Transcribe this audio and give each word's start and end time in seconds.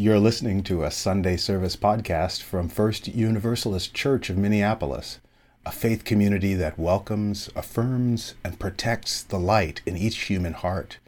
You're 0.00 0.20
listening 0.20 0.62
to 0.62 0.84
a 0.84 0.92
Sunday 0.92 1.36
service 1.36 1.74
podcast 1.74 2.40
from 2.40 2.68
First 2.68 3.08
Universalist 3.08 3.94
Church 3.94 4.30
of 4.30 4.38
Minneapolis, 4.38 5.18
a 5.66 5.72
faith 5.72 6.04
community 6.04 6.54
that 6.54 6.78
welcomes, 6.78 7.50
affirms, 7.56 8.36
and 8.44 8.60
protects 8.60 9.24
the 9.24 9.40
light 9.40 9.80
in 9.84 9.96
each 9.96 10.26
human 10.26 10.52
heart, 10.52 10.98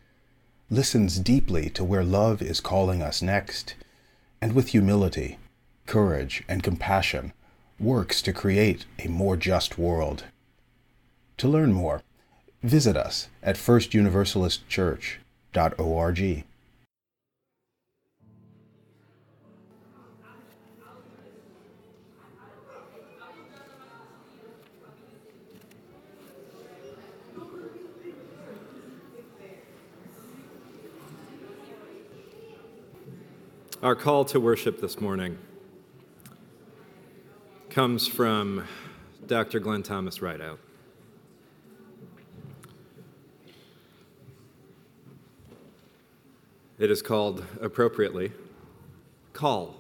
listens 0.69 1.21
deeply 1.21 1.71
to 1.71 1.85
where 1.85 2.03
love 2.03 2.43
is 2.43 2.61
calling 2.61 3.01
us 3.01 3.23
next, 3.23 3.77
and 4.43 4.55
with 4.55 4.71
humility, 4.71 5.39
courage, 5.87 6.43
and 6.49 6.65
compassion 6.65 7.33
works 7.79 8.21
to 8.23 8.33
create 8.33 8.87
a 8.99 9.07
more 9.07 9.37
just 9.37 9.79
world. 9.79 10.25
To 11.37 11.47
learn 11.47 11.73
more, 11.73 12.03
visit 12.65 12.97
us 12.97 13.29
at 13.41 13.55
firstuniversalistchurch.org. 13.55 16.45
Our 33.83 33.95
call 33.95 34.27
to 34.27 34.39
worship 34.39 34.83
this 34.83 35.01
morning 35.01 35.39
comes 37.71 38.07
from 38.07 38.67
Dr. 39.27 39.59
Glen 39.59 39.83
Thomas 39.83 40.21
Rideout. 40.21 40.59
It 46.79 46.91
is 46.91 47.01
called, 47.01 47.43
appropriately, 47.63 48.33
Call. 49.33 49.77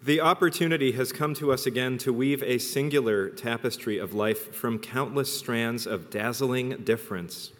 The 0.00 0.20
opportunity 0.20 0.92
has 0.92 1.10
come 1.10 1.34
to 1.34 1.50
us 1.50 1.66
again 1.66 1.98
to 1.98 2.12
weave 2.12 2.44
a 2.44 2.58
singular 2.58 3.28
tapestry 3.28 3.98
of 3.98 4.14
life 4.14 4.54
from 4.54 4.78
countless 4.78 5.36
strands 5.36 5.84
of 5.84 6.10
dazzling 6.10 6.76
difference 6.84 7.50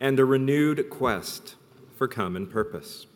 and 0.00 0.18
a 0.18 0.24
renewed 0.24 0.90
quest 0.90 1.54
for 1.96 2.06
common 2.06 2.46
purpose. 2.46 3.06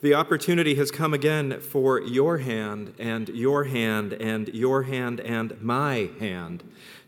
The 0.00 0.14
opportunity 0.14 0.76
has 0.76 0.92
come 0.92 1.12
again 1.12 1.60
for 1.60 2.00
your 2.00 2.38
hand 2.38 2.94
and 2.98 3.28
your 3.30 3.64
hand 3.64 4.12
and 4.12 4.48
your 4.48 4.82
hand 4.82 5.18
and 5.20 5.60
my 5.60 6.10
hand 6.20 6.62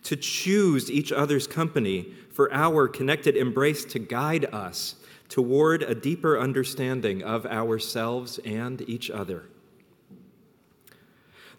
to 0.05 0.17
choose 0.17 0.91
each 0.91 1.13
other's 1.13 1.47
company 1.47 2.13
for 2.33 2.53
our 2.53 2.89
connected 2.89 3.37
embrace 3.37 3.85
to 3.85 3.99
guide 4.01 4.47
us 4.53 4.97
toward 5.29 5.85
a 5.85 5.95
deeper 5.95 6.39
understanding 6.39 7.23
of 7.23 7.47
ourselves 7.47 8.39
and 8.41 8.83
each 8.89 9.09
other. 9.09 9.45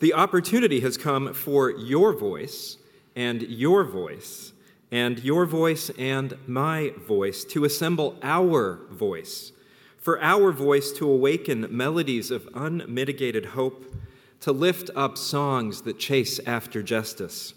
The 0.01 0.13
opportunity 0.13 0.81
has 0.81 0.97
come 0.97 1.33
for 1.33 1.69
your 1.69 2.11
voice 2.11 2.77
and 3.15 3.41
your 3.43 3.85
voice 3.85 4.51
and 4.91 5.23
your 5.23 5.45
voice 5.45 5.89
and 5.97 6.37
my 6.45 6.93
voice 7.07 7.45
to 7.45 7.63
assemble 7.63 8.17
our 8.21 8.79
voice, 8.91 9.53
for 9.97 10.21
our 10.21 10.51
voice 10.51 10.91
to 10.91 11.09
awaken 11.09 11.65
melodies 11.69 12.29
of 12.29 12.49
unmitigated 12.53 13.47
hope, 13.47 13.95
to 14.41 14.51
lift 14.51 14.89
up 14.95 15.17
songs 15.17 15.83
that 15.83 15.97
chase 15.97 16.39
after 16.45 16.83
justice. 16.83 17.53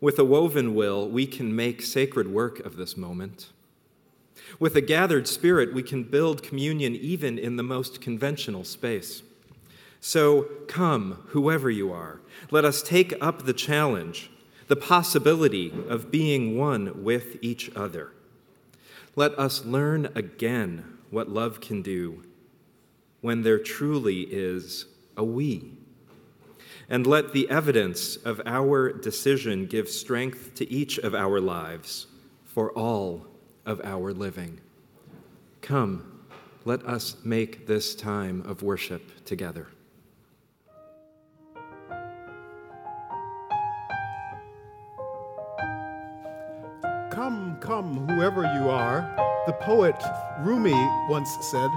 With 0.00 0.18
a 0.18 0.24
woven 0.24 0.74
will, 0.74 1.08
we 1.08 1.26
can 1.26 1.54
make 1.54 1.82
sacred 1.82 2.28
work 2.28 2.60
of 2.60 2.76
this 2.76 2.96
moment. 2.96 3.48
With 4.58 4.76
a 4.76 4.80
gathered 4.80 5.26
spirit, 5.26 5.74
we 5.74 5.82
can 5.82 6.04
build 6.04 6.42
communion 6.42 6.94
even 6.94 7.38
in 7.38 7.56
the 7.56 7.62
most 7.62 8.00
conventional 8.00 8.64
space. 8.64 9.22
So 10.00 10.48
come, 10.68 11.24
whoever 11.28 11.70
you 11.70 11.92
are, 11.92 12.20
let 12.50 12.64
us 12.64 12.82
take 12.82 13.12
up 13.20 13.44
the 13.44 13.52
challenge 13.52 14.30
the 14.70 14.76
possibility 14.76 15.72
of 15.88 16.12
being 16.12 16.56
one 16.56 17.02
with 17.02 17.36
each 17.42 17.74
other. 17.74 18.12
Let 19.16 19.36
us 19.36 19.64
learn 19.64 20.12
again 20.14 20.96
what 21.10 21.28
love 21.28 21.60
can 21.60 21.82
do 21.82 22.22
when 23.20 23.42
there 23.42 23.58
truly 23.58 24.20
is 24.20 24.86
a 25.16 25.24
we. 25.24 25.72
And 26.88 27.04
let 27.04 27.32
the 27.32 27.50
evidence 27.50 28.14
of 28.14 28.40
our 28.46 28.92
decision 28.92 29.66
give 29.66 29.88
strength 29.88 30.54
to 30.54 30.72
each 30.72 30.98
of 30.98 31.16
our 31.16 31.40
lives 31.40 32.06
for 32.44 32.70
all 32.70 33.26
of 33.66 33.80
our 33.82 34.12
living. 34.12 34.60
Come, 35.62 36.20
let 36.64 36.86
us 36.86 37.16
make 37.24 37.66
this 37.66 37.96
time 37.96 38.42
of 38.46 38.62
worship 38.62 39.24
together. 39.24 39.66
Come, 47.60 48.08
whoever 48.08 48.42
you 48.54 48.70
are, 48.70 49.02
the 49.46 49.52
poet 49.52 49.96
Rumi 50.40 50.72
once 51.10 51.28
said. 51.42 51.68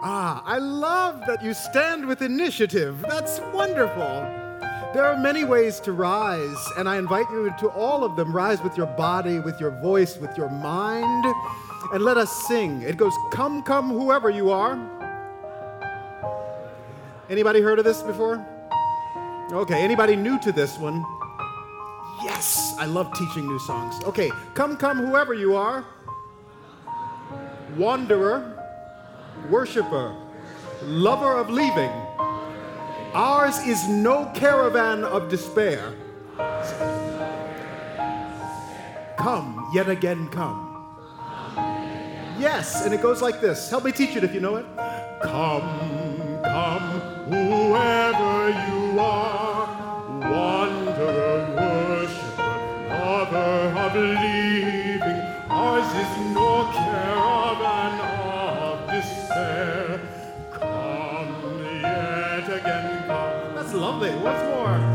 Ah, 0.00 0.42
I 0.44 0.58
love 0.58 1.20
that 1.28 1.42
you 1.42 1.54
stand 1.54 2.04
with 2.04 2.20
initiative. 2.20 3.04
That's 3.08 3.38
wonderful. 3.54 4.26
There 4.92 5.04
are 5.04 5.16
many 5.16 5.44
ways 5.44 5.78
to 5.80 5.92
rise, 5.92 6.58
and 6.76 6.88
I 6.88 6.96
invite 6.96 7.26
you 7.30 7.54
to 7.60 7.68
all 7.68 8.02
of 8.02 8.16
them. 8.16 8.34
Rise 8.34 8.60
with 8.60 8.76
your 8.76 8.88
body, 8.88 9.38
with 9.38 9.60
your 9.60 9.70
voice, 9.80 10.18
with 10.18 10.36
your 10.36 10.50
mind, 10.50 11.26
and 11.92 12.02
let 12.02 12.16
us 12.16 12.32
sing. 12.48 12.82
It 12.82 12.96
goes, 12.96 13.14
Come, 13.30 13.62
come, 13.62 13.88
whoever 13.88 14.30
you 14.30 14.50
are. 14.50 14.76
Anybody 17.30 17.60
heard 17.60 17.78
of 17.78 17.84
this 17.84 18.02
before? 18.02 18.44
Okay, 19.52 19.80
anybody 19.80 20.16
new 20.16 20.40
to 20.40 20.50
this 20.50 20.76
one? 20.76 21.04
Yes, 22.24 22.74
I 22.78 22.86
love 22.86 23.12
teaching 23.14 23.46
new 23.46 23.58
songs. 23.58 24.02
Okay, 24.04 24.30
come, 24.54 24.76
come, 24.76 24.98
whoever 24.98 25.34
you 25.34 25.56
are. 25.56 25.84
Wanderer, 27.76 28.58
worshiper, 29.50 30.14
lover 30.82 31.36
of 31.36 31.50
leaving. 31.50 31.90
Ours 33.14 33.58
is 33.66 33.88
no 33.88 34.30
caravan 34.34 35.04
of 35.04 35.28
despair. 35.28 35.94
Come, 39.18 39.70
yet 39.74 39.88
again 39.88 40.28
come. 40.28 40.68
Yes, 42.38 42.84
and 42.84 42.94
it 42.94 43.02
goes 43.02 43.20
like 43.20 43.40
this. 43.40 43.68
Help 43.70 43.84
me 43.84 43.92
teach 43.92 44.16
it 44.16 44.24
if 44.24 44.32
you 44.34 44.40
know 44.40 44.56
it. 44.56 44.66
Come, 45.22 46.40
come, 46.42 47.00
whoever 47.30 48.50
you 48.50 48.98
are, 48.98 49.66
wanderer, 50.30 50.81
of 53.94 54.22
leaving. 54.22 55.20
Ours 55.50 55.86
is 56.02 56.34
no 56.34 56.70
caravan 56.72 58.00
of 58.00 58.88
despair. 58.88 60.00
Come 60.50 61.64
yet 61.82 62.48
again, 62.48 63.06
come. 63.06 63.54
That's 63.54 63.74
lovely. 63.74 64.10
What's 64.10 64.42
more. 64.44 64.91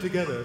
Together. 0.00 0.39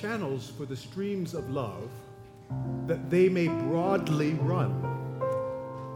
Channels 0.00 0.52
for 0.56 0.64
the 0.64 0.76
streams 0.76 1.34
of 1.34 1.50
love 1.50 1.90
that 2.86 3.10
they 3.10 3.28
may 3.28 3.48
broadly 3.48 4.34
run. 4.34 4.72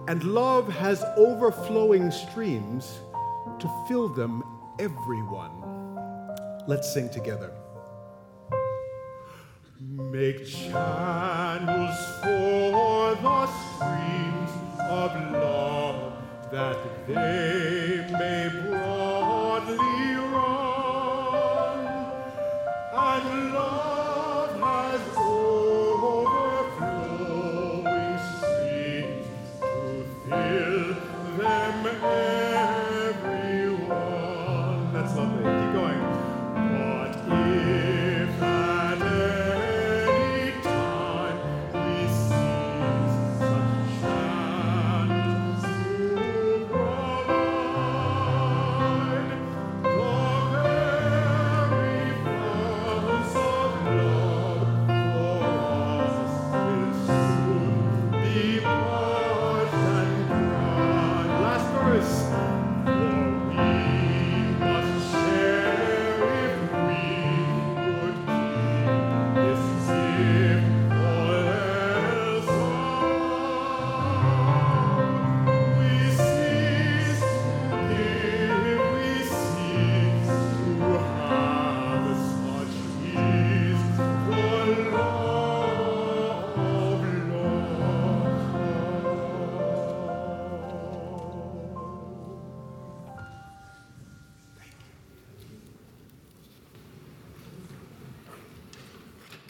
And 0.08 0.24
love 0.24 0.68
has 0.72 1.04
overflowing 1.16 2.10
streams 2.10 2.98
to 3.60 3.84
fill 3.86 4.08
them 4.08 4.42
everyone. 4.80 5.52
Let's 6.66 6.92
sing 6.92 7.10
together. 7.10 7.52
Make 9.80 10.46
channels 10.46 11.96
for 12.22 12.31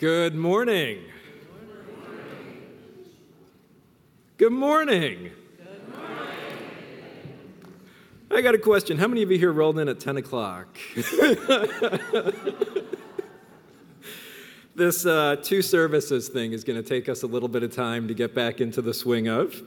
Good 0.03 0.35
morning. 0.35 0.99
Good 4.37 4.53
morning. 4.53 5.31
I 8.29 8.41
got 8.41 8.57
a 8.57 8.59
question. 8.59 8.99
How 8.99 9.07
many 9.07 9.23
of 9.23 9.31
you 9.31 9.39
here 9.39 9.53
rolled 9.53 9.79
in 9.79 9.89
at 9.89 10.01
10 10.01 10.17
o'clock? 10.17 10.77
this 14.75 15.07
uh, 15.07 15.37
two 15.41 15.63
services 15.63 16.29
thing 16.29 16.51
is 16.51 16.65
going 16.65 16.83
to 16.83 16.89
take 16.89 17.09
us 17.09 17.23
a 17.23 17.29
little 17.29 17.49
bit 17.49 17.63
of 17.63 17.73
time 17.73 18.09
to 18.09 18.15
get 18.15 18.35
back 18.35 18.61
into 18.61 18.83
the 18.83 18.93
swing 18.93 19.29
of, 19.29 19.63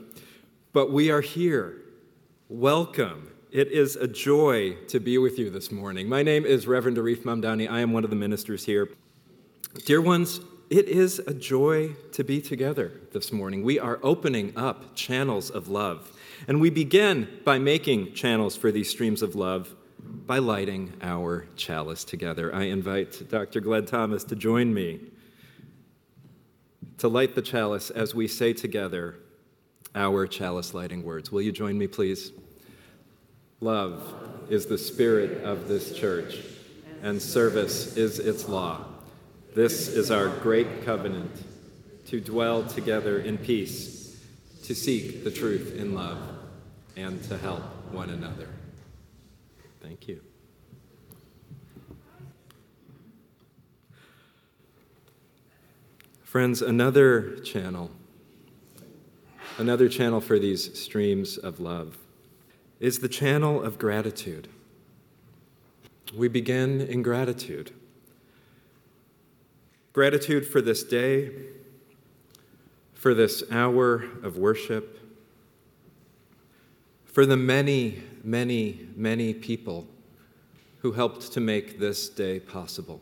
but 0.73 0.91
we 0.91 1.09
are 1.09 1.21
here. 1.21 1.77
Welcome. 2.49 3.31
It 3.51 3.71
is 3.71 3.95
a 3.95 4.09
joy 4.09 4.73
to 4.89 4.99
be 4.99 5.17
with 5.17 5.39
you 5.39 5.49
this 5.49 5.71
morning. 5.71 6.09
My 6.09 6.23
name 6.23 6.45
is 6.45 6.67
Reverend 6.67 6.97
Arif 6.97 7.23
Mamdani. 7.23 7.71
I 7.71 7.79
am 7.79 7.93
one 7.93 8.03
of 8.03 8.09
the 8.09 8.17
ministers 8.17 8.65
here. 8.65 8.89
Dear 9.83 10.01
ones, 10.01 10.39
it 10.69 10.87
is 10.87 11.19
a 11.19 11.33
joy 11.33 11.89
to 12.13 12.23
be 12.23 12.41
together 12.41 12.93
this 13.11 13.31
morning. 13.31 13.61
We 13.61 13.77
are 13.77 13.99
opening 14.01 14.53
up 14.55 14.95
channels 14.95 15.49
of 15.51 15.67
love. 15.67 16.11
And 16.47 16.59
we 16.59 16.69
begin 16.69 17.27
by 17.43 17.59
making 17.59 18.13
channels 18.13 18.55
for 18.55 18.71
these 18.71 18.89
streams 18.89 19.21
of 19.21 19.35
love 19.35 19.75
by 19.99 20.39
lighting 20.39 20.93
our 21.01 21.45
chalice 21.55 22.03
together. 22.03 22.55
I 22.55 22.63
invite 22.63 23.29
Dr. 23.29 23.59
Glen 23.59 23.85
Thomas 23.85 24.23
to 24.23 24.35
join 24.35 24.73
me 24.73 25.01
to 26.97 27.07
light 27.07 27.35
the 27.35 27.41
chalice 27.41 27.89
as 27.89 28.15
we 28.15 28.27
say 28.27 28.53
together 28.53 29.19
our 29.93 30.25
chalice 30.25 30.73
lighting 30.73 31.03
words. 31.03 31.31
Will 31.31 31.41
you 31.41 31.51
join 31.51 31.77
me, 31.77 31.85
please? 31.85 32.31
Love 33.59 34.15
is 34.49 34.65
the 34.65 34.77
spirit 34.77 35.43
of 35.43 35.67
this 35.67 35.95
church, 35.95 36.39
and 37.03 37.21
service 37.21 37.97
is 37.97 38.19
its 38.19 38.47
law. 38.47 38.94
This 39.55 39.87
is 39.87 40.11
our 40.11 40.27
great 40.27 40.83
covenant 40.83 41.31
to 42.07 42.19
dwell 42.19 42.65
together 42.65 43.19
in 43.19 43.37
peace, 43.37 44.21
to 44.65 44.75
seek 44.75 45.23
the 45.23 45.31
truth 45.31 45.73
in 45.77 45.95
love, 45.95 46.19
and 46.97 47.23
to 47.23 47.37
help 47.37 47.63
one 47.89 48.09
another. 48.09 48.49
Thank 49.81 50.09
you. 50.09 50.19
Friends, 56.25 56.61
another 56.61 57.37
channel, 57.37 57.91
another 59.57 59.87
channel 59.87 60.19
for 60.19 60.37
these 60.37 60.77
streams 60.77 61.37
of 61.37 61.61
love 61.61 61.97
is 62.81 62.99
the 62.99 63.07
channel 63.07 63.63
of 63.63 63.79
gratitude. 63.79 64.49
We 66.13 66.27
begin 66.27 66.81
in 66.81 67.03
gratitude. 67.03 67.71
Gratitude 69.95 70.45
for 70.45 70.59
this 70.59 70.83
day, 70.83 71.31
for 72.95 73.13
this 73.13 73.49
hour 73.49 74.03
of 74.23 74.37
worship, 74.37 74.99
for 77.05 77.25
the 77.25 77.37
many, 77.37 78.03
many, 78.21 78.89
many 78.93 79.33
people 79.33 79.87
who 80.79 80.91
helped 80.91 81.31
to 81.31 81.39
make 81.39 81.79
this 81.79 82.09
day 82.09 82.41
possible, 82.41 82.99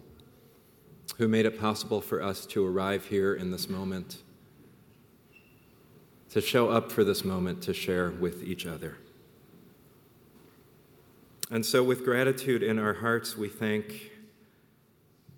who 1.18 1.28
made 1.28 1.48
it 1.48 1.60
possible 1.60 2.00
for 2.00 2.22
us 2.22 2.46
to 2.46 2.64
arrive 2.64 3.06
here 3.06 3.34
in 3.34 3.50
this 3.50 3.68
moment, 3.68 4.18
to 6.30 6.42
show 6.42 6.70
up 6.70 6.92
for 6.92 7.04
this 7.04 7.26
moment, 7.26 7.64
to 7.64 7.74
share 7.74 8.12
with 8.12 8.44
each 8.44 8.68
other. 8.68 9.00
And 11.50 11.66
so, 11.66 11.84
with 11.84 12.06
gratitude 12.06 12.62
in 12.62 12.78
our 12.78 12.94
hearts, 12.94 13.36
we 13.36 13.50
thank 13.50 14.13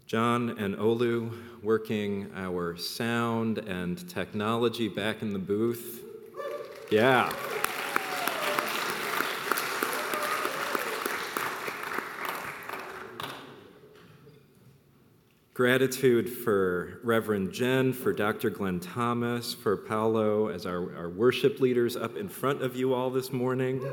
John 0.05 0.51
and 0.59 0.75
Olu 0.75 1.35
working 1.63 2.31
our 2.35 2.77
sound 2.77 3.57
and 3.57 4.07
technology 4.07 4.87
back 4.87 5.23
in 5.23 5.33
the 5.33 5.39
booth. 5.39 6.03
Yeah. 6.91 7.33
Gratitude 15.55 16.29
for 16.29 16.99
Reverend 17.03 17.51
Jen, 17.51 17.91
for 17.91 18.13
Dr. 18.13 18.51
Glen 18.51 18.79
Thomas, 18.79 19.55
for 19.55 19.75
Paolo 19.75 20.49
as 20.49 20.67
our, 20.67 20.95
our 20.95 21.09
worship 21.09 21.59
leaders 21.59 21.95
up 21.95 22.15
in 22.15 22.29
front 22.29 22.61
of 22.61 22.75
you 22.75 22.93
all 22.93 23.09
this 23.09 23.33
morning. 23.33 23.83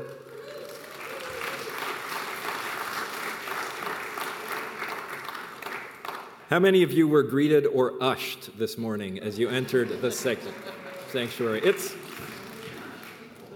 How 6.53 6.59
many 6.59 6.83
of 6.83 6.91
you 6.91 7.07
were 7.07 7.23
greeted 7.23 7.65
or 7.65 7.93
ushed 7.99 8.59
this 8.59 8.77
morning 8.77 9.17
as 9.17 9.39
you 9.39 9.49
entered 9.49 10.03
the 10.03 10.11
sanctuary? 10.11 11.61
It's 11.63 11.95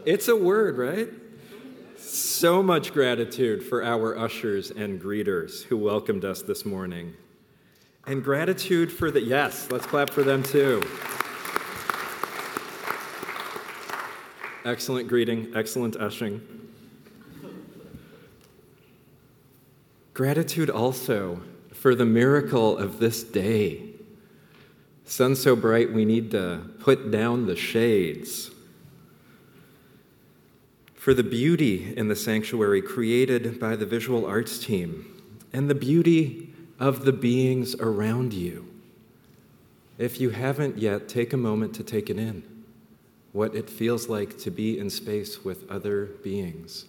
It's 0.04 0.28
a 0.30 0.36
word, 0.36 0.80
right? 0.80 1.08
So 1.96 2.64
much 2.64 2.94
gratitude 2.94 3.62
for 3.62 3.84
our 3.84 4.18
ushers 4.18 4.72
and 4.72 5.00
greeters 5.00 5.62
who 5.62 5.78
welcomed 5.78 6.26
us 6.26 6.42
this 6.42 6.66
morning. 6.66 7.14
And 8.08 8.24
gratitude 8.24 8.92
for 8.92 9.12
the, 9.12 9.22
yes, 9.22 9.70
let's 9.70 9.86
clap 9.86 10.10
for 10.10 10.24
them 10.24 10.42
too. 10.42 10.82
Excellent 14.66 15.08
greeting, 15.08 15.52
excellent 15.54 15.98
ushing. 15.98 16.42
Gratitude 20.16 20.72
also 20.72 21.40
for 21.88 21.96
the 21.96 22.06
miracle 22.06 22.78
of 22.78 23.00
this 23.00 23.24
day. 23.24 23.82
Sun 25.06 25.38
so 25.38 25.56
bright 25.56 25.94
we 25.94 26.04
need 26.04 26.32
to 26.32 26.70
put 26.82 27.12
down 27.12 27.46
the 27.46 27.56
shades. 27.56 28.52
For 30.96 31.14
the 31.14 31.24
beauty 31.24 31.94
in 31.96 32.10
the 32.10 32.16
sanctuary 32.18 32.82
created 32.82 33.58
by 33.58 33.78
the 33.78 33.86
visual 33.86 34.26
arts 34.26 34.60
team 34.60 35.24
and 35.54 35.70
the 35.70 35.76
beauty 35.76 36.54
of 36.78 37.06
the 37.06 37.14
beings 37.14 37.74
around 37.76 38.34
you. 38.34 38.68
If 39.98 40.20
you 40.20 40.32
haven't 40.32 40.78
yet, 40.78 41.08
take 41.08 41.32
a 41.32 41.38
moment 41.38 41.74
to 41.76 41.86
take 41.86 42.10
it 42.10 42.20
in 42.20 42.44
what 43.32 43.56
it 43.56 43.70
feels 43.70 44.10
like 44.10 44.38
to 44.40 44.52
be 44.52 44.78
in 44.78 44.90
space 44.90 45.46
with 45.46 45.72
other 45.72 46.08
beings. 46.22 46.84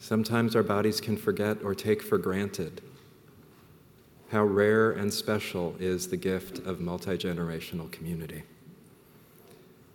Sometimes 0.00 0.56
our 0.56 0.64
bodies 0.64 1.00
can 1.00 1.16
forget 1.16 1.58
or 1.62 1.76
take 1.76 2.02
for 2.02 2.18
granted 2.18 2.82
how 4.30 4.44
rare 4.44 4.90
and 4.90 5.12
special 5.12 5.74
is 5.78 6.08
the 6.08 6.16
gift 6.16 6.58
of 6.66 6.80
multi 6.80 7.16
generational 7.16 7.90
community. 7.90 8.42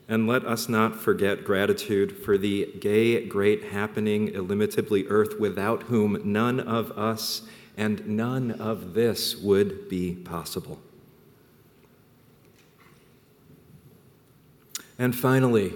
And 0.07 0.27
let 0.27 0.45
us 0.45 0.67
not 0.67 0.95
forget 0.95 1.45
gratitude 1.45 2.17
for 2.17 2.37
the 2.37 2.73
gay, 2.79 3.25
great, 3.25 3.65
happening, 3.65 4.29
illimitably 4.29 5.05
earth 5.07 5.39
without 5.39 5.83
whom 5.83 6.19
none 6.23 6.59
of 6.59 6.91
us 6.97 7.43
and 7.77 8.05
none 8.07 8.51
of 8.51 8.93
this 8.93 9.35
would 9.37 9.87
be 9.87 10.13
possible. 10.13 10.79
And 14.99 15.15
finally, 15.15 15.73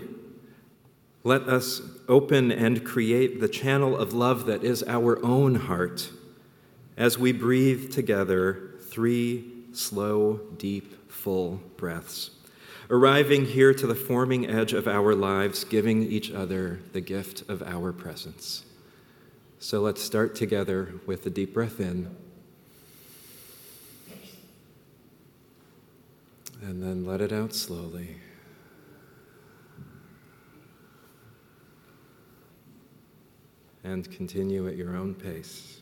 let 1.24 1.44
us 1.44 1.82
open 2.08 2.52
and 2.52 2.86
create 2.86 3.40
the 3.40 3.48
channel 3.48 3.98
of 3.98 4.14
love 4.14 4.46
that 4.46 4.64
is 4.64 4.84
our 4.84 5.24
own 5.26 5.56
heart 5.56 6.12
as 6.98 7.18
we 7.18 7.32
breathe 7.32 7.94
together 7.94 8.74
three 8.82 9.46
slow, 9.72 10.38
deep, 10.58 11.12
full 11.12 11.62
breaths, 11.77 12.32
arriving 12.89 13.46
here 13.46 13.74
to 13.74 13.86
the 13.86 13.96
forming 13.96 14.50
edge 14.50 14.74
of 14.74 14.88
our 14.88 15.13
lives, 15.13 15.63
giving 15.63 16.01
each 16.01 16.32
other 16.32 16.80
the 16.94 17.01
gift 17.01 17.48
of 17.48 17.62
our 17.62 17.94
presence. 17.94 18.66
So 19.60 19.82
let's 19.82 20.01
start 20.01 20.36
together 20.36 20.96
with 21.06 21.25
a 21.25 21.30
deep 21.30 21.54
breath 21.54 21.80
in. 21.80 22.16
And 26.62 26.82
then 26.82 27.06
let 27.06 27.22
it 27.22 27.32
out 27.32 27.54
slowly. 27.54 28.18
and 33.88 34.12
continue 34.12 34.68
at 34.68 34.75
your 34.75 34.98
own 34.98 35.16
pace. 35.16 35.76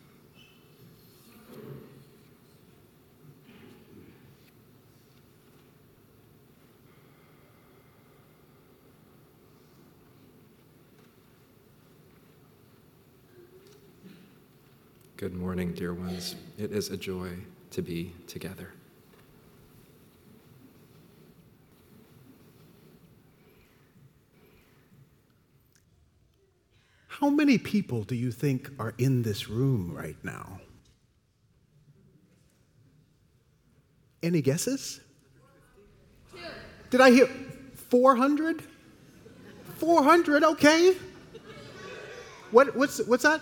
Good 15.18 15.34
morning, 15.34 15.74
dear 15.74 15.94
ones. 15.94 16.36
It 16.58 16.72
is 16.72 16.90
a 16.90 16.98
joy 16.98 17.38
to 17.72 17.82
be 17.82 18.14
together. 18.28 18.74
How 27.08 27.30
many 27.30 27.58
people 27.58 28.04
do 28.04 28.14
you 28.14 28.30
think 28.30 28.70
are 28.78 28.94
in 28.98 29.22
this 29.22 29.50
room 29.50 29.94
right 29.96 30.18
now? 30.22 30.60
Any 34.26 34.42
guesses? 34.42 35.02
Did 36.90 37.00
I 37.00 37.12
hear 37.12 37.28
400? 37.90 38.64
400, 39.78 40.44
okay. 40.44 40.98
What, 42.50 42.76
what's, 42.76 43.06
what's 43.06 43.22
that? 43.22 43.40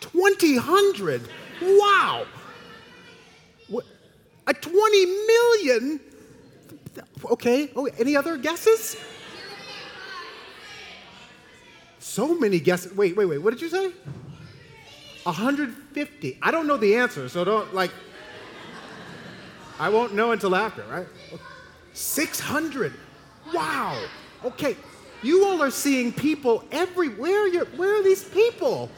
2,000. 0.00 1.28
Wow. 1.60 2.24
A 4.46 4.54
20 4.54 5.06
million? 5.06 6.00
Okay, 7.32 7.70
oh, 7.76 7.86
any 7.98 8.16
other 8.16 8.38
guesses? 8.38 8.96
So 11.98 12.34
many 12.38 12.60
guesses. 12.60 12.94
Wait, 12.94 13.14
wait, 13.14 13.26
wait. 13.26 13.38
What 13.38 13.52
did 13.52 13.60
you 13.60 13.68
say? 13.68 13.92
150. 15.24 16.38
I 16.40 16.50
don't 16.50 16.66
know 16.66 16.78
the 16.78 16.96
answer, 16.96 17.28
so 17.28 17.44
don't 17.44 17.74
like. 17.74 17.90
I 19.78 19.88
won't 19.88 20.14
know 20.14 20.32
until 20.32 20.54
after, 20.54 20.82
right? 20.84 21.06
600. 21.92 22.92
Wow. 23.52 24.04
Okay. 24.44 24.76
You 25.22 25.46
all 25.46 25.62
are 25.62 25.70
seeing 25.70 26.12
people 26.12 26.64
everywhere. 26.70 27.64
Where 27.76 27.98
are 27.98 28.02
these 28.02 28.24
people? 28.24 28.90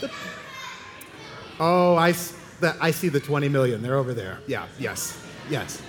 The, 0.00 0.10
oh, 1.58 1.96
I, 1.96 2.12
the, 2.60 2.76
I 2.80 2.90
see 2.90 3.08
the 3.08 3.20
20 3.20 3.48
million. 3.48 3.82
They're 3.82 3.96
over 3.96 4.14
there. 4.14 4.38
Yeah, 4.46 4.66
yes, 4.78 5.20
yes. 5.50 5.82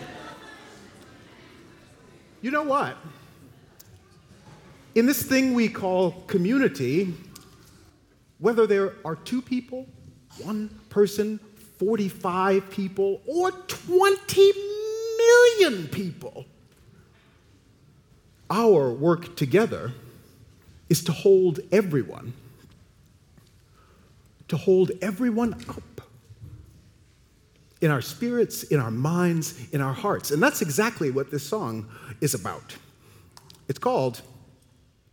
You 2.41 2.51
know 2.51 2.63
what? 2.63 2.97
In 4.95 5.05
this 5.05 5.23
thing 5.23 5.53
we 5.53 5.69
call 5.69 6.11
community, 6.27 7.13
whether 8.39 8.67
there 8.67 8.95
are 9.05 9.15
two 9.15 9.41
people, 9.41 9.87
one 10.39 10.69
person, 10.89 11.39
45 11.83 12.69
people, 12.69 13.21
or 13.25 13.51
20 13.51 14.51
million 15.17 15.87
people, 15.89 16.45
our 18.49 18.89
work 18.89 19.35
together 19.35 19.91
is 20.87 21.03
to 21.03 21.11
hold 21.11 21.59
everyone, 21.73 22.31
to 24.47 24.55
hold 24.55 24.91
everyone 25.01 25.53
up 25.67 26.01
in 27.81 27.91
our 27.91 28.01
spirits, 28.01 28.63
in 28.63 28.79
our 28.79 28.91
minds, 28.91 29.67
in 29.73 29.81
our 29.81 29.93
hearts. 29.93 30.31
And 30.31 30.41
that's 30.41 30.61
exactly 30.61 31.11
what 31.11 31.31
this 31.31 31.45
song 31.45 31.89
is 32.21 32.33
about. 32.33 32.77
It's 33.67 33.79
called 33.79 34.21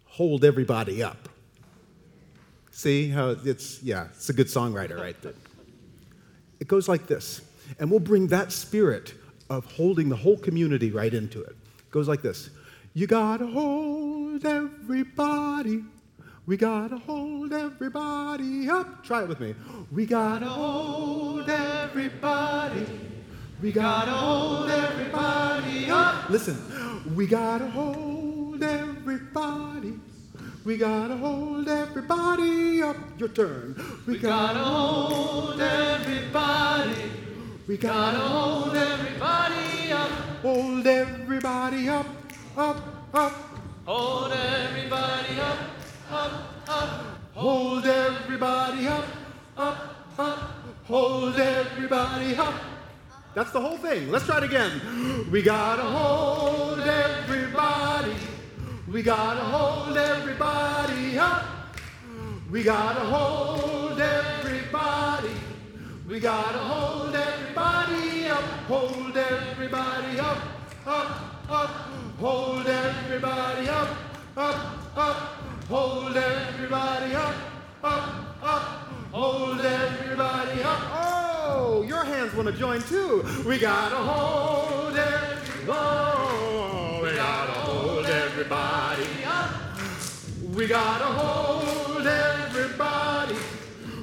hold 0.05 0.45
everybody 0.45 1.03
up. 1.03 1.29
See 2.71 3.09
how 3.09 3.31
it's, 3.45 3.83
yeah, 3.83 4.07
it's 4.15 4.29
a 4.29 4.33
good 4.33 4.47
songwriter 4.47 5.01
right 5.01 5.21
there. 5.21 5.35
It 6.61 6.69
goes 6.69 6.89
like 6.89 7.07
this, 7.07 7.41
and 7.79 7.91
we'll 7.91 8.01
bring 8.01 8.29
that 8.29 8.53
spirit 8.53 9.15
of 9.49 9.65
holding 9.65 10.09
the 10.09 10.17
whole 10.17 10.37
community 10.37 10.91
right 10.91 11.13
into 11.13 11.43
it. 11.43 11.57
It 11.79 11.91
goes 11.91 12.07
like 12.07 12.23
this 12.23 12.51
You 12.95 13.07
gotta 13.07 13.47
hold 13.47 14.45
everybody. 14.45 15.83
We 16.47 16.57
gotta 16.57 16.97
hold 16.99 17.53
everybody 17.53 18.69
up. 18.69 19.05
Try 19.05 19.23
it 19.23 19.29
with 19.29 19.41
me. 19.41 19.55
We 19.93 20.07
gotta 20.07 20.47
hold 20.47 21.49
everybody. 21.49 22.87
We 23.63 23.73
gotta 23.73 24.11
hold 24.11 24.71
everybody 24.71 25.91
up. 25.91 26.31
Listen, 26.31 26.57
we 27.15 27.27
gotta 27.27 27.69
hold 27.69 28.63
everybody. 28.63 29.99
We 30.71 30.77
gotta 30.77 31.17
hold 31.17 31.69
everybody 31.69 32.81
up. 32.81 32.97
Your 33.19 33.29
turn. 33.31 33.75
We, 34.07 34.13
we 34.13 34.19
gotta, 34.21 34.55
gotta 34.55 34.65
hold 34.65 35.61
everybody. 35.61 37.11
We 37.67 37.77
gotta, 37.77 38.17
gotta 38.17 38.29
hold 38.29 38.77
everybody 38.77 39.93
up. 39.93 40.11
Hold 40.43 40.87
everybody 40.87 41.89
up, 41.89 42.07
up, 42.57 42.77
up. 43.13 43.33
Hold 43.85 44.33
everybody 44.33 45.41
up, 45.41 45.59
up, 46.09 46.33
up. 46.69 47.05
Hold 47.35 47.87
everybody 47.87 48.87
up, 48.87 49.05
up, 49.57 49.97
up. 50.21 50.39
Hold 50.85 51.35
everybody 51.35 52.37
up. 52.37 52.55
That's 53.35 53.51
the 53.51 53.61
whole 53.61 53.79
thing. 53.79 54.09
Let's 54.13 54.25
try 54.25 54.39
it 54.39 54.45
again. 54.45 54.81
We 55.33 55.43
gotta 55.43 55.83
hold 55.83 56.79
everybody. 56.79 58.30
We 58.91 59.05
gotta 59.05 59.41
hold 59.41 59.97
everybody 59.97 61.17
up. 61.17 61.45
We 62.51 62.65
gotta 62.65 63.01
hold 63.01 64.01
everybody. 64.01 65.31
We 66.09 66.19
gotta 66.19 66.59
hold 66.59 67.15
everybody 67.15 68.27
up. 68.27 68.43
Hold 68.67 69.17
everybody 69.17 70.19
up, 70.19 70.39
up, 70.85 71.21
up. 71.49 71.71
Hold 72.19 72.67
everybody 72.67 73.69
up. 73.69 73.89
up, 74.37 74.97
up. 74.97 75.17
Hold 75.69 76.17
everybody 76.17 77.15
up, 77.15 77.35
up, 77.85 78.43
up. 78.43 78.63
Hold 79.13 79.61
everybody 79.61 80.63
up. 80.65 80.81
Oh, 80.93 81.85
your 81.87 82.03
hands 82.03 82.35
want 82.35 82.49
to 82.49 82.55
join 82.55 82.83
too. 82.83 83.25
We 83.47 83.61
gotta 83.61 83.95
hold 83.95 84.97
everybody. 84.97 86.30
We 88.41 88.47
gotta 88.47 88.55
hold 88.55 89.05
everybody 89.05 89.27
up. 89.27 89.51
We 90.55 90.67
gotta 90.67 91.05
hold 91.05 92.07
everybody. 92.07 93.37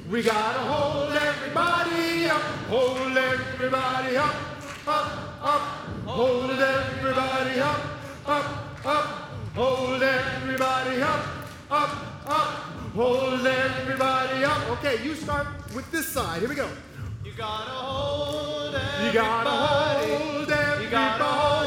We 0.08 0.22
gotta 0.22 0.58
hold 0.60 1.12
everybody 1.12 2.26
up. 2.26 2.42
Hold 2.70 3.16
everybody 3.16 4.16
up, 4.16 4.34
up, 4.86 5.42
up. 5.42 5.60
Hold 6.06 6.50
everybody 6.50 7.60
up, 7.60 7.80
up, 8.26 8.86
up. 8.86 9.04
Hold 9.56 10.02
everybody 10.04 11.02
up, 11.02 11.26
up, 11.68 11.90
up. 12.26 12.48
Hold 12.94 13.44
everybody 13.44 14.44
up. 14.44 14.70
Okay, 14.78 15.02
you 15.02 15.16
start 15.16 15.48
with 15.74 15.90
this 15.90 16.06
side. 16.06 16.40
Here 16.40 16.48
we 16.48 16.54
go. 16.54 16.68
You 17.24 17.32
gotta 17.36 17.70
hold 17.70 18.72
everybody. 18.72 19.06
You 19.06 19.12
gotta 19.12 19.50
hold 19.50 20.50
everybody. 20.50 20.84
You 20.84 20.90
gotta 20.90 21.24
hold 21.24 21.57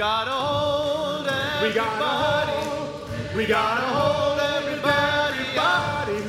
We 0.00 0.02
gotta 0.02 0.30
hold 0.30 1.26
everybody. 1.26 1.68
We 1.68 1.74
gotta 1.74 2.16
hold. 2.16 3.36
We 3.36 3.46
gotta 3.46 3.86
hold 3.86 4.40
everybody. 4.40 6.24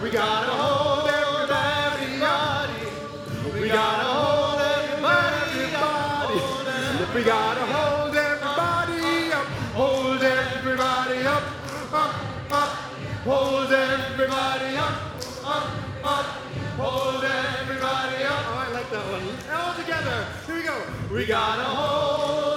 We 0.00 0.10
gotta 0.10 0.52
hold 0.52 1.10
everybody. 1.10 2.86
We 3.60 3.68
gotta 3.68 4.04
hold 4.14 4.60
everybody 4.62 5.74
up. 5.74 7.14
We 7.16 7.24
gotta 7.24 7.66
hold 7.66 8.14
everybody 8.14 9.32
up. 9.32 9.46
Hold 9.74 10.22
everybody 10.22 11.26
up. 11.26 11.42
Up, 11.92 12.14
up. 12.52 12.70
Hold 13.24 13.72
everybody 13.72 14.76
up. 14.76 14.94
Up, 15.44 15.66
up. 16.04 16.26
Hold 16.78 17.24
everybody 17.24 18.22
up. 18.22 18.44
Oh, 18.46 18.64
I 18.64 18.72
like 18.72 18.90
that 18.90 19.04
one. 19.10 19.26
All 19.58 19.74
together. 19.74 20.26
Here 20.46 20.54
we 20.54 20.62
go. 20.62 20.76
We 21.12 21.26
gotta 21.26 21.64
hold 21.64 22.49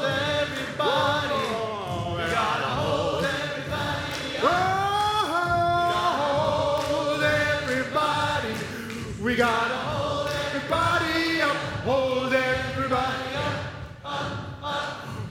We 9.33 9.37
gotta 9.37 9.73
hold 9.73 10.29
everybody 10.45 11.41
up. 11.41 11.55
Hold 11.89 12.33
everybody 12.33 13.35
up. 13.35 13.65
up, 14.05 14.63
up. 14.63 14.83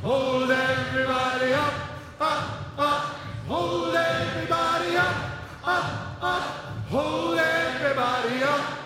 Hold 0.02 0.50
everybody 0.50 1.52
up. 1.52 1.72
Up, 2.20 2.78
up. 2.78 3.04
Hold 3.46 3.94
everybody 3.94 4.96
up. 4.96 5.16
Up, 5.62 6.18
up. 6.20 6.42
Hold 6.90 7.38
everybody 7.38 8.42
up. 8.42 8.78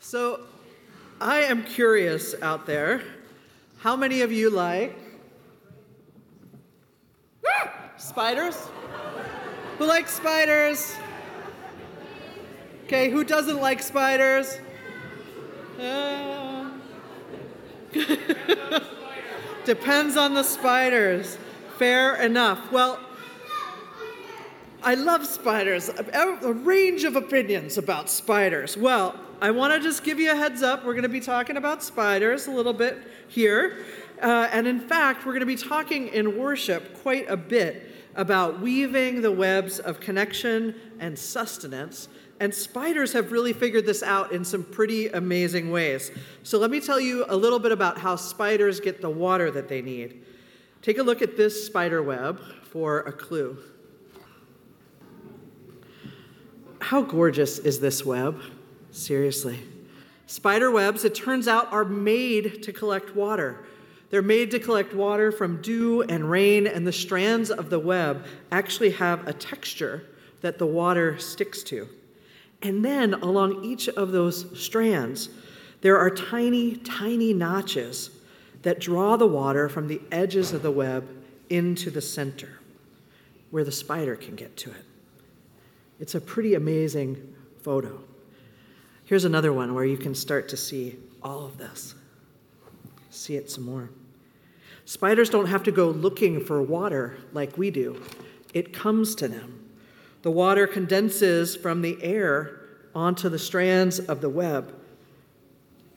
So, 0.00 0.40
I 1.20 1.40
am 1.40 1.62
curious 1.62 2.34
out 2.40 2.64
there. 2.64 3.02
How 3.84 3.94
many 3.96 4.22
of 4.22 4.32
you 4.32 4.48
like 4.48 4.96
spiders? 7.98 8.56
Who 9.76 9.84
likes 9.84 10.14
spiders? 10.14 10.96
Okay, 12.84 13.10
who 13.10 13.24
doesn't 13.24 13.60
like 13.60 13.82
spiders? 13.82 14.58
Uh, 15.78 16.70
Depends 19.66 20.16
on 20.16 20.32
the 20.32 20.44
spiders. 20.44 21.36
Fair 21.76 22.14
enough. 22.22 22.72
Well, 22.72 22.98
I 24.82 24.94
love 24.94 25.26
spiders. 25.26 25.90
A, 25.90 26.38
a 26.40 26.54
range 26.54 27.04
of 27.04 27.16
opinions 27.16 27.76
about 27.76 28.08
spiders. 28.08 28.78
Well, 28.78 29.14
I 29.44 29.50
want 29.50 29.74
to 29.74 29.78
just 29.78 30.04
give 30.04 30.18
you 30.18 30.32
a 30.32 30.34
heads 30.34 30.62
up. 30.62 30.86
We're 30.86 30.94
going 30.94 31.02
to 31.02 31.08
be 31.10 31.20
talking 31.20 31.58
about 31.58 31.82
spiders 31.82 32.46
a 32.46 32.50
little 32.50 32.72
bit 32.72 32.96
here. 33.28 33.84
Uh, 34.22 34.48
and 34.50 34.66
in 34.66 34.80
fact, 34.80 35.26
we're 35.26 35.32
going 35.32 35.40
to 35.40 35.46
be 35.46 35.54
talking 35.54 36.08
in 36.08 36.38
worship 36.38 37.02
quite 37.02 37.28
a 37.28 37.36
bit 37.36 37.92
about 38.14 38.62
weaving 38.62 39.20
the 39.20 39.30
webs 39.30 39.78
of 39.78 40.00
connection 40.00 40.74
and 40.98 41.18
sustenance. 41.18 42.08
And 42.40 42.54
spiders 42.54 43.12
have 43.12 43.32
really 43.32 43.52
figured 43.52 43.84
this 43.84 44.02
out 44.02 44.32
in 44.32 44.46
some 44.46 44.64
pretty 44.64 45.08
amazing 45.08 45.70
ways. 45.70 46.10
So 46.42 46.58
let 46.58 46.70
me 46.70 46.80
tell 46.80 46.98
you 46.98 47.26
a 47.28 47.36
little 47.36 47.58
bit 47.58 47.70
about 47.70 47.98
how 47.98 48.16
spiders 48.16 48.80
get 48.80 49.02
the 49.02 49.10
water 49.10 49.50
that 49.50 49.68
they 49.68 49.82
need. 49.82 50.24
Take 50.80 50.96
a 50.96 51.02
look 51.02 51.20
at 51.20 51.36
this 51.36 51.66
spider 51.66 52.02
web 52.02 52.40
for 52.62 53.00
a 53.00 53.12
clue. 53.12 53.58
How 56.80 57.02
gorgeous 57.02 57.58
is 57.58 57.78
this 57.78 58.06
web? 58.06 58.40
Seriously. 58.94 59.58
Spider 60.28 60.70
webs, 60.70 61.04
it 61.04 61.16
turns 61.16 61.48
out, 61.48 61.70
are 61.72 61.84
made 61.84 62.62
to 62.62 62.72
collect 62.72 63.16
water. 63.16 63.66
They're 64.10 64.22
made 64.22 64.52
to 64.52 64.60
collect 64.60 64.94
water 64.94 65.32
from 65.32 65.60
dew 65.60 66.02
and 66.02 66.30
rain, 66.30 66.68
and 66.68 66.86
the 66.86 66.92
strands 66.92 67.50
of 67.50 67.70
the 67.70 67.80
web 67.80 68.24
actually 68.52 68.90
have 68.90 69.26
a 69.26 69.32
texture 69.32 70.04
that 70.42 70.58
the 70.58 70.66
water 70.66 71.18
sticks 71.18 71.64
to. 71.64 71.88
And 72.62 72.84
then 72.84 73.14
along 73.14 73.64
each 73.64 73.88
of 73.88 74.12
those 74.12 74.46
strands, 74.58 75.28
there 75.80 75.98
are 75.98 76.08
tiny, 76.08 76.76
tiny 76.76 77.32
notches 77.32 78.10
that 78.62 78.78
draw 78.78 79.16
the 79.16 79.26
water 79.26 79.68
from 79.68 79.88
the 79.88 80.00
edges 80.12 80.52
of 80.52 80.62
the 80.62 80.70
web 80.70 81.04
into 81.50 81.90
the 81.90 82.00
center, 82.00 82.60
where 83.50 83.64
the 83.64 83.72
spider 83.72 84.14
can 84.14 84.36
get 84.36 84.56
to 84.58 84.70
it. 84.70 84.84
It's 85.98 86.14
a 86.14 86.20
pretty 86.20 86.54
amazing 86.54 87.34
photo. 87.60 88.00
Here's 89.04 89.24
another 89.24 89.52
one 89.52 89.74
where 89.74 89.84
you 89.84 89.96
can 89.96 90.14
start 90.14 90.48
to 90.48 90.56
see 90.56 90.98
all 91.22 91.44
of 91.44 91.58
this. 91.58 91.94
See 93.10 93.36
it 93.36 93.50
some 93.50 93.64
more. 93.64 93.90
Spiders 94.86 95.30
don't 95.30 95.46
have 95.46 95.62
to 95.64 95.72
go 95.72 95.88
looking 95.88 96.44
for 96.44 96.62
water 96.62 97.16
like 97.32 97.56
we 97.56 97.70
do, 97.70 98.02
it 98.52 98.72
comes 98.72 99.14
to 99.16 99.28
them. 99.28 99.60
The 100.22 100.30
water 100.30 100.66
condenses 100.66 101.54
from 101.54 101.82
the 101.82 102.02
air 102.02 102.60
onto 102.94 103.28
the 103.28 103.38
strands 103.38 103.98
of 103.98 104.20
the 104.20 104.28
web. 104.28 104.74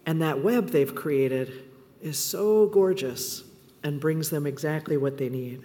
And 0.05 0.21
that 0.21 0.43
web 0.43 0.69
they've 0.69 0.93
created 0.93 1.65
is 2.01 2.17
so 2.17 2.67
gorgeous 2.67 3.43
and 3.83 3.99
brings 3.99 4.29
them 4.29 4.45
exactly 4.45 4.97
what 4.97 5.17
they 5.17 5.29
need. 5.29 5.63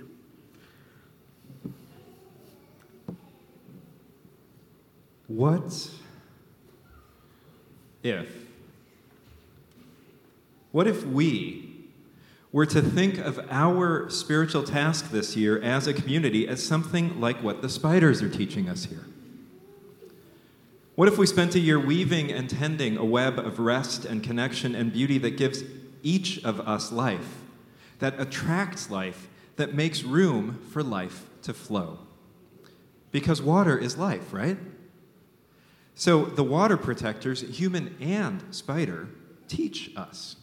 What 5.29 5.89
if? 8.03 8.29
What 10.73 10.87
if 10.87 11.07
we 11.07 11.73
were 12.51 12.67
to 12.67 12.83
think 12.83 13.19
of 13.19 13.41
our 13.51 14.09
spiritual 14.11 14.63
task 14.63 15.11
this 15.11 15.37
year 15.37 15.61
as 15.63 15.87
a 15.87 15.95
community 15.95 16.47
as 16.47 16.65
something 16.65 17.21
like 17.21 17.43
what 17.43 17.63
the 17.63 17.69
spiders 17.69 18.23
are 18.23 18.29
teaching 18.29 18.69
us 18.69 18.85
here? 18.85 19.07
What 20.95 21.09
if 21.09 21.17
we 21.17 21.27
spent 21.27 21.55
a 21.55 21.59
year 21.59 21.81
weaving 21.81 22.31
and 22.31 22.51
tending 22.51 22.99
a 22.99 23.05
web 23.05 23.39
of 23.39 23.59
rest 23.59 24.05
and 24.05 24.23
connection 24.23 24.75
and 24.75 24.93
beauty 24.93 25.17
that 25.19 25.39
gives 25.39 25.65
each 26.03 26.45
of 26.45 26.61
us 26.61 26.93
life, 26.93 27.41
that 27.99 28.21
attracts 28.21 28.91
life, 28.91 29.29
that 29.57 29.75
makes 29.75 30.03
room 30.03 30.61
for 30.71 30.83
life 30.83 31.25
to 31.43 31.55
flow? 31.55 31.99
Because 33.11 33.41
water 33.41 33.79
is 33.79 33.97
life, 33.97 34.33
right? 34.33 34.59
So 35.95 36.25
the 36.25 36.45
water 36.45 36.77
protectors, 36.77 37.43
human 37.43 37.97
and 38.01 38.43
spider, 38.55 39.09
teach 39.49 39.91
us. 39.97 40.37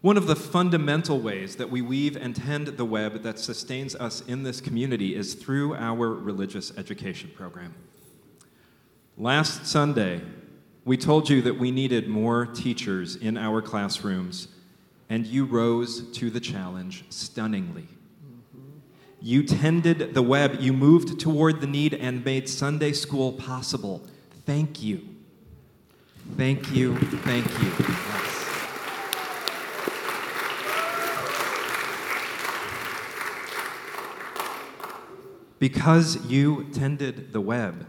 One 0.00 0.16
of 0.16 0.26
the 0.26 0.34
fundamental 0.34 1.20
ways 1.20 1.54
that 1.56 1.70
we 1.70 1.80
weave 1.80 2.16
and 2.16 2.34
tend 2.34 2.66
the 2.66 2.84
web 2.84 3.22
that 3.22 3.38
sustains 3.38 3.94
us 3.94 4.20
in 4.22 4.42
this 4.42 4.60
community 4.60 5.14
is 5.14 5.34
through 5.34 5.76
our 5.76 6.08
religious 6.08 6.76
education 6.76 7.30
program. 7.36 7.72
Last 9.16 9.66
Sunday, 9.66 10.20
we 10.84 10.96
told 10.96 11.30
you 11.30 11.40
that 11.42 11.56
we 11.56 11.70
needed 11.70 12.08
more 12.08 12.46
teachers 12.46 13.14
in 13.14 13.36
our 13.36 13.62
classrooms 13.62 14.48
and 15.08 15.24
you 15.24 15.44
rose 15.44 16.10
to 16.12 16.30
the 16.30 16.40
challenge 16.40 17.04
stunningly. 17.10 17.86
You 19.24 19.44
tended 19.44 20.14
the 20.14 20.22
web, 20.22 20.56
you 20.58 20.72
moved 20.72 21.20
toward 21.20 21.60
the 21.60 21.66
need, 21.68 21.94
and 21.94 22.24
made 22.24 22.48
Sunday 22.48 22.92
school 22.92 23.32
possible. 23.32 24.04
Thank 24.46 24.82
you. 24.82 25.06
Thank 26.36 26.72
you. 26.72 26.96
Thank 26.98 27.46
you. 27.60 27.72
Yes. 27.78 28.42
Because 35.60 36.26
you 36.26 36.64
tended 36.72 37.32
the 37.32 37.40
web, 37.40 37.86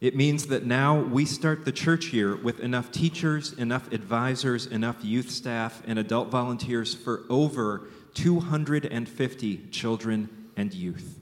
it 0.00 0.16
means 0.16 0.48
that 0.48 0.66
now 0.66 1.00
we 1.00 1.24
start 1.24 1.64
the 1.64 1.70
church 1.70 2.12
year 2.12 2.34
with 2.34 2.58
enough 2.58 2.90
teachers, 2.90 3.52
enough 3.52 3.92
advisors, 3.92 4.66
enough 4.66 5.04
youth 5.04 5.30
staff, 5.30 5.84
and 5.86 6.00
adult 6.00 6.30
volunteers 6.30 6.96
for 6.96 7.22
over 7.30 7.86
250 8.14 9.56
children 9.70 10.28
and 10.56 10.72
youth. 10.72 11.18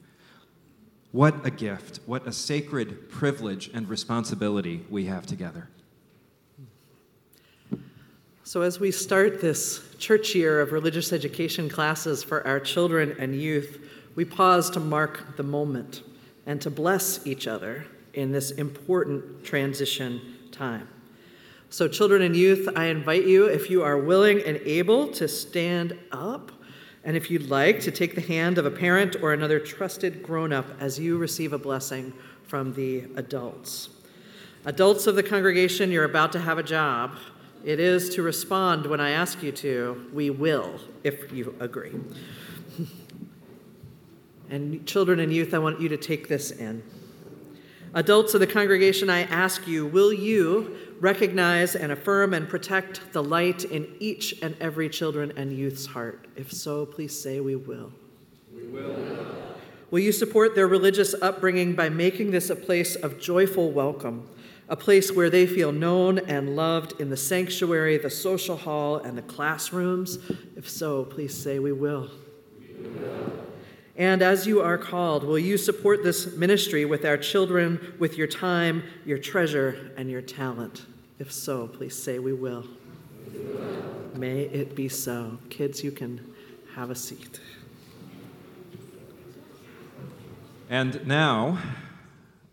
What 1.13 1.45
a 1.45 1.51
gift, 1.51 2.01
what 2.07 2.27
a 2.27 2.33
sacred 2.33 3.11
privilege 3.11 3.71
and 3.75 3.89
responsibility 3.89 4.85
we 4.89 5.07
have 5.07 5.27
together. 5.27 5.69
So, 8.45 8.63
as 8.63 8.81
we 8.81 8.91
start 8.91 9.41
this 9.41 9.81
church 9.99 10.35
year 10.35 10.61
of 10.61 10.73
religious 10.73 11.13
education 11.13 11.69
classes 11.69 12.25
for 12.25 12.45
our 12.47 12.59
children 12.59 13.15
and 13.19 13.35
youth, 13.35 13.79
we 14.17 14.25
pause 14.25 14.71
to 14.71 14.81
mark 14.81 15.37
the 15.37 15.43
moment 15.43 16.03
and 16.47 16.61
to 16.63 16.71
bless 16.71 17.27
each 17.27 17.47
other 17.47 17.87
in 18.15 18.33
this 18.33 18.51
important 18.51 19.45
transition 19.45 20.21
time. 20.51 20.89
So, 21.69 21.87
children 21.87 22.23
and 22.23 22.35
youth, 22.35 22.69
I 22.75 22.87
invite 22.87 23.25
you, 23.25 23.45
if 23.47 23.71
you 23.71 23.85
are 23.85 23.97
willing 23.97 24.43
and 24.43 24.57
able, 24.65 25.07
to 25.13 25.29
stand 25.29 25.97
up. 26.11 26.51
And 27.05 27.17
if 27.17 27.31
you'd 27.31 27.49
like, 27.49 27.81
to 27.81 27.91
take 27.91 28.15
the 28.15 28.21
hand 28.21 28.59
of 28.59 28.67
a 28.67 28.71
parent 28.71 29.17
or 29.23 29.33
another 29.33 29.59
trusted 29.59 30.23
grown 30.23 30.53
up 30.53 30.67
as 30.81 30.99
you 30.99 31.17
receive 31.17 31.53
a 31.53 31.59
blessing 31.59 32.13
from 32.47 32.75
the 32.75 33.05
adults. 33.17 33.89
Adults 34.67 35.07
of 35.07 35.15
the 35.15 35.23
congregation, 35.23 35.91
you're 35.91 36.05
about 36.05 36.33
to 36.33 36.39
have 36.39 36.59
a 36.59 36.63
job. 36.63 37.17
It 37.65 37.81
is 37.81 38.11
to 38.15 38.23
respond 38.23 38.87
when 38.87 39.01
I 39.01 39.11
ask 39.11 39.43
you 39.43 39.53
to. 39.53 40.11
We 40.13 40.29
will, 40.29 40.81
if 41.03 41.33
you 41.33 41.55
agree. 41.61 41.93
and 44.51 44.87
children 44.87 45.21
and 45.21 45.33
youth, 45.33 45.55
I 45.55 45.59
want 45.59 45.81
you 45.81 45.89
to 45.89 45.97
take 45.97 46.29
this 46.29 46.51
in. 46.51 46.83
Adults 47.95 48.35
of 48.35 48.41
the 48.41 48.47
congregation, 48.47 49.09
I 49.09 49.23
ask 49.23 49.67
you, 49.67 49.87
will 49.87 50.13
you 50.13 50.77
recognize 51.01 51.75
and 51.75 51.91
affirm 51.91 52.35
and 52.35 52.49
protect 52.49 53.13
the 53.13 53.23
light 53.23 53.65
in 53.65 53.89
each 53.99 54.41
and 54.43 54.55
every 54.61 54.89
children 54.89 55.33
and 55.37 55.53
youth's 55.53 55.87
heart? 55.87 56.27
If 56.37 56.53
so, 56.53 56.87
please 56.87 57.19
say 57.19 57.41
we 57.41 57.57
will. 57.57 57.93
We 58.55 58.67
will. 58.67 58.97
Will 59.91 60.01
you 60.01 60.13
support 60.13 60.55
their 60.55 60.69
religious 60.69 61.15
upbringing 61.21 61.75
by 61.75 61.89
making 61.89 62.31
this 62.31 62.51
a 62.51 62.57
place 62.57 62.95
of 62.95 63.19
joyful 63.19 63.73
welcome, 63.73 64.29
a 64.69 64.77
place 64.77 65.11
where 65.11 65.31
they 65.31 65.47
feel 65.47 65.73
known 65.73 66.21
and 66.21 66.55
loved 66.55 67.01
in 67.01 67.11
the 67.11 67.17
sanctuary, 67.17 67.99
the 67.99 68.11
social 68.11 68.57
hall, 68.57 68.99
and 68.99 69.19
the 69.19 69.23
classrooms? 69.23 70.19
If 70.55 70.69
so, 70.69 71.05
please 71.05 71.37
say 71.37 71.59
we 71.59 71.73
will. 71.73 72.09
We 72.61 72.89
will. 72.89 73.33
And 73.97 74.23
as 74.23 74.47
you 74.47 74.63
are 74.63 74.79
called, 74.79 75.25
will 75.25 75.39
you 75.39 75.59
support 75.59 76.05
this 76.05 76.37
ministry 76.37 76.85
with 76.85 77.05
our 77.05 77.17
children 77.17 77.95
with 77.99 78.17
your 78.17 78.29
time, 78.29 78.85
your 79.05 79.19
treasure, 79.19 79.93
and 79.97 80.09
your 80.09 80.23
talent? 80.23 80.87
If 81.21 81.31
so, 81.31 81.69
please 81.69 81.95
say 81.95 82.19
we 82.19 82.33
will. 82.33 82.65
May 84.17 84.41
it 84.41 84.75
be 84.75 84.89
so. 84.89 85.37
Kids, 85.51 85.85
you 85.85 85.93
can 85.93 86.33
have 86.75 86.89
a 86.89 86.95
seat. 86.95 87.39
And 90.71 91.07
now, 91.07 91.59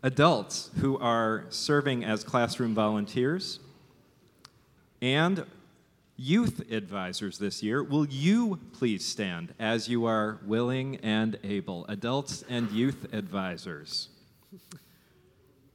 adults 0.02 0.70
who 0.80 0.98
are 0.98 1.46
serving 1.48 2.04
as 2.04 2.22
classroom 2.22 2.74
volunteers 2.74 3.58
and 5.00 5.46
youth 6.18 6.70
advisors 6.70 7.38
this 7.38 7.62
year. 7.62 7.82
Will 7.82 8.04
you 8.04 8.58
please 8.74 9.06
stand 9.06 9.54
as 9.58 9.88
you 9.88 10.04
are 10.04 10.40
willing 10.44 10.96
and 10.96 11.38
able? 11.42 11.86
Adults 11.86 12.44
and 12.50 12.70
youth 12.70 13.06
advisors. 13.14 14.10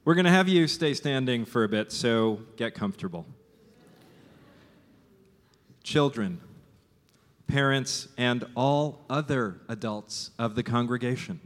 We're 0.05 0.15
going 0.15 0.25
to 0.25 0.31
have 0.31 0.49
you 0.49 0.67
stay 0.67 0.93
standing 0.93 1.45
for 1.45 1.63
a 1.63 1.69
bit, 1.69 1.89
so 1.89 2.41
get 2.57 2.73
comfortable. 2.73 3.25
Children, 5.81 6.41
parents, 7.47 8.09
and 8.17 8.43
all 8.53 9.05
other 9.09 9.61
adults 9.69 10.31
of 10.37 10.55
the 10.55 10.63
congregation. 10.63 11.39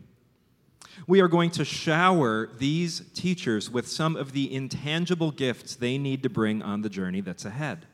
We 1.05 1.21
are 1.21 1.27
going 1.27 1.51
to 1.51 1.63
shower 1.63 2.49
these 2.57 3.03
teachers 3.13 3.69
with 3.69 3.87
some 3.87 4.15
of 4.15 4.31
the 4.31 4.51
intangible 4.51 5.29
gifts 5.29 5.75
they 5.75 5.99
need 5.99 6.23
to 6.23 6.29
bring 6.29 6.63
on 6.63 6.81
the 6.81 6.89
journey 6.89 7.21
that's 7.21 7.45
ahead. 7.45 7.85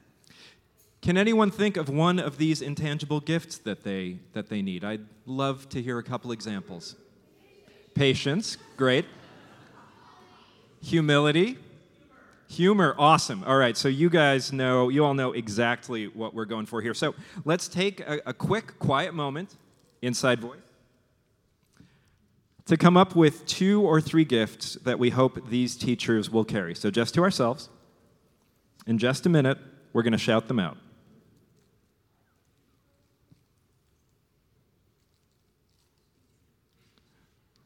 Can 1.02 1.18
anyone 1.18 1.52
think 1.52 1.76
of 1.76 1.90
one 1.90 2.20
of 2.20 2.38
these 2.38 2.62
intangible 2.62 3.20
gifts 3.20 3.58
that 3.58 3.84
they, 3.84 4.20
that 4.32 4.48
they 4.48 4.62
need? 4.62 4.86
I'd 4.86 5.06
love 5.26 5.68
to 5.70 5.82
hear 5.82 5.98
a 5.98 6.04
couple 6.04 6.32
examples. 6.32 6.96
Patience, 7.94 8.56
great. 8.78 9.04
Humility, 10.84 11.58
humor, 12.50 12.94
awesome. 13.00 13.42
All 13.46 13.56
right, 13.56 13.78
so 13.78 13.88
you 13.88 14.10
guys 14.10 14.52
know, 14.52 14.90
you 14.90 15.06
all 15.06 15.14
know 15.14 15.32
exactly 15.32 16.08
what 16.08 16.34
we're 16.34 16.44
going 16.44 16.66
for 16.66 16.82
here. 16.82 16.94
So 16.94 17.16
let's 17.46 17.70
take 17.70 18.02
a, 18.02 18.20
a 18.26 18.34
quick, 18.34 18.78
quiet 18.80 19.14
moment, 19.14 19.56
inside 20.02 20.42
voice, 20.42 20.60
to 22.66 22.76
come 22.76 22.98
up 22.98 23.16
with 23.16 23.46
two 23.46 23.82
or 23.82 24.02
three 24.02 24.26
gifts 24.26 24.74
that 24.84 25.00
we 25.00 25.10
hope 25.10 25.50
these 25.50 25.78
teachers 25.78 26.30
will 26.30 26.44
carry. 26.44 26.76
So 26.76 26.92
just 26.92 27.14
to 27.14 27.24
ourselves, 27.24 27.70
in 28.86 28.98
just 28.98 29.26
a 29.26 29.30
minute, 29.30 29.58
we're 29.94 30.04
going 30.04 30.12
to 30.12 30.18
shout 30.18 30.50
them 30.50 30.60
out. 30.60 30.78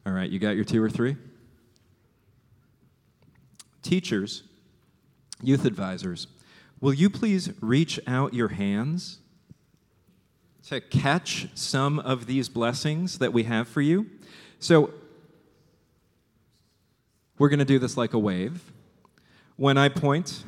All 0.06 0.12
right, 0.12 0.30
you 0.30 0.38
got 0.38 0.50
your 0.50 0.64
two 0.64 0.80
or 0.80 0.88
three? 0.88 1.16
Teachers, 3.88 4.42
youth 5.42 5.64
advisors, 5.64 6.26
will 6.78 6.92
you 6.92 7.08
please 7.08 7.54
reach 7.62 7.98
out 8.06 8.34
your 8.34 8.48
hands 8.48 9.20
to 10.66 10.82
catch 10.82 11.48
some 11.54 11.98
of 11.98 12.26
these 12.26 12.50
blessings 12.50 13.16
that 13.16 13.32
we 13.32 13.44
have 13.44 13.66
for 13.66 13.80
you? 13.80 14.04
So, 14.58 14.92
we're 17.38 17.48
going 17.48 17.60
to 17.60 17.64
do 17.64 17.78
this 17.78 17.96
like 17.96 18.12
a 18.12 18.18
wave. 18.18 18.62
When 19.56 19.78
I 19.78 19.88
point 19.88 20.44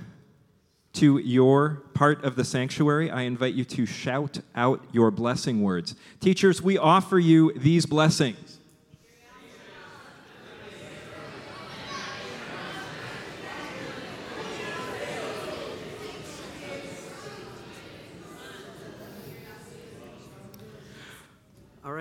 to 0.93 1.17
your 1.17 1.83
part 1.95 2.23
of 2.23 2.37
the 2.37 2.45
sanctuary, 2.45 3.11
I 3.11 3.23
invite 3.23 3.55
you 3.55 3.65
to 3.65 3.87
shout 3.87 4.41
out 4.55 4.85
your 4.93 5.11
blessing 5.11 5.63
words. 5.63 5.95
Teachers, 6.21 6.61
we 6.61 6.77
offer 6.77 7.19
you 7.19 7.55
these 7.57 7.87
blessings. 7.87 8.61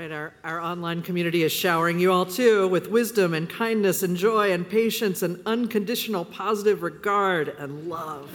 right, 0.08 0.32
our, 0.50 0.60
online 0.60 1.04
community 1.04 1.44
is 1.44 1.52
showering 1.52 2.00
you 2.00 2.12
all 2.12 2.26
too 2.26 2.68
with 2.68 2.90
wisdom 2.90 3.36
and 3.36 3.48
kindness 3.48 4.02
and 4.02 4.18
joy 4.18 4.52
and 4.52 4.68
patience 4.68 5.22
and 5.22 5.40
unconditional 5.46 6.26
positive 6.26 6.82
regard 6.82 7.50
and 7.60 7.88
love. 7.88 8.28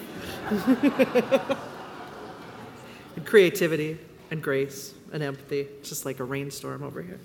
and 3.16 3.26
creativity 3.26 3.98
and 4.30 4.40
grace 4.40 4.94
and 5.12 5.24
empathy. 5.24 5.66
Just 5.82 6.04
like 6.04 6.20
a 6.20 6.24
rainstorm 6.24 6.84
over 6.84 7.02
here. 7.02 7.18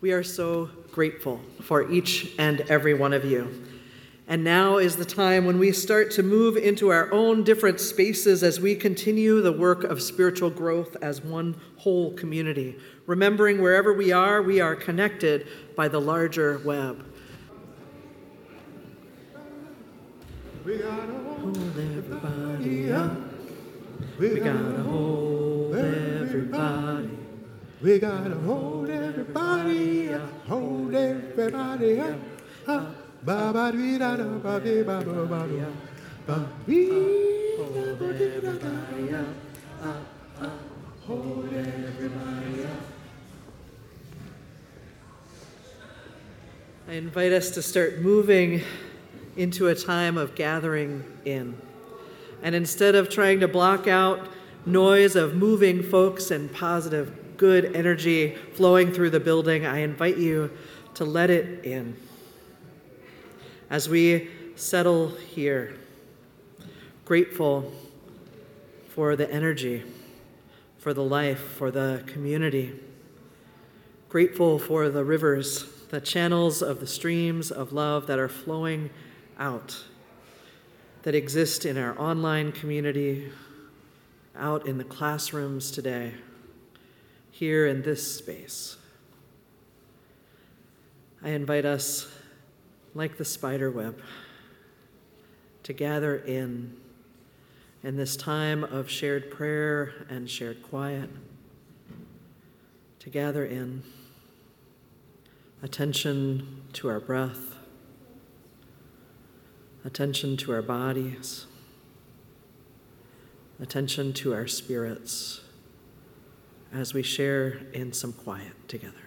We 0.00 0.10
are 0.12 0.24
so 0.24 0.70
grateful 0.90 1.40
for 1.62 1.88
each 1.90 2.32
and 2.38 2.60
every 2.62 2.94
one 2.94 3.12
of 3.12 3.24
you. 3.24 3.64
And 4.26 4.42
now 4.42 4.78
is 4.78 4.96
the 4.96 5.04
time 5.04 5.44
when 5.44 5.58
we 5.58 5.70
start 5.72 6.10
to 6.12 6.22
move 6.22 6.56
into 6.56 6.88
our 6.88 7.12
own 7.12 7.44
different 7.44 7.78
spaces 7.78 8.42
as 8.42 8.58
we 8.58 8.74
continue 8.74 9.42
the 9.42 9.52
work 9.52 9.84
of 9.84 10.00
spiritual 10.00 10.48
growth 10.48 10.96
as 11.02 11.20
one 11.20 11.54
whole 11.76 12.14
community, 12.14 12.78
remembering 13.06 13.60
wherever 13.60 13.92
we 13.92 14.12
are, 14.12 14.40
we 14.40 14.60
are 14.60 14.74
connected 14.74 15.46
by 15.76 15.88
the 15.88 16.00
larger 16.00 16.58
web. 16.64 17.04
We 20.64 20.78
gotta 20.78 21.12
hold 21.12 21.78
everybody 21.78 22.92
up. 22.92 23.12
We 24.18 24.40
gotta 24.40 24.82
hold 24.82 25.74
everybody. 25.76 27.10
We 27.82 27.98
gotta 27.98 28.34
hold 28.36 28.88
everybody 28.88 30.14
up. 30.14 30.46
Hold 30.46 30.94
everybody 30.94 32.00
up. 32.66 33.03
I 46.86 46.92
invite 46.92 47.32
us 47.32 47.50
to 47.52 47.62
start 47.62 48.00
moving 48.00 48.60
into 49.38 49.68
a 49.68 49.74
time 49.74 50.18
of 50.18 50.34
gathering 50.34 51.02
in. 51.24 51.56
And 52.42 52.54
instead 52.54 52.94
of 52.94 53.08
trying 53.08 53.40
to 53.40 53.48
block 53.48 53.88
out 53.88 54.28
noise 54.66 55.16
of 55.16 55.34
moving 55.34 55.82
folks 55.82 56.30
and 56.30 56.52
positive, 56.52 57.38
good 57.38 57.74
energy 57.74 58.36
flowing 58.52 58.92
through 58.92 59.10
the 59.10 59.20
building, 59.20 59.64
I 59.64 59.78
invite 59.78 60.18
you 60.18 60.50
to 60.92 61.06
let 61.06 61.30
it 61.30 61.64
in. 61.64 61.96
As 63.74 63.88
we 63.88 64.28
settle 64.54 65.08
here, 65.08 65.74
grateful 67.04 67.72
for 68.90 69.16
the 69.16 69.28
energy, 69.28 69.82
for 70.78 70.94
the 70.94 71.02
life, 71.02 71.40
for 71.40 71.72
the 71.72 72.04
community, 72.06 72.78
grateful 74.08 74.60
for 74.60 74.90
the 74.90 75.02
rivers, 75.02 75.64
the 75.90 76.00
channels 76.00 76.62
of 76.62 76.78
the 76.78 76.86
streams 76.86 77.50
of 77.50 77.72
love 77.72 78.06
that 78.06 78.20
are 78.20 78.28
flowing 78.28 78.90
out, 79.40 79.82
that 81.02 81.16
exist 81.16 81.66
in 81.66 81.76
our 81.76 81.98
online 82.00 82.52
community, 82.52 83.32
out 84.36 84.68
in 84.68 84.78
the 84.78 84.84
classrooms 84.84 85.72
today, 85.72 86.14
here 87.32 87.66
in 87.66 87.82
this 87.82 88.18
space. 88.18 88.76
I 91.24 91.30
invite 91.30 91.64
us, 91.64 92.06
like 92.94 93.16
the 93.16 93.24
spider 93.24 93.70
web, 93.70 93.98
to 95.62 95.72
gather 95.72 96.16
in 96.16 96.76
in 97.82 97.96
this 97.96 98.16
time 98.16 98.64
of 98.64 98.88
shared 98.88 99.30
prayer 99.30 99.92
and 100.08 100.28
shared 100.30 100.62
quiet, 100.62 101.10
to 102.98 103.10
gather 103.10 103.44
in 103.44 103.82
attention 105.62 106.62
to 106.72 106.88
our 106.88 106.98
breath, 106.98 107.56
attention 109.84 110.34
to 110.38 110.50
our 110.50 110.62
bodies, 110.62 111.44
attention 113.60 114.14
to 114.14 114.32
our 114.32 114.46
spirits 114.46 115.42
as 116.72 116.94
we 116.94 117.02
share 117.02 117.60
in 117.74 117.92
some 117.92 118.14
quiet 118.14 118.66
together. 118.66 119.03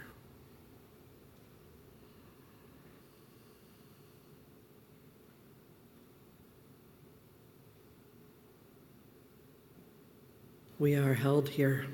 We 10.80 10.94
are 10.94 11.16
held 11.16 11.50
here 11.50 11.88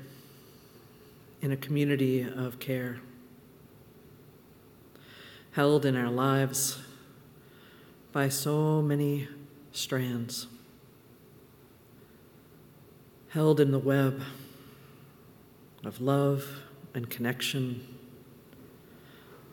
in 1.40 1.52
a 1.52 1.56
community 1.56 2.20
of 2.20 2.58
care, 2.58 3.00
held 5.52 5.86
in 5.86 5.96
our 5.96 6.10
lives 6.10 6.78
by 8.12 8.28
so 8.28 8.82
many 8.82 9.26
strands, 9.72 10.48
held 13.30 13.58
in 13.58 13.70
the 13.70 13.78
web 13.78 14.20
of 15.82 16.02
love 16.02 16.44
and 16.92 17.08
connection 17.08 17.86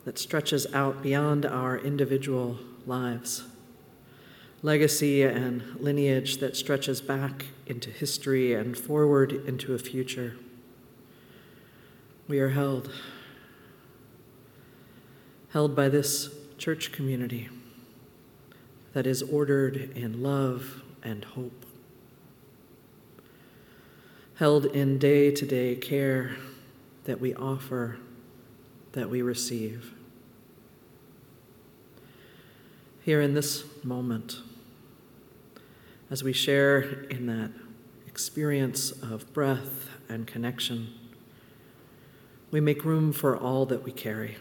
that 0.04 0.18
stretches 0.18 0.66
out 0.74 1.02
beyond 1.02 1.46
our 1.46 1.78
individual 1.78 2.58
lives 2.84 3.44
legacy 4.62 5.22
and 5.22 5.62
lineage 5.80 6.36
that 6.38 6.56
stretches 6.56 7.00
back 7.00 7.46
into 7.66 7.90
history 7.90 8.52
and 8.52 8.76
forward 8.76 9.32
into 9.32 9.74
a 9.74 9.78
future. 9.78 10.36
We 12.28 12.40
are 12.40 12.50
held, 12.50 12.92
held 15.50 15.74
by 15.76 15.88
this 15.88 16.30
church 16.58 16.92
community 16.92 17.48
that 18.92 19.06
is 19.06 19.22
ordered 19.22 19.76
in 19.96 20.22
love 20.22 20.82
and 21.02 21.24
hope, 21.24 21.66
held 24.36 24.66
in 24.66 24.98
day 24.98 25.30
to 25.30 25.46
day 25.46 25.74
care 25.74 26.36
that 27.04 27.20
we 27.20 27.34
offer, 27.34 27.98
that 28.92 29.10
we 29.10 29.22
receive. 29.22 29.94
Here 33.02 33.20
in 33.20 33.34
this 33.34 33.64
moment, 33.82 34.36
as 36.12 36.22
we 36.22 36.30
share 36.30 36.82
in 37.08 37.24
that 37.24 37.50
experience 38.06 38.90
of 38.90 39.32
breath 39.32 39.88
and 40.10 40.26
connection, 40.26 40.92
we 42.50 42.60
make 42.60 42.84
room 42.84 43.14
for 43.14 43.34
all 43.34 43.64
that 43.64 43.82
we 43.82 43.90
carry 43.90 44.36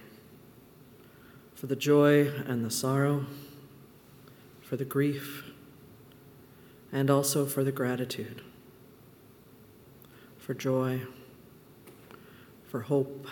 for 1.56 1.68
the 1.68 1.76
joy 1.76 2.28
and 2.46 2.66
the 2.66 2.70
sorrow, 2.70 3.26
for 4.62 4.76
the 4.76 4.84
grief, 4.84 5.46
and 6.92 7.10
also 7.10 7.46
for 7.46 7.64
the 7.64 7.72
gratitude, 7.72 8.42
for 10.38 10.54
joy, 10.54 11.00
for 12.68 12.82
hope 12.82 13.28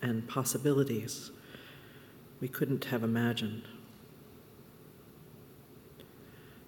and 0.00 0.26
possibilities 0.26 1.30
we 2.40 2.48
couldn't 2.48 2.86
have 2.86 3.02
imagined. 3.02 3.64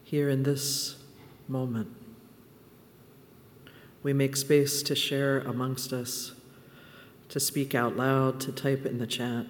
Here 0.02 0.28
in 0.28 0.42
this 0.42 0.96
moment. 1.48 1.88
We 4.02 4.12
make 4.12 4.36
space 4.36 4.82
to 4.82 4.94
share 4.94 5.40
amongst 5.40 5.92
us, 5.92 6.32
to 7.30 7.40
speak 7.40 7.74
out 7.74 7.96
loud, 7.96 8.40
to 8.40 8.52
type 8.52 8.84
in 8.84 8.98
the 8.98 9.06
chat, 9.06 9.46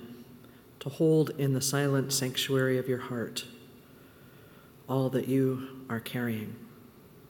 to 0.81 0.89
hold 0.89 1.31
in 1.39 1.55
the 1.55 1.61
silent 1.61 2.13
sanctuary 2.13 2.79
of 2.79 2.89
your 2.89 2.99
heart 2.99 3.45
all 4.89 5.09
that 5.11 5.29
you 5.29 5.85
are 5.89 6.01
carrying, 6.01 6.55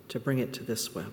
to 0.08 0.18
bring 0.18 0.38
it 0.38 0.52
to 0.54 0.64
this 0.64 0.94
web. 0.94 1.12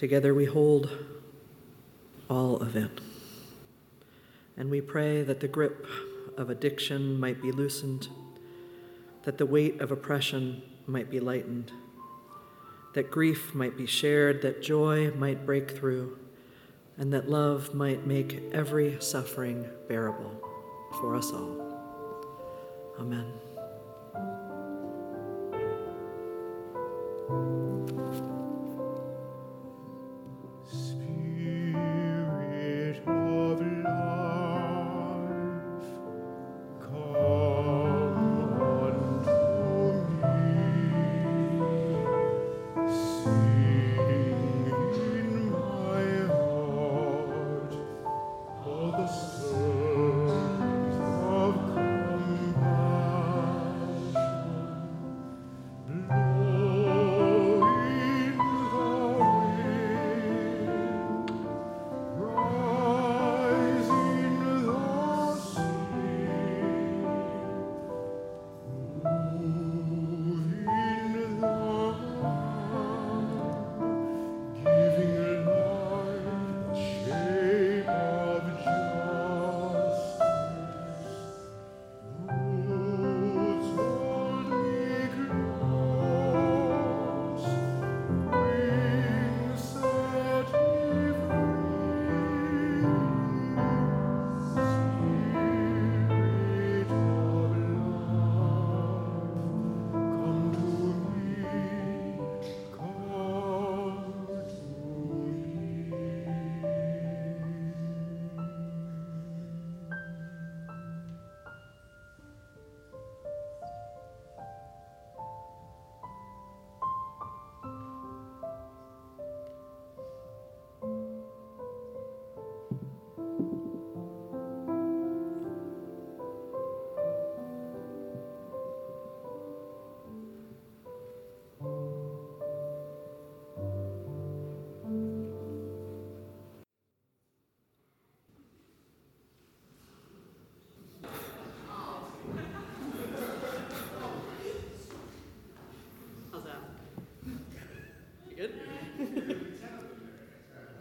Together 0.00 0.32
we 0.32 0.46
hold 0.46 0.88
all 2.30 2.56
of 2.56 2.74
it. 2.74 3.02
And 4.56 4.70
we 4.70 4.80
pray 4.80 5.22
that 5.22 5.40
the 5.40 5.46
grip 5.46 5.86
of 6.38 6.48
addiction 6.48 7.20
might 7.20 7.42
be 7.42 7.52
loosened, 7.52 8.08
that 9.24 9.36
the 9.36 9.44
weight 9.44 9.78
of 9.78 9.92
oppression 9.92 10.62
might 10.86 11.10
be 11.10 11.20
lightened, 11.20 11.70
that 12.94 13.10
grief 13.10 13.54
might 13.54 13.76
be 13.76 13.84
shared, 13.84 14.40
that 14.40 14.62
joy 14.62 15.10
might 15.10 15.44
break 15.44 15.70
through, 15.70 16.16
and 16.96 17.12
that 17.12 17.28
love 17.28 17.74
might 17.74 18.06
make 18.06 18.40
every 18.54 18.98
suffering 19.02 19.68
bearable 19.86 20.32
for 20.98 21.14
us 21.14 21.30
all. 21.30 21.60
Amen. 22.98 23.30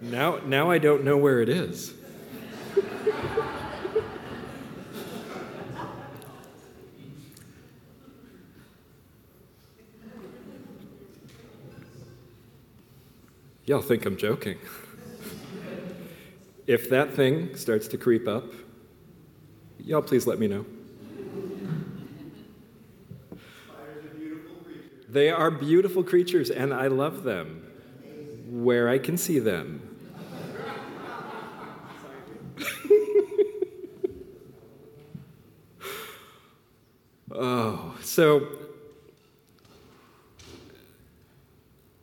Now, 0.09 0.39
now 0.43 0.71
I 0.71 0.79
don't 0.79 1.03
know 1.03 1.17
where 1.17 1.39
it 1.39 1.49
is. 1.49 1.93
Y'all 13.65 13.83
think 13.83 14.03
I'm 14.07 14.17
joking. 14.17 14.57
if 16.65 16.89
that 16.89 17.13
thing 17.13 17.55
starts 17.55 17.87
to 17.89 17.97
creep 17.99 18.27
up, 18.27 18.45
y'all 19.77 20.01
please 20.01 20.25
let 20.25 20.39
me 20.39 20.47
know. 20.47 20.65
They 25.07 25.29
are 25.29 25.51
beautiful 25.51 26.03
creatures, 26.03 26.49
and 26.49 26.73
I 26.73 26.87
love 26.87 27.21
them 27.21 27.63
where 28.49 28.89
I 28.89 28.97
can 28.97 29.15
see 29.17 29.37
them. 29.37 29.85
oh, 37.31 37.95
so 38.19 38.45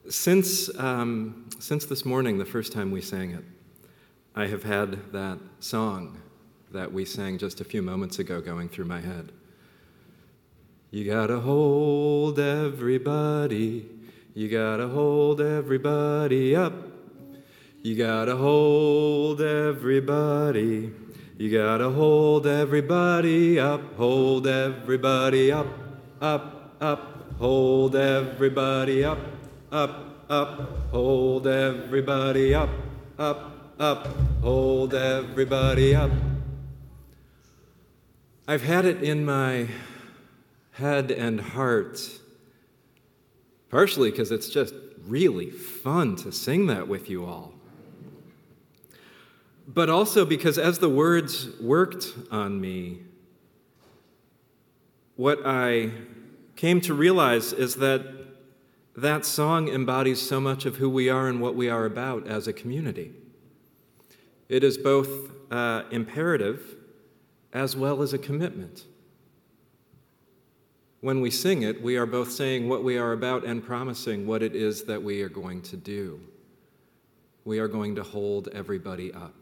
since, 0.09 0.74
um, 0.79 1.44
since 1.59 1.85
this 1.85 2.07
morning, 2.07 2.38
the 2.38 2.44
first 2.46 2.72
time 2.72 2.90
we 2.90 3.02
sang 3.02 3.33
it, 3.33 3.44
I 4.35 4.46
have 4.46 4.62
had 4.62 5.12
that 5.12 5.38
song 5.61 6.18
that 6.72 6.90
we 6.90 7.05
sang 7.05 7.37
just 7.37 7.61
a 7.61 7.64
few 7.64 7.83
moments 7.83 8.18
ago 8.18 8.40
going 8.40 8.70
through 8.70 8.87
my 8.87 9.02
head. 9.02 9.31
You 10.90 11.05
gotta 11.05 11.38
hold 11.38 12.38
everybody. 12.38 13.87
You 14.33 14.48
gotta 14.48 14.88
hold 14.88 15.42
everybody 15.42 16.57
up. 16.57 16.72
You 17.83 17.94
gotta 17.94 18.37
hold 18.37 19.42
everybody. 19.42 20.94
You 21.37 21.52
gotta 21.52 21.90
hold 21.90 22.46
everybody 22.46 23.61
up. 23.61 23.96
Hold 23.96 24.46
everybody 24.46 25.52
up, 25.52 25.66
up, 26.20 26.76
up. 26.81 27.38
Hold 27.38 27.96
everybody 27.96 29.05
up, 29.05 29.18
up, 29.70 30.31
up. 30.31 30.90
Hold 30.90 31.46
everybody 31.46 32.55
up, 32.55 32.70
up, 33.18 33.74
up. 33.79 34.07
Hold 34.42 34.94
everybody 34.94 35.94
up. 35.94 36.11
I've 38.48 38.62
had 38.62 38.85
it 38.85 39.02
in 39.02 39.24
my 39.24 39.68
head 40.72 41.11
and 41.11 41.40
heart. 41.40 42.00
Partially 43.70 44.11
because 44.11 44.31
it's 44.31 44.48
just 44.48 44.74
really 45.07 45.50
fun 45.50 46.16
to 46.16 46.33
sing 46.33 46.66
that 46.66 46.88
with 46.88 47.11
you 47.11 47.24
all. 47.24 47.52
But 49.68 49.90
also 49.90 50.24
because 50.24 50.59
as 50.59 50.79
the 50.79 50.88
words 50.88 51.48
worked 51.61 52.14
on 52.31 52.61
me, 52.61 53.00
what 55.16 55.40
I 55.44 55.90
came 56.55 56.81
to 56.83 56.94
realize 56.94 57.52
is 57.52 57.76
that 57.76 58.02
that 58.96 59.26
song 59.26 59.68
embodies 59.68 60.20
so 60.20 60.40
much 60.40 60.64
of 60.64 60.76
who 60.76 60.88
we 60.88 61.09
are 61.11 61.29
and 61.29 61.40
what 61.40 61.55
we 61.55 61.68
are 61.68 61.85
about 61.85 62.26
as 62.26 62.46
a 62.46 62.52
community. 62.52 63.12
It 64.48 64.64
is 64.64 64.79
both 64.79 65.11
uh, 65.50 65.83
imperative 65.90 66.76
as 67.52 67.76
well 67.76 68.02
as 68.02 68.12
a 68.12 68.18
commitment. 68.18 68.85
When 71.00 71.20
we 71.20 71.31
sing 71.31 71.62
it, 71.62 71.83
we 71.83 71.96
are 71.96 72.07
both 72.07 72.33
saying 72.33 72.68
what 72.68 72.83
we 72.83 72.96
are 72.96 73.12
about 73.12 73.44
and 73.44 73.64
promising 73.64 74.26
what 74.26 74.42
it 74.42 74.57
is 74.57 74.85
that 74.85 75.02
we 75.02 75.22
are 75.22 75.29
going 75.29 75.62
to 75.62 75.76
do. 75.76 76.20
We 77.44 77.59
are 77.59 77.68
going 77.68 77.94
to 77.96 78.02
hold 78.02 78.48
everybody 78.52 79.12
up. 79.12 79.35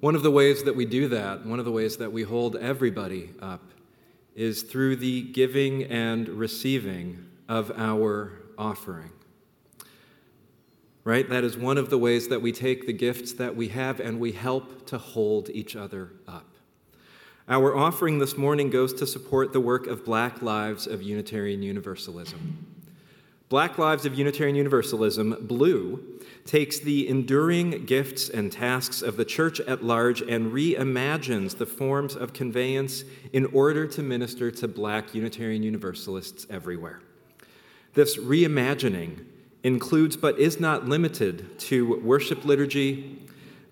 One 0.00 0.14
of 0.14 0.22
the 0.22 0.30
ways 0.30 0.64
that 0.64 0.74
we 0.74 0.84
do 0.84 1.08
that, 1.08 1.44
one 1.44 1.58
of 1.58 1.64
the 1.64 1.72
ways 1.72 1.96
that 1.98 2.12
we 2.12 2.22
hold 2.22 2.56
everybody 2.56 3.30
up, 3.40 3.62
is 4.34 4.62
through 4.62 4.96
the 4.96 5.22
giving 5.22 5.84
and 5.84 6.28
receiving 6.28 7.26
of 7.48 7.70
our 7.76 8.32
offering. 8.56 9.10
Right? 11.04 11.28
That 11.28 11.44
is 11.44 11.56
one 11.56 11.78
of 11.78 11.90
the 11.90 11.98
ways 11.98 12.28
that 12.28 12.40
we 12.40 12.52
take 12.52 12.86
the 12.86 12.92
gifts 12.92 13.32
that 13.34 13.56
we 13.56 13.68
have 13.68 13.98
and 13.98 14.20
we 14.20 14.32
help 14.32 14.86
to 14.86 14.98
hold 14.98 15.50
each 15.50 15.74
other 15.74 16.12
up. 16.28 16.46
Our 17.48 17.76
offering 17.76 18.20
this 18.20 18.38
morning 18.38 18.70
goes 18.70 18.92
to 18.94 19.06
support 19.06 19.52
the 19.52 19.60
work 19.60 19.88
of 19.88 20.04
Black 20.04 20.42
Lives 20.42 20.86
of 20.86 21.02
Unitarian 21.02 21.60
Universalism. 21.62 22.81
Black 23.52 23.76
Lives 23.76 24.06
of 24.06 24.14
Unitarian 24.14 24.56
Universalism, 24.56 25.46
BLUU, 25.46 26.00
takes 26.46 26.78
the 26.78 27.06
enduring 27.06 27.84
gifts 27.84 28.30
and 28.30 28.50
tasks 28.50 29.02
of 29.02 29.18
the 29.18 29.26
church 29.26 29.60
at 29.60 29.84
large 29.84 30.22
and 30.22 30.52
reimagines 30.52 31.58
the 31.58 31.66
forms 31.66 32.16
of 32.16 32.32
conveyance 32.32 33.04
in 33.34 33.44
order 33.52 33.86
to 33.86 34.02
minister 34.02 34.50
to 34.50 34.66
black 34.66 35.14
Unitarian 35.14 35.62
Universalists 35.62 36.46
everywhere. 36.48 37.02
This 37.92 38.16
reimagining 38.16 39.26
includes 39.62 40.16
but 40.16 40.38
is 40.38 40.58
not 40.58 40.88
limited 40.88 41.58
to 41.58 42.00
worship 42.00 42.46
liturgy, 42.46 43.18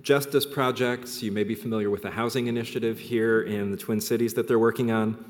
justice 0.03 0.45
projects. 0.45 1.23
You 1.23 1.33
may 1.33 1.43
be 1.43 1.55
familiar 1.55 1.89
with 1.89 2.03
the 2.03 2.11
housing 2.11 2.49
initiative 2.49 2.99
here 2.99 3.41
in 3.41 3.71
the 3.71 3.79
Twin 3.79 4.03
Cities 4.03 4.35
that 4.35 4.47
they're 4.47 4.59
working 4.59 4.91
on. 4.91 5.25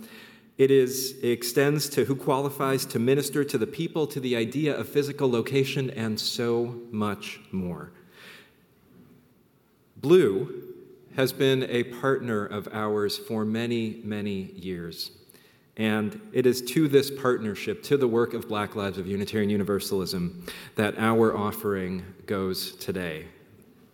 It, 0.61 0.70
is, 0.70 1.16
it 1.23 1.31
extends 1.31 1.88
to 1.88 2.05
who 2.05 2.14
qualifies 2.14 2.85
to 2.85 2.99
minister 2.99 3.44
to 3.44 3.57
the 3.57 3.66
people, 3.66 4.07
to 4.09 4.20
the 4.20 4.37
idea 4.37 4.77
of 4.77 4.87
physical 4.87 5.31
location, 5.31 5.88
and 5.88 6.21
so 6.21 6.79
much 6.90 7.40
more. 7.50 7.92
BLUU 10.02 10.52
has 11.17 11.33
been 11.33 11.63
a 11.63 11.85
partner 11.85 12.44
of 12.44 12.69
ours 12.75 13.17
for 13.17 13.46
many, 13.46 14.02
many 14.04 14.52
years. 14.54 15.13
And 15.79 16.21
it 16.35 16.44
is 16.44 16.61
to 16.73 16.88
this 16.88 17.11
partnership, 17.11 17.83
to 17.85 17.96
the 17.96 18.06
work 18.06 18.35
of 18.35 18.46
Black 18.46 18.77
Lives 18.77 18.98
of 18.98 19.06
Unitarian 19.06 19.48
Universalism, 19.48 20.44
that 20.75 20.98
our 20.98 21.35
offering 21.35 22.04
goes 22.27 22.73
today. 22.77 23.25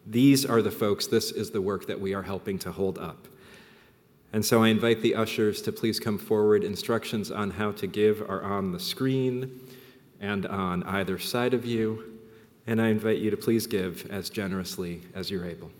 These 0.04 0.44
are 0.44 0.62
the 0.62 0.72
folks, 0.72 1.06
this 1.06 1.30
is 1.30 1.52
the 1.52 1.62
work 1.62 1.86
that 1.86 2.00
we 2.00 2.12
are 2.12 2.24
helping 2.24 2.58
to 2.58 2.72
hold 2.72 2.98
up. 2.98 3.28
And 4.32 4.44
so 4.44 4.62
I 4.62 4.68
invite 4.68 5.02
the 5.02 5.14
ushers 5.14 5.62
to 5.62 5.72
please 5.72 5.98
come 5.98 6.18
forward. 6.18 6.64
Instructions 6.64 7.30
on 7.30 7.52
how 7.52 7.72
to 7.72 7.86
give 7.86 8.20
are 8.22 8.42
on 8.42 8.72
the 8.72 8.80
screen 8.80 9.60
and 10.20 10.46
on 10.46 10.82
either 10.82 11.18
side 11.18 11.54
of 11.54 11.64
you. 11.64 12.18
And 12.66 12.80
I 12.82 12.88
invite 12.88 13.18
you 13.18 13.30
to 13.30 13.36
please 13.36 13.66
give 13.66 14.06
as 14.10 14.28
generously 14.28 15.02
as 15.14 15.30
you're 15.30 15.46
able. 15.46 15.70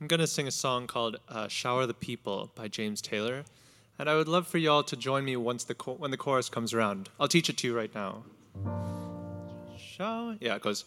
I'm 0.00 0.08
going 0.08 0.20
to 0.20 0.26
sing 0.26 0.48
a 0.48 0.52
song 0.52 0.88
called 0.88 1.18
uh, 1.28 1.46
Shower 1.46 1.86
the 1.86 1.94
People 1.94 2.50
by 2.56 2.66
James 2.66 3.00
Taylor. 3.00 3.44
And 3.98 4.10
I 4.10 4.16
would 4.16 4.26
love 4.26 4.48
for 4.48 4.58
y'all 4.58 4.82
to 4.82 4.96
join 4.96 5.24
me 5.24 5.36
once 5.36 5.62
the 5.62 5.74
when 5.74 6.10
the 6.10 6.16
chorus 6.16 6.48
comes 6.48 6.74
around. 6.74 7.08
I'll 7.20 7.28
teach 7.28 7.48
it 7.48 7.56
to 7.58 7.68
you 7.68 7.76
right 7.76 7.94
now 7.94 8.24
shower. 10.02 10.36
Yeah, 10.40 10.56
it 10.56 10.62
goes, 10.62 10.84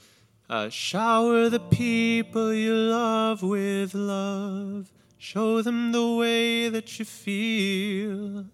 uh, 0.50 0.70
shower 0.70 1.50
the 1.50 1.60
people 1.60 2.54
you 2.54 2.74
love 2.74 3.42
with 3.42 3.94
love. 3.94 4.92
Show 5.18 5.62
them 5.62 5.92
the 5.92 6.16
way 6.16 6.70
that 6.70 7.00
you 7.00 7.06
feel. 7.06 8.46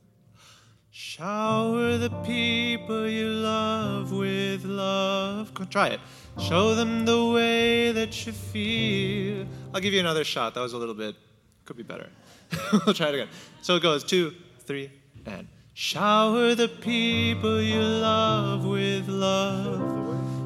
Shower 0.89 1.97
the 1.97 2.09
people 2.25 3.07
you 3.07 3.27
love 3.27 4.11
with 4.11 4.63
love. 4.63 5.53
Go, 5.53 5.65
try 5.65 5.87
it. 5.87 5.99
Show 6.39 6.75
them 6.75 7.05
the 7.05 7.25
way 7.25 7.91
that 7.91 8.25
you 8.25 8.31
feel. 8.31 9.45
I'll 9.73 9.81
give 9.81 9.93
you 9.93 9.99
another 9.99 10.23
shot. 10.23 10.53
That 10.53 10.61
was 10.61 10.73
a 10.73 10.77
little 10.77 10.95
bit, 10.95 11.15
could 11.65 11.77
be 11.77 11.83
better. 11.83 12.09
we'll 12.85 12.93
try 12.93 13.09
it 13.09 13.15
again. 13.15 13.29
So 13.61 13.75
it 13.75 13.83
goes 13.83 14.03
two, 14.03 14.33
three, 14.59 14.91
and 15.25 15.47
shower 15.73 16.55
the 16.55 16.67
people 16.67 17.61
you 17.61 17.81
love 17.81 18.65
with 18.65 19.07
love. 19.07 20.00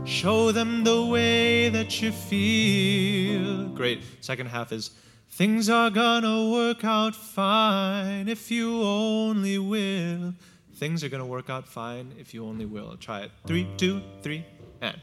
Show 0.06 0.52
them 0.52 0.84
the 0.84 1.04
way 1.04 1.70
that 1.70 2.00
you 2.00 2.12
feel. 2.12 3.70
Great. 3.70 4.04
Second 4.22 4.48
half 4.48 4.72
is 4.72 4.92
things 5.32 5.68
are 5.68 5.90
gonna 5.90 6.52
work 6.52 6.84
out 6.84 7.16
fine 7.16 8.28
if 8.28 8.52
you 8.52 8.84
only 8.84 9.58
will. 9.58 10.36
Things 10.76 11.04
are 11.04 11.10
gonna 11.10 11.26
work 11.26 11.50
out 11.50 11.68
fine 11.68 12.14
if 12.20 12.36
you 12.36 12.46
only 12.46 12.66
will. 12.68 12.98
Try 12.98 13.22
it. 13.22 13.32
Three, 13.48 13.68
two, 13.78 14.02
three, 14.22 14.46
and. 14.80 14.96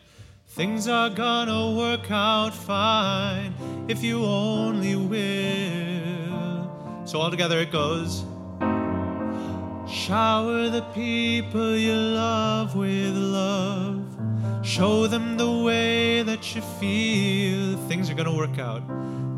Things 0.46 0.86
are 0.86 1.11
gonna 1.11 1.76
work 1.76 2.11
out 2.11 2.55
fine 2.55 3.55
if 3.88 4.05
you 4.05 4.22
only 4.24 4.94
will. 4.94 6.70
So 7.07 7.18
all 7.18 7.30
together 7.30 7.59
it 7.59 7.72
goes. 7.72 8.24
Shower 9.90 10.68
the 10.68 10.82
people 10.94 11.76
you 11.76 11.94
love 11.94 12.76
with 12.76 13.16
love. 13.16 13.91
Show 14.62 15.08
them 15.08 15.36
the 15.36 15.50
way 15.50 16.22
that 16.22 16.54
you 16.54 16.62
feel. 16.62 17.76
Things 17.88 18.08
are 18.10 18.14
gonna 18.14 18.36
work 18.36 18.60
out. 18.60 18.82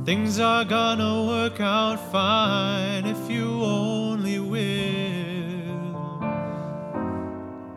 Things 0.05 0.39
are 0.39 0.66
gonna 0.66 1.25
work 1.27 1.61
out 1.61 1.99
fine 2.12 3.07
if 3.07 3.31
you 3.31 3.47
only 3.64 4.39
will. 4.39 4.85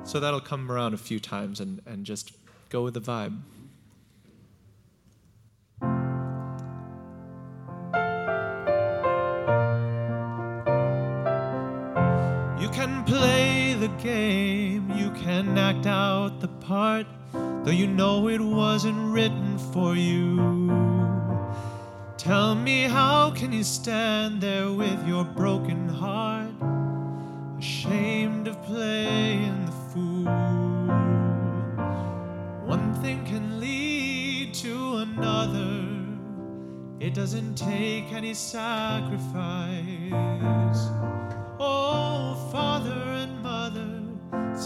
So 0.03 0.19
that'll 0.19 0.41
come 0.41 0.69
around 0.69 0.93
a 0.93 0.97
few 0.97 1.21
times 1.21 1.61
and, 1.61 1.81
and 1.85 2.05
just 2.05 2.33
go 2.69 2.83
with 2.83 2.95
the 2.95 3.01
vibe. 3.01 3.39
You 12.61 12.69
can 12.69 13.05
play 13.05 13.73
the 13.75 13.87
game, 14.03 14.86
you 14.97 15.11
can 15.11 15.57
act 15.57 15.85
out 15.85 16.39
the 16.41 16.47
part, 16.47 17.05
though 17.33 17.71
you 17.71 17.87
know 17.87 18.27
it 18.27 18.41
wasn't 18.41 18.97
written 19.13 19.57
for 19.71 19.95
you. 19.95 20.37
Tell 22.17 22.55
me, 22.55 22.83
how 22.83 23.31
can 23.31 23.53
you 23.53 23.63
stand 23.63 24.41
there 24.41 24.71
with 24.71 25.07
your 25.07 25.23
broken 25.23 25.87
heart, 25.87 26.51
ashamed 27.59 28.47
of 28.47 28.61
playing 28.63 29.65
the 29.65 29.71
fool? 29.71 30.25
One 32.65 32.93
thing 33.01 33.23
can 33.25 33.59
lead 33.59 34.53
to 34.55 34.97
another, 34.97 35.85
it 36.99 37.13
doesn't 37.13 37.55
take 37.55 38.11
any 38.11 38.33
sacrifice. 38.33 39.29
Oh, 41.59 42.49
father 42.51 43.16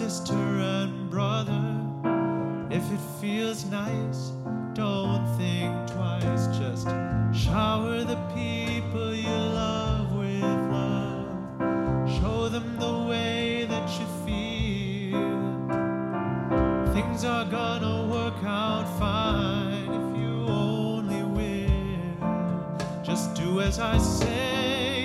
sister 0.01 0.33
and 0.33 1.11
brother, 1.11 1.63
if 2.71 2.83
it 2.91 3.03
feels 3.21 3.65
nice, 3.65 4.31
don't 4.73 5.23
think 5.37 5.71
twice. 5.91 6.47
Just 6.57 6.87
shower 7.31 8.03
the 8.03 8.19
people 8.33 9.13
you 9.13 9.37
love 9.63 10.11
with 10.15 10.61
love. 10.77 11.29
Show 12.17 12.49
them 12.49 12.79
the 12.79 12.95
way 13.09 13.67
that 13.69 13.87
you 13.99 14.07
feel. 14.25 15.21
Things 16.95 17.23
are 17.23 17.45
gonna 17.45 18.07
work 18.15 18.43
out 18.43 18.87
fine 18.97 19.89
if 19.99 20.07
you 20.19 20.33
only 20.47 21.23
will. 21.37 23.03
Just 23.03 23.35
do 23.35 23.61
as 23.61 23.77
I 23.77 23.99
say. 23.99 25.00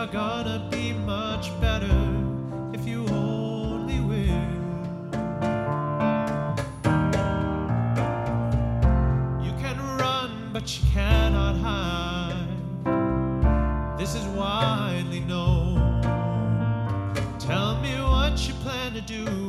Are 0.00 0.06
gonna 0.06 0.66
be 0.70 0.94
much 0.94 1.50
better 1.60 1.94
if 2.72 2.88
you 2.88 3.06
only 3.08 4.00
will. 4.00 4.46
You 9.44 9.52
can 9.60 9.76
run, 9.98 10.48
but 10.54 10.74
you 10.74 10.88
cannot 10.90 11.56
hide. 11.56 12.48
This 13.98 14.14
is 14.14 14.24
widely 14.28 15.20
known. 15.20 16.00
Tell 17.38 17.78
me 17.82 17.92
what 18.00 18.48
you 18.48 18.54
plan 18.54 18.94
to 18.94 19.02
do 19.02 19.39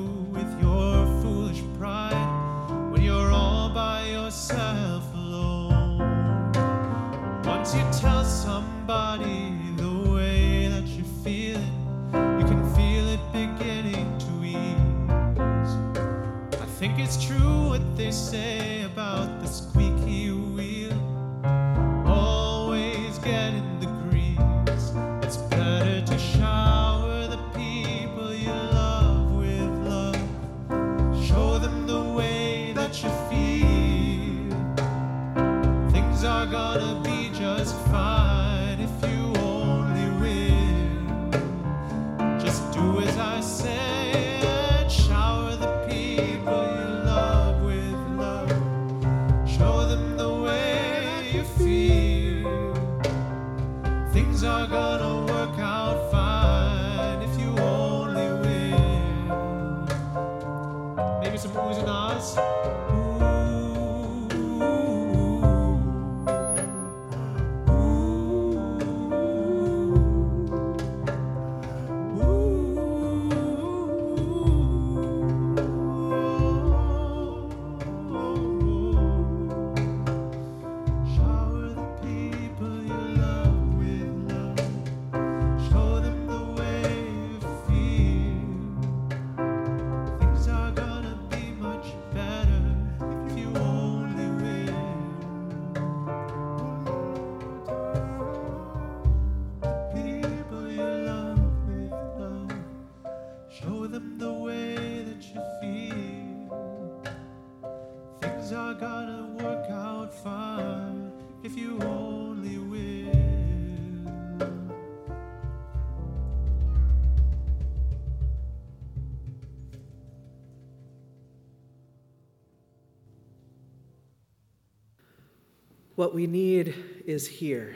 What 126.02 126.16
We 126.16 126.26
Need 126.26 126.74
Is 127.06 127.28
Here 127.28 127.76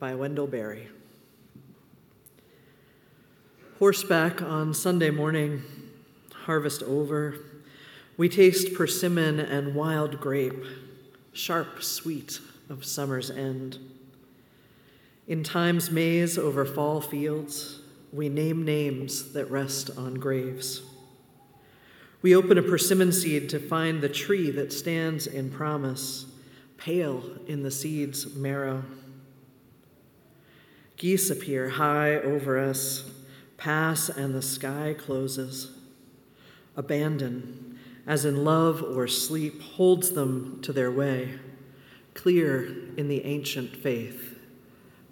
by 0.00 0.16
Wendell 0.16 0.48
Berry. 0.48 0.88
Horseback 3.78 4.42
on 4.42 4.74
Sunday 4.74 5.10
morning, 5.10 5.62
harvest 6.32 6.82
over, 6.82 7.36
we 8.16 8.28
taste 8.28 8.74
persimmon 8.74 9.38
and 9.38 9.76
wild 9.76 10.20
grape, 10.20 10.64
sharp 11.32 11.80
sweet 11.80 12.40
of 12.68 12.84
summer's 12.84 13.30
end. 13.30 13.78
In 15.28 15.44
time's 15.44 15.92
maze 15.92 16.36
over 16.36 16.64
fall 16.64 17.00
fields, 17.00 17.82
we 18.12 18.28
name 18.28 18.64
names 18.64 19.32
that 19.32 19.48
rest 19.48 19.96
on 19.96 20.14
graves. 20.14 20.82
We 22.20 22.34
open 22.34 22.58
a 22.58 22.62
persimmon 22.62 23.12
seed 23.12 23.48
to 23.50 23.60
find 23.60 24.00
the 24.00 24.08
tree 24.08 24.50
that 24.50 24.72
stands 24.72 25.28
in 25.28 25.50
promise, 25.50 26.26
pale 26.76 27.22
in 27.46 27.62
the 27.62 27.70
seed's 27.70 28.34
marrow. 28.34 28.82
Geese 30.96 31.30
appear 31.30 31.68
high 31.68 32.14
over 32.16 32.58
us, 32.58 33.10
pass, 33.56 34.08
and 34.08 34.34
the 34.34 34.42
sky 34.42 34.94
closes. 34.98 35.72
Abandon, 36.74 37.78
as 38.06 38.24
in 38.24 38.44
love 38.44 38.82
or 38.82 39.06
sleep, 39.06 39.60
holds 39.60 40.12
them 40.12 40.60
to 40.62 40.72
their 40.72 40.90
way, 40.90 41.38
clear 42.14 42.64
in 42.96 43.08
the 43.08 43.24
ancient 43.24 43.76
faith. 43.76 44.38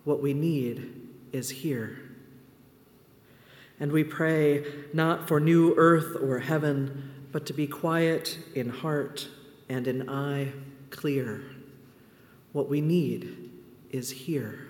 What 0.05 0.23
we 0.23 0.33
need 0.33 1.01
is 1.33 1.51
here. 1.51 1.99
And 3.81 3.91
we 3.91 4.05
pray 4.05 4.65
not 4.93 5.27
for 5.27 5.41
new 5.41 5.75
earth 5.77 6.17
or 6.23 6.39
heaven, 6.39 7.11
but 7.33 7.45
to 7.47 7.53
be 7.53 7.67
quiet 7.67 8.39
in 8.55 8.69
heart 8.69 9.29
and 9.69 9.89
in 9.89 10.09
eye 10.09 10.53
clear. 10.91 11.43
What 12.55 12.69
we 12.69 12.81
need 12.81 13.51
is 13.91 14.13
here. 14.13 14.64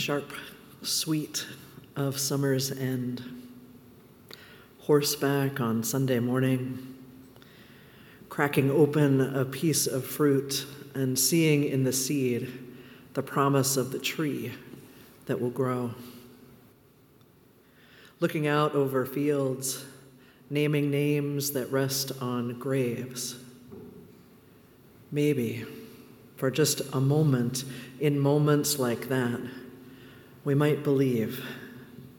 Sharp 0.00 0.32
sweet 0.80 1.46
of 1.94 2.18
summer's 2.18 2.72
end. 2.72 3.22
Horseback 4.78 5.60
on 5.60 5.84
Sunday 5.84 6.18
morning, 6.20 6.96
cracking 8.30 8.70
open 8.70 9.20
a 9.20 9.44
piece 9.44 9.86
of 9.86 10.06
fruit 10.06 10.64
and 10.94 11.18
seeing 11.18 11.64
in 11.64 11.84
the 11.84 11.92
seed 11.92 12.50
the 13.12 13.22
promise 13.22 13.76
of 13.76 13.92
the 13.92 13.98
tree 13.98 14.52
that 15.26 15.38
will 15.38 15.50
grow. 15.50 15.90
Looking 18.20 18.46
out 18.46 18.74
over 18.74 19.04
fields, 19.04 19.84
naming 20.48 20.90
names 20.90 21.50
that 21.50 21.70
rest 21.70 22.10
on 22.22 22.58
graves. 22.58 23.36
Maybe, 25.12 25.66
for 26.36 26.50
just 26.50 26.80
a 26.94 27.00
moment, 27.00 27.64
in 28.00 28.18
moments 28.18 28.78
like 28.78 29.08
that, 29.08 29.40
we 30.44 30.54
might 30.54 30.82
believe 30.82 31.44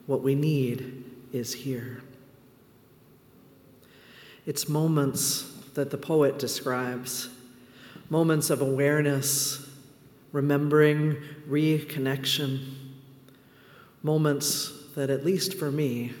what 0.06 0.22
we 0.22 0.34
need 0.34 1.04
is 1.32 1.52
here. 1.52 2.02
It's 4.46 4.68
moments 4.68 5.42
that 5.74 5.90
the 5.90 5.98
poet 5.98 6.38
describes 6.38 7.28
moments 8.10 8.50
of 8.50 8.60
awareness, 8.60 9.66
remembering, 10.32 11.16
reconnection, 11.48 12.74
moments 14.02 14.70
that, 14.94 15.08
at 15.08 15.24
least 15.24 15.54
for 15.54 15.70
me, 15.70 16.12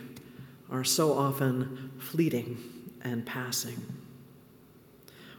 are 0.70 0.84
so 0.84 1.12
often 1.12 1.90
fleeting 1.98 2.56
and 3.02 3.26
passing. 3.26 3.76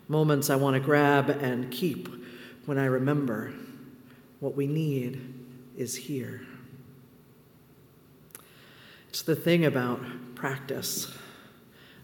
Moments 0.07 0.51
I 0.51 0.55
want 0.55 0.75
to 0.75 0.79
grab 0.79 1.31
and 1.31 1.71
keep 1.71 2.07
when 2.67 2.77
I 2.77 2.85
remember 2.85 3.51
what 4.39 4.55
we 4.55 4.67
need 4.67 5.19
is 5.75 5.95
here. 5.95 6.45
It's 9.13 9.21
the 9.21 9.35
thing 9.35 9.65
about 9.65 10.01
practice, 10.33 11.15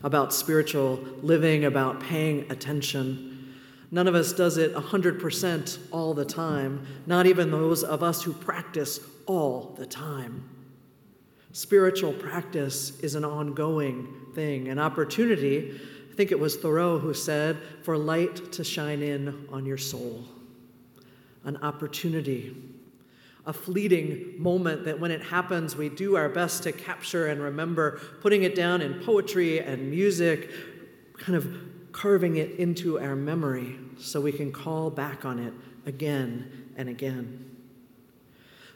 about 0.03 0.31
spiritual 0.31 0.99
living, 1.23 1.65
about 1.65 1.99
paying 2.01 2.45
attention. 2.51 3.55
None 3.89 4.07
of 4.07 4.13
us 4.13 4.31
does 4.31 4.57
it 4.59 4.75
100% 4.75 5.79
all 5.89 6.13
the 6.13 6.23
time, 6.23 6.85
not 7.07 7.25
even 7.25 7.49
those 7.49 7.83
of 7.83 8.03
us 8.03 8.21
who 8.21 8.31
practice 8.31 8.99
all 9.25 9.75
the 9.75 9.87
time. 9.87 10.47
Spiritual 11.51 12.13
practice 12.13 12.99
is 12.99 13.15
an 13.15 13.25
ongoing 13.25 14.07
thing, 14.35 14.67
an 14.67 14.77
opportunity. 14.77 15.81
I 16.11 16.15
think 16.15 16.31
it 16.31 16.39
was 16.39 16.57
Thoreau 16.57 16.99
who 16.99 17.15
said, 17.15 17.57
for 17.81 17.97
light 17.97 18.51
to 18.51 18.63
shine 18.63 19.01
in 19.01 19.47
on 19.51 19.65
your 19.65 19.79
soul. 19.79 20.25
An 21.43 21.57
opportunity, 21.63 22.55
a 23.49 23.53
fleeting 23.53 24.35
moment 24.37 24.85
that 24.85 24.99
when 24.99 25.11
it 25.11 25.21
happens, 25.21 25.75
we 25.75 25.89
do 25.89 26.15
our 26.15 26.29
best 26.29 26.63
to 26.63 26.71
capture 26.71 27.27
and 27.27 27.41
remember, 27.41 27.99
putting 28.21 28.43
it 28.43 28.53
down 28.53 28.81
in 28.81 28.93
poetry 29.03 29.59
and 29.59 29.89
music, 29.89 30.51
kind 31.17 31.35
of 31.35 31.47
carving 31.91 32.37
it 32.37 32.51
into 32.51 32.99
our 32.99 33.15
memory 33.15 33.75
so 33.97 34.21
we 34.21 34.31
can 34.31 34.51
call 34.51 34.89
back 34.89 35.25
on 35.25 35.39
it 35.39 35.53
again 35.85 36.69
and 36.77 36.87
again 36.87 37.49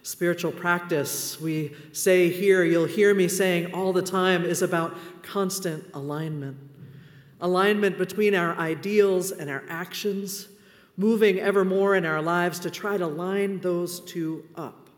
spiritual 0.03 0.51
practice, 0.51 1.39
we 1.39 1.73
say 1.93 2.29
here, 2.29 2.63
you'll 2.63 2.85
hear 2.85 3.15
me 3.15 3.27
saying 3.27 3.73
all 3.73 3.93
the 3.93 4.01
time, 4.01 4.43
is 4.43 4.61
about 4.61 4.95
constant 5.23 5.83
alignment. 5.93 6.57
Alignment 7.39 7.97
between 7.97 8.35
our 8.35 8.55
ideals 8.57 9.31
and 9.31 9.49
our 9.49 9.63
actions, 9.69 10.49
moving 10.97 11.39
ever 11.39 11.65
more 11.65 11.95
in 11.95 12.05
our 12.05 12.21
lives 12.21 12.59
to 12.59 12.69
try 12.69 12.97
to 12.97 13.07
line 13.07 13.59
those 13.59 13.99
two 14.01 14.47
up, 14.55 14.89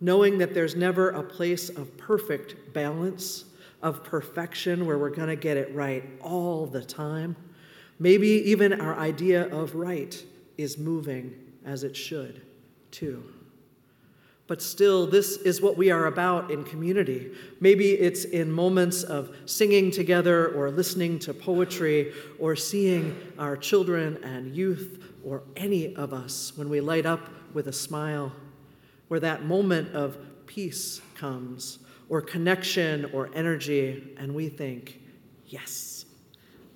knowing 0.00 0.38
that 0.38 0.54
there's 0.54 0.76
never 0.76 1.10
a 1.10 1.22
place 1.22 1.68
of 1.68 1.96
perfect 1.96 2.72
balance, 2.72 3.44
of 3.82 4.04
perfection 4.04 4.86
where 4.86 4.98
we're 4.98 5.10
going 5.10 5.28
to 5.28 5.36
get 5.36 5.56
it 5.56 5.74
right 5.74 6.04
all 6.20 6.66
the 6.66 6.82
time. 6.82 7.34
Maybe 7.98 8.28
even 8.28 8.80
our 8.80 8.96
idea 8.96 9.48
of 9.48 9.74
right 9.74 10.22
is 10.56 10.78
moving 10.78 11.34
as 11.64 11.84
it 11.84 11.96
should, 11.96 12.42
too. 12.90 13.24
But 14.48 14.60
still, 14.60 15.06
this 15.06 15.36
is 15.38 15.62
what 15.62 15.76
we 15.76 15.90
are 15.90 16.06
about 16.06 16.50
in 16.50 16.64
community. 16.64 17.32
Maybe 17.60 17.92
it's 17.92 18.24
in 18.24 18.50
moments 18.50 19.02
of 19.02 19.34
singing 19.46 19.90
together 19.90 20.48
or 20.48 20.70
listening 20.70 21.18
to 21.20 21.32
poetry 21.32 22.12
or 22.38 22.54
seeing 22.54 23.16
our 23.38 23.56
children 23.56 24.18
and 24.22 24.54
youth 24.54 25.11
or 25.24 25.42
any 25.56 25.94
of 25.96 26.12
us 26.12 26.52
when 26.56 26.68
we 26.68 26.80
light 26.80 27.06
up 27.06 27.28
with 27.54 27.68
a 27.68 27.72
smile, 27.72 28.32
where 29.08 29.20
that 29.20 29.44
moment 29.44 29.94
of 29.94 30.16
peace 30.46 31.00
comes 31.14 31.78
or 32.08 32.20
connection 32.20 33.06
or 33.12 33.30
energy, 33.34 34.14
and 34.18 34.34
we 34.34 34.48
think, 34.48 35.00
yes, 35.46 36.04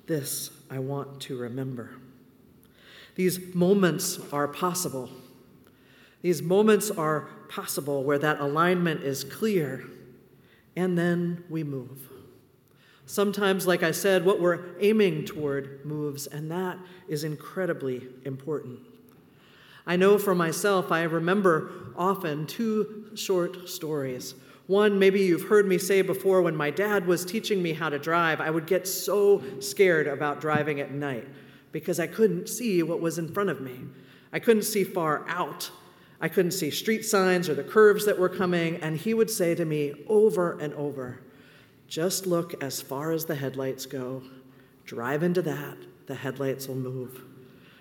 this 0.05 0.51
I 0.69 0.79
want 0.79 1.21
to 1.21 1.37
remember. 1.37 1.91
These 3.15 3.55
moments 3.55 4.19
are 4.31 4.47
possible. 4.47 5.09
These 6.21 6.41
moments 6.41 6.91
are 6.91 7.29
possible 7.49 8.03
where 8.03 8.19
that 8.19 8.39
alignment 8.39 9.03
is 9.03 9.23
clear, 9.23 9.83
and 10.75 10.97
then 10.97 11.43
we 11.49 11.63
move. 11.63 12.09
Sometimes, 13.07 13.65
like 13.65 13.81
I 13.81 13.91
said, 13.91 14.23
what 14.23 14.39
we're 14.39 14.59
aiming 14.79 15.25
toward 15.25 15.83
moves, 15.83 16.27
and 16.27 16.51
that 16.51 16.77
is 17.07 17.23
incredibly 17.23 18.07
important. 18.25 18.79
I 19.87 19.95
know 19.95 20.19
for 20.19 20.35
myself, 20.35 20.91
I 20.91 21.03
remember 21.03 21.71
often 21.97 22.45
two 22.45 23.09
short 23.15 23.67
stories. 23.67 24.35
One, 24.67 24.99
maybe 24.99 25.21
you've 25.21 25.47
heard 25.47 25.67
me 25.67 25.79
say 25.79 26.01
before, 26.03 26.41
when 26.41 26.55
my 26.55 26.69
dad 26.69 27.07
was 27.07 27.25
teaching 27.25 27.63
me 27.63 27.73
how 27.73 27.89
to 27.89 27.97
drive, 27.97 28.39
I 28.39 28.51
would 28.51 28.67
get 28.67 28.87
so 28.87 29.41
scared 29.59 30.07
about 30.07 30.39
driving 30.39 30.79
at 30.79 30.91
night 30.91 31.27
because 31.71 31.99
I 31.99 32.07
couldn't 32.07 32.47
see 32.47 32.83
what 32.83 32.99
was 32.99 33.17
in 33.17 33.33
front 33.33 33.49
of 33.49 33.61
me. 33.61 33.79
I 34.31 34.39
couldn't 34.39 34.63
see 34.63 34.83
far 34.83 35.25
out 35.27 35.71
I 36.19 36.29
couldn't 36.29 36.51
see 36.51 36.71
street 36.71 37.05
signs 37.05 37.47
or 37.47 37.53
the 37.53 37.63
curves 37.63 38.05
that 38.05 38.17
were 38.17 38.29
coming, 38.29 38.77
and 38.77 38.97
he 38.97 39.13
would 39.13 39.29
say 39.29 39.53
to 39.55 39.65
me 39.65 39.93
over 40.07 40.57
and 40.59 40.73
over, 40.73 41.19
just 41.87 42.27
look 42.27 42.61
as 42.61 42.81
far 42.81 43.11
as 43.11 43.25
the 43.25 43.35
headlights 43.35 43.85
go. 43.85 44.21
Drive 44.85 45.23
into 45.23 45.41
that, 45.43 45.77
the 46.05 46.15
headlights 46.15 46.67
will 46.67 46.75
move. 46.75 47.23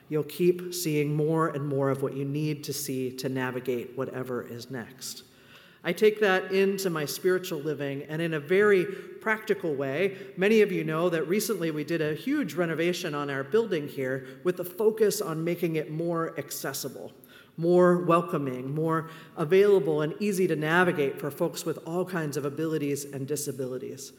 You'll 0.08 0.22
keep 0.24 0.72
seeing 0.72 1.14
more 1.14 1.48
and 1.48 1.66
more 1.66 1.90
of 1.90 2.02
what 2.02 2.14
you 2.14 2.24
need 2.24 2.62
to 2.64 2.72
see 2.72 3.10
to 3.16 3.28
navigate 3.28 3.96
whatever 3.96 4.46
is 4.46 4.70
next. 4.70 5.24
I 5.82 5.92
take 5.92 6.20
that 6.20 6.52
into 6.52 6.90
my 6.90 7.04
spiritual 7.04 7.60
living, 7.60 8.02
and 8.08 8.20
in 8.20 8.34
a 8.34 8.40
very 8.40 8.84
practical 8.84 9.74
way, 9.74 10.16
many 10.36 10.60
of 10.60 10.72
you 10.72 10.82
know 10.82 11.08
that 11.10 11.28
recently 11.28 11.70
we 11.70 11.84
did 11.84 12.00
a 12.00 12.14
huge 12.14 12.54
renovation 12.54 13.14
on 13.14 13.30
our 13.30 13.44
building 13.44 13.86
here 13.86 14.26
with 14.42 14.58
a 14.58 14.64
focus 14.64 15.20
on 15.20 15.44
making 15.44 15.76
it 15.76 15.90
more 15.90 16.36
accessible 16.38 17.12
more 17.56 17.98
welcoming, 17.98 18.74
more 18.74 19.08
available, 19.36 20.02
and 20.02 20.14
easy 20.20 20.46
to 20.46 20.56
navigate 20.56 21.18
for 21.18 21.30
folks 21.30 21.64
with 21.64 21.78
all 21.86 22.04
kinds 22.04 22.36
of 22.36 22.44
abilities 22.44 23.04
and 23.04 23.26
disabilities. 23.26 24.12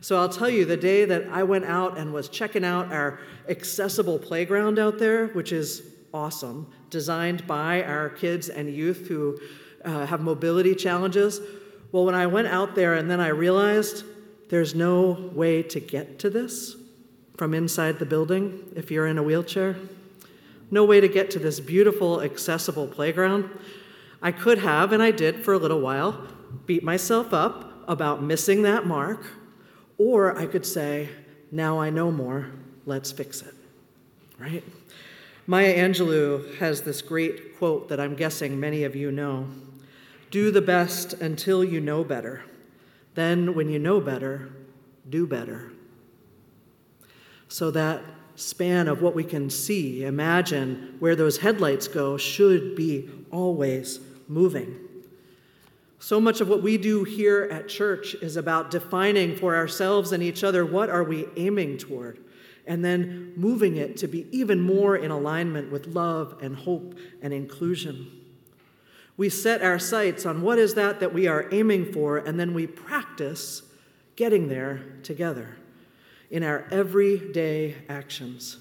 So 0.00 0.18
I'll 0.18 0.28
tell 0.28 0.50
you, 0.50 0.64
the 0.64 0.76
day 0.76 1.04
that 1.04 1.28
I 1.28 1.42
went 1.44 1.64
out 1.64 1.96
and 1.96 2.12
was 2.12 2.28
checking 2.28 2.64
out 2.64 2.92
our 2.92 3.20
accessible 3.48 4.18
playground 4.18 4.78
out 4.78 4.98
there, 4.98 5.28
which 5.28 5.52
is 5.52 5.82
awesome, 6.12 6.70
designed 6.90 7.46
by 7.46 7.82
our 7.84 8.10
kids 8.10 8.48
and 8.48 8.74
youth 8.74 9.06
who 9.06 9.38
uh, 9.84 10.06
have 10.06 10.20
mobility 10.20 10.74
challenges. 10.74 11.40
Well, 11.92 12.04
when 12.04 12.14
I 12.14 12.26
went 12.26 12.48
out 12.48 12.74
there 12.74 12.94
and 12.94 13.10
then 13.10 13.20
I 13.20 13.28
realized 13.28 14.04
there's 14.48 14.74
no 14.74 15.30
way 15.32 15.62
to 15.62 15.80
get 15.80 16.18
to 16.20 16.30
this 16.30 16.76
from 17.36 17.54
inside 17.54 17.98
the 17.98 18.06
building 18.06 18.72
if 18.76 18.90
you're 18.90 19.06
in 19.06 19.18
a 19.18 19.22
wheelchair 19.22 19.76
no 20.72 20.84
way 20.84 21.00
to 21.00 21.06
get 21.06 21.30
to 21.30 21.38
this 21.38 21.60
beautiful, 21.60 22.22
accessible 22.22 22.88
playground. 22.88 23.48
I 24.22 24.32
could 24.32 24.58
have, 24.58 24.92
and 24.92 25.02
I 25.02 25.10
did 25.10 25.44
for 25.44 25.52
a 25.52 25.58
little 25.58 25.80
while, 25.80 26.26
beat 26.64 26.82
myself 26.82 27.34
up 27.34 27.84
about 27.86 28.22
missing 28.22 28.62
that 28.62 28.86
mark, 28.86 29.24
or 29.98 30.36
I 30.36 30.46
could 30.46 30.64
say, 30.64 31.10
now 31.50 31.78
I 31.78 31.90
know 31.90 32.10
more, 32.10 32.50
let's 32.86 33.12
fix 33.12 33.42
it, 33.42 33.54
right? 34.38 34.64
Maya 35.46 35.76
Angelou 35.76 36.56
has 36.56 36.82
this 36.82 37.02
great 37.02 37.58
quote 37.58 37.90
that 37.90 38.00
I'm 38.00 38.14
guessing 38.14 38.58
many 38.58 38.84
of 38.84 38.96
you 38.96 39.12
know 39.12 39.48
Do 40.30 40.50
the 40.50 40.62
best 40.62 41.12
until 41.14 41.62
you 41.62 41.80
know 41.80 42.02
better. 42.02 42.44
Then, 43.14 43.54
when 43.54 43.68
you 43.68 43.78
know 43.78 44.00
better, 44.00 44.48
do 45.10 45.26
better. 45.26 45.70
So 47.48 47.70
that 47.72 48.02
span 48.34 48.88
of 48.88 49.02
what 49.02 49.14
we 49.14 49.24
can 49.24 49.50
see, 49.50 50.04
imagine 50.04 50.96
where 50.98 51.16
those 51.16 51.38
headlights 51.38 51.88
go, 51.88 52.16
should 52.16 52.74
be 52.74 53.10
always 53.30 54.00
moving. 54.28 54.78
So 55.98 56.20
much 56.20 56.40
of 56.40 56.48
what 56.48 56.62
we 56.62 56.78
do 56.78 57.04
here 57.04 57.48
at 57.52 57.68
church 57.68 58.14
is 58.14 58.36
about 58.36 58.70
defining 58.70 59.36
for 59.36 59.54
ourselves 59.54 60.12
and 60.12 60.22
each 60.22 60.42
other 60.42 60.66
what 60.66 60.90
are 60.90 61.04
we 61.04 61.26
aiming 61.36 61.78
toward, 61.78 62.18
and 62.66 62.84
then 62.84 63.32
moving 63.36 63.76
it 63.76 63.96
to 63.98 64.08
be 64.08 64.26
even 64.36 64.60
more 64.60 64.96
in 64.96 65.10
alignment 65.10 65.70
with 65.70 65.86
love 65.88 66.38
and 66.42 66.56
hope 66.56 66.96
and 67.20 67.32
inclusion. 67.32 68.10
We 69.16 69.28
set 69.28 69.62
our 69.62 69.78
sights 69.78 70.26
on 70.26 70.42
what 70.42 70.58
is 70.58 70.74
that 70.74 70.98
that 71.00 71.14
we 71.14 71.28
are 71.28 71.48
aiming 71.52 71.92
for, 71.92 72.18
and 72.18 72.40
then 72.40 72.54
we 72.54 72.66
practice 72.66 73.62
getting 74.16 74.48
there 74.48 74.82
together 75.02 75.56
in 76.32 76.42
our 76.42 76.66
everyday 76.72 77.76
actions, 77.90 78.56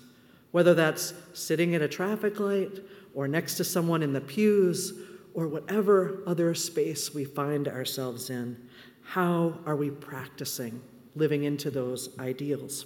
whether 0.52 0.74
that's 0.74 1.14
sitting 1.34 1.74
at 1.74 1.82
a 1.82 1.88
traffic 1.88 2.40
light 2.40 2.84
or 3.16 3.28
next 3.28 3.56
to 3.56 3.64
someone 3.64 4.04
in 4.04 4.12
the 4.12 4.22
pews 4.22 4.94
or 5.34 5.48
whatever 5.48 6.22
other 6.28 6.54
space 6.54 7.14
we 7.14 7.24
find 7.24 7.70
ourselves 7.70 8.30
in. 8.30 8.58
How 9.04 9.58
are 9.66 9.78
we 9.78 9.90
practicing 9.90 10.82
living 11.16 11.46
into 11.46 11.72
those 11.72 12.10
ideals? 12.20 12.86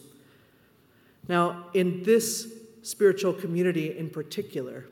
Now, 1.28 1.66
in 1.74 2.04
this 2.04 2.54
spiritual 2.84 3.34
community 3.34 3.98
in 3.98 4.12
particular, 4.12 4.86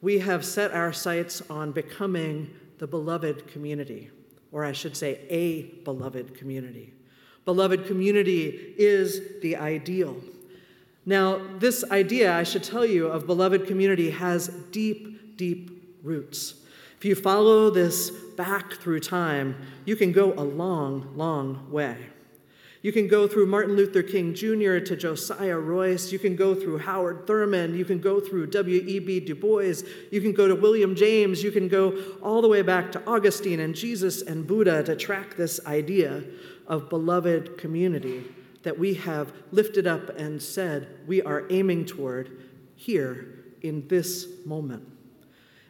we 0.00 0.18
have 0.18 0.44
set 0.44 0.72
our 0.72 0.92
sights 0.92 1.40
on 1.48 1.70
becoming 1.70 2.50
the 2.78 2.88
beloved 2.88 3.46
community, 3.46 4.10
or 4.50 4.64
I 4.64 4.72
should 4.72 4.96
say, 4.96 5.20
a 5.28 5.62
beloved 5.84 6.36
community. 6.36 6.92
Beloved 7.44 7.86
community 7.86 8.74
is 8.78 9.40
the 9.40 9.56
ideal. 9.56 10.16
Now, 11.04 11.40
this 11.58 11.82
idea, 11.90 12.32
I 12.32 12.44
should 12.44 12.62
tell 12.62 12.86
you, 12.86 13.08
of 13.08 13.26
beloved 13.26 13.66
community 13.66 14.10
has 14.10 14.48
deep, 14.70 15.36
deep 15.36 15.98
roots. 16.02 16.54
If 16.98 17.04
you 17.04 17.16
follow 17.16 17.70
this 17.70 18.10
back 18.10 18.74
through 18.74 19.00
time, 19.00 19.56
you 19.84 19.96
can 19.96 20.12
go 20.12 20.32
a 20.34 20.44
long, 20.44 21.14
long 21.16 21.68
way. 21.72 21.96
You 22.82 22.92
can 22.92 23.06
go 23.06 23.28
through 23.28 23.46
Martin 23.46 23.76
Luther 23.76 24.02
King 24.02 24.34
Jr. 24.34 24.78
to 24.78 24.96
Josiah 24.96 25.58
Royce. 25.58 26.10
You 26.10 26.18
can 26.18 26.34
go 26.34 26.52
through 26.52 26.78
Howard 26.78 27.28
Thurman. 27.28 27.76
You 27.76 27.84
can 27.84 28.00
go 28.00 28.20
through 28.20 28.48
W.E.B. 28.48 29.20
Du 29.20 29.36
Bois. 29.36 29.82
You 30.10 30.20
can 30.20 30.32
go 30.32 30.48
to 30.48 30.56
William 30.56 30.96
James. 30.96 31.44
You 31.44 31.52
can 31.52 31.68
go 31.68 31.96
all 32.20 32.42
the 32.42 32.48
way 32.48 32.62
back 32.62 32.90
to 32.92 33.02
Augustine 33.06 33.60
and 33.60 33.72
Jesus 33.72 34.22
and 34.22 34.44
Buddha 34.46 34.82
to 34.82 34.96
track 34.96 35.36
this 35.36 35.64
idea 35.64 36.24
of 36.66 36.88
beloved 36.88 37.58
community 37.58 38.24
that 38.62 38.78
we 38.78 38.94
have 38.94 39.32
lifted 39.50 39.86
up 39.86 40.08
and 40.10 40.40
said 40.40 40.88
we 41.06 41.20
are 41.22 41.44
aiming 41.50 41.84
toward 41.84 42.30
here 42.76 43.26
in 43.62 43.86
this 43.88 44.26
moment. 44.44 44.86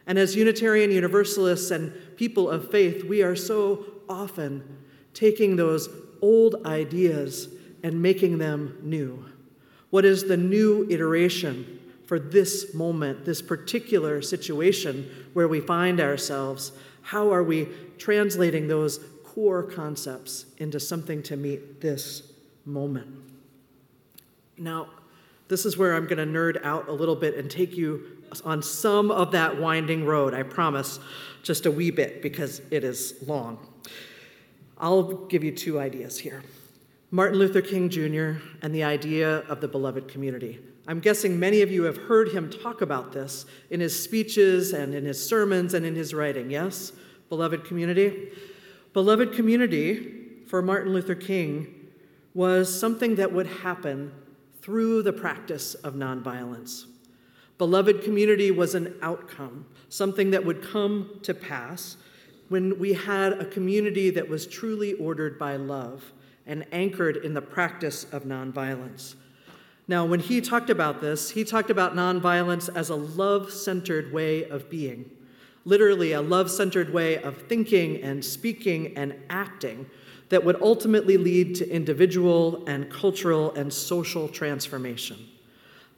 And 0.05 0.19
as 0.19 0.35
Unitarian 0.35 0.91
Universalists 0.91 1.71
and 1.71 1.93
people 2.17 2.49
of 2.49 2.69
faith, 2.69 3.03
we 3.03 3.21
are 3.21 3.35
so 3.35 3.85
often 4.09 4.63
taking 5.13 5.55
those 5.55 5.89
old 6.21 6.65
ideas 6.65 7.49
and 7.83 8.01
making 8.01 8.37
them 8.37 8.77
new? 8.81 9.25
What 9.89 10.05
is 10.05 10.23
the 10.23 10.37
new 10.37 10.87
iteration 10.89 11.79
for 12.05 12.17
this 12.17 12.73
moment, 12.73 13.25
this 13.25 13.41
particular 13.41 14.21
situation 14.21 15.27
where 15.33 15.47
we 15.47 15.59
find 15.59 15.99
ourselves? 15.99 16.71
How 17.01 17.31
are 17.31 17.43
we 17.43 17.67
translating 17.97 18.67
those 18.67 18.99
core 19.33 19.63
concepts 19.63 20.45
into 20.57 20.79
something 20.79 21.23
to 21.23 21.37
meet 21.37 21.81
this 21.81 22.31
moment? 22.65 23.07
Now, 24.57 24.87
this 25.47 25.65
is 25.65 25.77
where 25.77 25.95
I'm 25.95 26.07
going 26.07 26.17
to 26.17 26.25
nerd 26.25 26.63
out 26.63 26.87
a 26.87 26.91
little 26.91 27.15
bit 27.15 27.35
and 27.35 27.49
take 27.49 27.75
you 27.75 28.23
on 28.45 28.61
some 28.61 29.11
of 29.11 29.31
that 29.31 29.59
winding 29.59 30.05
road, 30.05 30.33
I 30.33 30.43
promise, 30.43 30.99
just 31.43 31.65
a 31.65 31.71
wee 31.71 31.91
bit 31.91 32.21
because 32.21 32.61
it 32.71 32.83
is 32.83 33.15
long. 33.27 33.59
I'll 34.77 35.03
give 35.27 35.43
you 35.43 35.51
two 35.51 35.79
ideas 35.79 36.17
here 36.17 36.43
Martin 37.11 37.37
Luther 37.37 37.61
King 37.61 37.89
Jr. 37.89 38.41
and 38.63 38.73
the 38.73 38.83
idea 38.83 39.39
of 39.41 39.61
the 39.61 39.67
beloved 39.67 40.07
community. 40.07 40.59
I'm 40.87 40.99
guessing 40.99 41.39
many 41.39 41.61
of 41.61 41.71
you 41.71 41.83
have 41.83 41.95
heard 41.95 42.29
him 42.29 42.49
talk 42.49 42.81
about 42.81 43.13
this 43.13 43.45
in 43.69 43.79
his 43.79 43.97
speeches 44.01 44.73
and 44.73 44.93
in 44.93 45.05
his 45.05 45.23
sermons 45.23 45.75
and 45.75 45.85
in 45.85 45.95
his 45.95 46.13
writing, 46.13 46.49
yes? 46.49 46.91
Beloved 47.29 47.63
community? 47.65 48.31
Beloved 48.93 49.33
community 49.33 50.11
for 50.45 50.61
Martin 50.61 50.93
Luther 50.93 51.15
King 51.15 51.89
was 52.35 52.79
something 52.79 53.15
that 53.15 53.33
would 53.33 53.47
happen 53.47 54.11
through 54.61 55.01
the 55.01 55.11
practice 55.11 55.73
of 55.73 55.95
nonviolence. 55.95 56.85
Beloved 57.57 58.03
community 58.03 58.51
was 58.51 58.75
an 58.75 58.95
outcome, 59.01 59.65
something 59.89 60.31
that 60.31 60.45
would 60.45 60.61
come 60.61 61.19
to 61.23 61.33
pass 61.33 61.97
when 62.49 62.77
we 62.77 62.93
had 62.93 63.33
a 63.33 63.45
community 63.45 64.11
that 64.11 64.29
was 64.29 64.45
truly 64.45 64.93
ordered 64.93 65.39
by 65.39 65.55
love 65.55 66.13
and 66.45 66.65
anchored 66.71 67.17
in 67.17 67.33
the 67.33 67.41
practice 67.41 68.05
of 68.11 68.23
nonviolence. 68.23 69.15
Now, 69.87 70.05
when 70.05 70.19
he 70.19 70.39
talked 70.39 70.69
about 70.69 71.01
this, 71.01 71.31
he 71.31 71.43
talked 71.43 71.69
about 71.69 71.95
nonviolence 71.95 72.69
as 72.75 72.89
a 72.89 72.95
love 72.95 73.51
centered 73.51 74.13
way 74.13 74.47
of 74.47 74.69
being, 74.69 75.09
literally, 75.65 76.11
a 76.11 76.21
love 76.21 76.51
centered 76.51 76.93
way 76.93 77.17
of 77.21 77.43
thinking 77.43 78.01
and 78.01 78.23
speaking 78.23 78.95
and 78.97 79.15
acting 79.29 79.89
that 80.29 80.43
would 80.43 80.61
ultimately 80.61 81.17
lead 81.17 81.55
to 81.55 81.69
individual 81.69 82.63
and 82.65 82.89
cultural 82.91 83.53
and 83.53 83.71
social 83.71 84.27
transformation. 84.27 85.17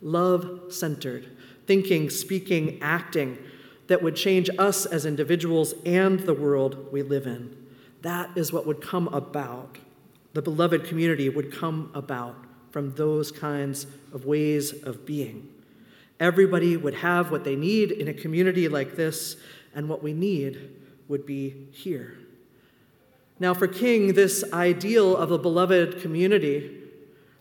Love 0.02 0.62
centered, 0.70 1.26
thinking, 1.68 2.10
speaking, 2.10 2.80
acting 2.82 3.38
that 3.88 4.02
would 4.02 4.16
change 4.16 4.50
us 4.58 4.86
as 4.86 5.06
individuals 5.06 5.74
and 5.86 6.20
the 6.22 6.34
world 6.34 6.92
we 6.92 7.02
live 7.02 7.28
in. 7.28 7.56
That 8.02 8.30
is 8.36 8.52
what 8.52 8.68
would 8.68 8.82
come 8.82 9.08
about. 9.10 9.78
The 10.34 10.42
beloved 10.42 10.84
community 10.84 11.30
would 11.30 11.52
come 11.52 11.92
about 11.94 12.36
from 12.72 12.94
those 12.96 13.32
kinds 13.32 13.88
of 14.12 14.26
ways 14.26 14.84
of 14.84 15.06
being. 15.06 15.50
Everybody 16.20 16.78
would 16.78 16.96
have 16.96 17.32
what 17.32 17.44
they 17.44 17.56
need 17.56 17.92
in 17.92 18.08
a 18.08 18.14
community 18.14 18.68
like 18.68 18.96
this, 18.96 19.36
and 19.74 19.90
what 19.90 20.02
we 20.02 20.14
need 20.14 20.70
would 21.08 21.26
be 21.26 21.68
here. 21.72 22.18
Now, 23.40 23.54
for 23.54 23.68
King, 23.68 24.14
this 24.14 24.44
ideal 24.54 25.18
of 25.18 25.32
a 25.32 25.38
beloved 25.38 26.02
community, 26.02 26.84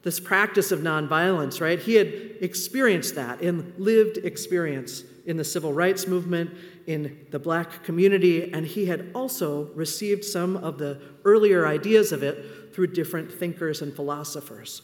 this 0.03 0.19
practice 0.19 0.73
of 0.73 0.81
nonviolence, 0.81 1.61
right? 1.61 1.79
He 1.79 1.95
had 1.95 2.09
experienced 2.41 3.15
that 3.15 3.41
in 3.41 3.73
lived 3.79 4.19
experience 4.19 5.05
in 5.25 5.37
the 5.37 5.45
civil 5.45 5.73
rights 5.73 6.07
movement, 6.07 6.51
in 6.87 7.27
the 7.31 7.39
black 7.39 7.85
community, 7.85 8.53
and 8.53 8.67
he 8.67 8.87
had 8.87 9.11
also 9.15 9.71
received 9.75 10.25
some 10.25 10.57
of 10.59 10.79
the 10.79 11.01
earlier 11.25 11.67
ideas 11.67 12.13
of 12.13 12.23
it 12.23 12.75
through 12.75 12.89
different 12.89 13.33
thinkers 13.33 13.81
and 13.81 13.95
philosophers. 13.95 14.83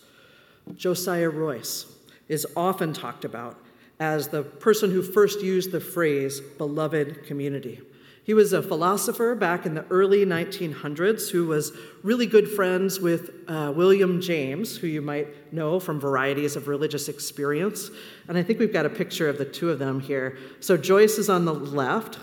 Josiah 0.77 1.29
Royce 1.29 1.87
is 2.29 2.47
often 2.57 2.93
talked 2.93 3.25
about 3.25 3.59
as 4.01 4.29
the 4.29 4.43
person 4.43 4.91
who 4.91 5.03
first 5.03 5.43
used 5.43 5.71
the 5.71 5.81
phrase 5.81 6.41
beloved 6.41 7.25
community. 7.27 7.81
He 8.25 8.35
was 8.35 8.53
a 8.53 8.63
philosopher 8.63 9.35
back 9.35 9.67
in 9.67 9.75
the 9.75 9.85
early 9.91 10.25
1900s 10.25 11.31
who 11.31 11.47
was 11.47 11.73
really 12.03 12.27
good 12.27 12.49
friends 12.49 13.01
with 13.01 13.31
uh, 13.49 13.73
William 13.75 14.21
James, 14.21 14.77
who 14.77 14.87
you 14.87 15.03
might 15.03 15.53
know 15.53 15.81
from 15.81 15.99
varieties 15.99 16.55
of 16.55 16.69
religious 16.69 17.09
experience. 17.09 17.91
And 18.29 18.39
I 18.39 18.43
think 18.43 18.59
we've 18.59 18.73
got 18.73 18.87
a 18.87 18.91
picture 18.91 19.29
of 19.29 19.39
the 19.39 19.45
two 19.45 19.71
of 19.71 19.79
them 19.79 20.01
here. 20.01 20.39
So 20.61 20.77
Joyce 20.77 21.19
is 21.19 21.29
on 21.29 21.45
the 21.45 21.55
left, 21.55 22.19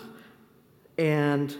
and, 0.98 1.56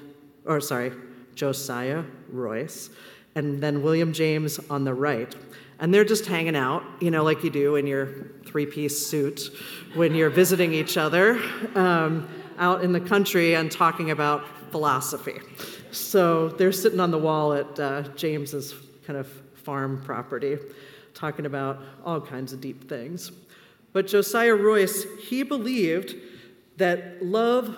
or 0.46 0.62
sorry, 0.62 0.94
Josiah 1.36 2.04
Royce, 2.30 2.90
and 3.38 3.62
then 3.62 3.82
William 3.82 4.12
James 4.14 4.60
on 4.70 4.84
the 4.84 4.94
right. 4.94 5.34
And 5.80 5.94
they're 5.94 6.04
just 6.04 6.26
hanging 6.26 6.56
out, 6.56 6.84
you 7.00 7.12
know, 7.12 7.24
like 7.24 7.44
you 7.44 7.52
do 7.52 7.76
in 7.76 7.86
your 7.86 8.08
three 8.46 8.66
piece 8.66 9.08
suit 9.08 9.52
when 9.94 10.16
you're 10.16 10.32
visiting 10.32 10.74
each 10.74 10.98
other. 10.98 11.40
Um, 11.76 12.28
out 12.58 12.84
in 12.84 12.92
the 12.92 13.00
country 13.00 13.56
and 13.56 13.72
talking 13.72 14.12
about 14.12 14.44
philosophy. 14.72 15.40
So 15.92 16.50
they're 16.50 16.72
sitting 16.72 17.00
on 17.00 17.12
the 17.12 17.18
wall 17.18 17.54
at 17.54 17.80
uh, 17.80 18.02
James's 18.16 18.74
kind 19.06 19.18
of 19.18 19.28
farm 19.64 20.02
property, 20.04 20.58
talking 21.14 21.46
about 21.46 21.82
all 22.04 22.20
kinds 22.20 22.54
of 22.54 22.62
deep 22.62 22.90
things. 22.90 23.32
But 23.94 24.08
Josiah 24.08 24.56
Royce, 24.56 25.06
he 25.28 25.44
believed 25.44 26.16
that 26.78 27.24
love 27.26 27.76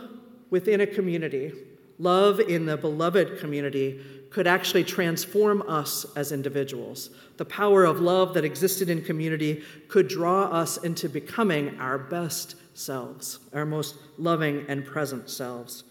within 0.50 0.82
a 0.82 0.88
community, 0.88 1.54
love 1.98 2.40
in 2.40 2.66
the 2.66 2.78
beloved 2.78 3.40
community, 3.40 4.02
could 4.30 4.48
actually 4.48 4.84
transform 4.84 5.64
us 5.68 6.06
as 6.16 6.32
individuals. 6.32 7.10
The 7.38 7.46
power 7.46 7.84
of 7.84 8.00
love 8.00 8.34
that 8.36 8.46
existed 8.46 8.90
in 8.90 9.04
community 9.04 9.64
could 9.88 10.08
draw 10.08 10.46
us 10.46 10.78
into 10.78 11.10
becoming 11.10 11.80
our 11.80 11.98
best 11.98 12.56
selves, 12.76 13.40
our 13.54 13.66
most 13.66 13.96
loving 14.18 14.66
and 14.68 14.86
present 14.86 15.30
selves. 15.30 15.84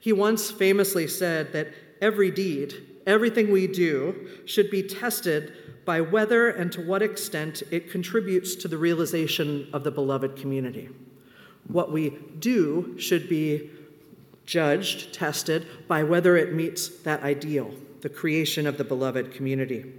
He 0.00 0.12
once 0.12 0.50
famously 0.50 1.06
said 1.06 1.52
that 1.52 1.68
every 2.00 2.30
deed, 2.30 2.74
everything 3.06 3.50
we 3.50 3.66
do, 3.66 4.28
should 4.46 4.70
be 4.70 4.82
tested 4.82 5.52
by 5.84 6.00
whether 6.00 6.48
and 6.48 6.72
to 6.72 6.80
what 6.80 7.02
extent 7.02 7.62
it 7.70 7.90
contributes 7.90 8.54
to 8.56 8.68
the 8.68 8.78
realization 8.78 9.68
of 9.72 9.84
the 9.84 9.90
beloved 9.90 10.36
community. 10.36 10.88
What 11.68 11.92
we 11.92 12.10
do 12.38 12.98
should 12.98 13.28
be 13.28 13.70
judged, 14.46 15.12
tested 15.12 15.66
by 15.88 16.02
whether 16.02 16.36
it 16.36 16.52
meets 16.52 16.88
that 16.88 17.22
ideal, 17.22 17.74
the 18.00 18.08
creation 18.08 18.66
of 18.66 18.78
the 18.78 18.84
beloved 18.84 19.32
community. 19.32 19.92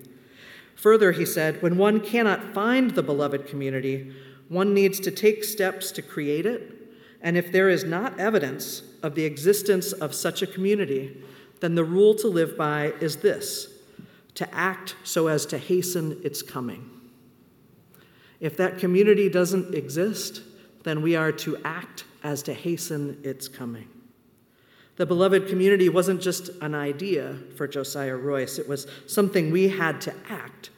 Further, 0.75 1.11
he 1.11 1.25
said, 1.25 1.61
when 1.61 1.77
one 1.77 1.99
cannot 1.99 2.53
find 2.53 2.91
the 2.91 3.03
beloved 3.03 3.47
community, 3.47 4.13
one 4.49 4.73
needs 4.73 4.99
to 4.99 5.11
take 5.11 5.43
steps 5.43 5.91
to 5.91 6.01
create 6.01 6.45
it 6.45 6.75
And 7.25 7.35
if 7.37 7.51
there 7.51 7.69
is 7.69 7.83
not 7.83 8.19
evidence 8.19 8.83
of 9.01 9.15
the 9.15 9.25
existence 9.25 9.93
of 9.93 10.13
such 10.13 10.43
a 10.43 10.47
community, 10.47 11.23
then 11.59 11.73
the 11.73 11.83
rule 11.83 12.13
to 12.15 12.27
live 12.27 12.55
by 12.55 12.93
is 13.01 13.17
this 13.17 13.69
to 14.35 14.53
act 14.53 14.95
so 15.03 15.27
as 15.27 15.45
to 15.47 15.57
hasten 15.57 16.19
its 16.23 16.41
coming. 16.41 16.91
If 18.41 18.57
that 18.57 18.77
community 18.77 19.29
doesn't 19.29 19.73
exist, 19.73 20.41
then 20.83 21.01
we 21.01 21.15
are 21.15 21.31
to 21.31 21.57
act 21.63 22.03
as 22.21 22.43
to 22.43 22.53
hasten 22.53 23.17
its 23.23 23.47
coming. 23.47 23.87
The 24.97 25.05
beloved 25.05 25.47
community 25.47 25.89
wasn't 25.89 26.21
just 26.21 26.49
an 26.61 26.73
idea 26.73 27.37
for 27.57 27.67
Josiah 27.67 28.15
Royce, 28.15 28.57
it 28.57 28.67
was 28.67 28.87
something 29.07 29.51
we 29.51 29.67
had 29.67 29.99
to 30.01 30.13
act 30.29 30.69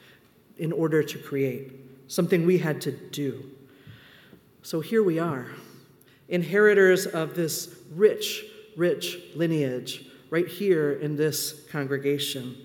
in 0.58 0.72
order 0.72 1.04
to 1.04 1.18
create, 1.18 1.72
something 2.08 2.44
we 2.44 2.58
had 2.58 2.80
to 2.82 2.92
do. 2.92 3.48
So 4.62 4.80
here 4.80 5.04
we 5.04 5.20
are, 5.20 5.46
inheritors 6.28 7.06
of 7.06 7.36
this 7.36 7.76
rich, 7.94 8.44
rich 8.76 9.18
lineage 9.36 10.04
right 10.30 10.48
here 10.48 10.92
in 10.92 11.16
this 11.16 11.64
congregation. 11.70 12.56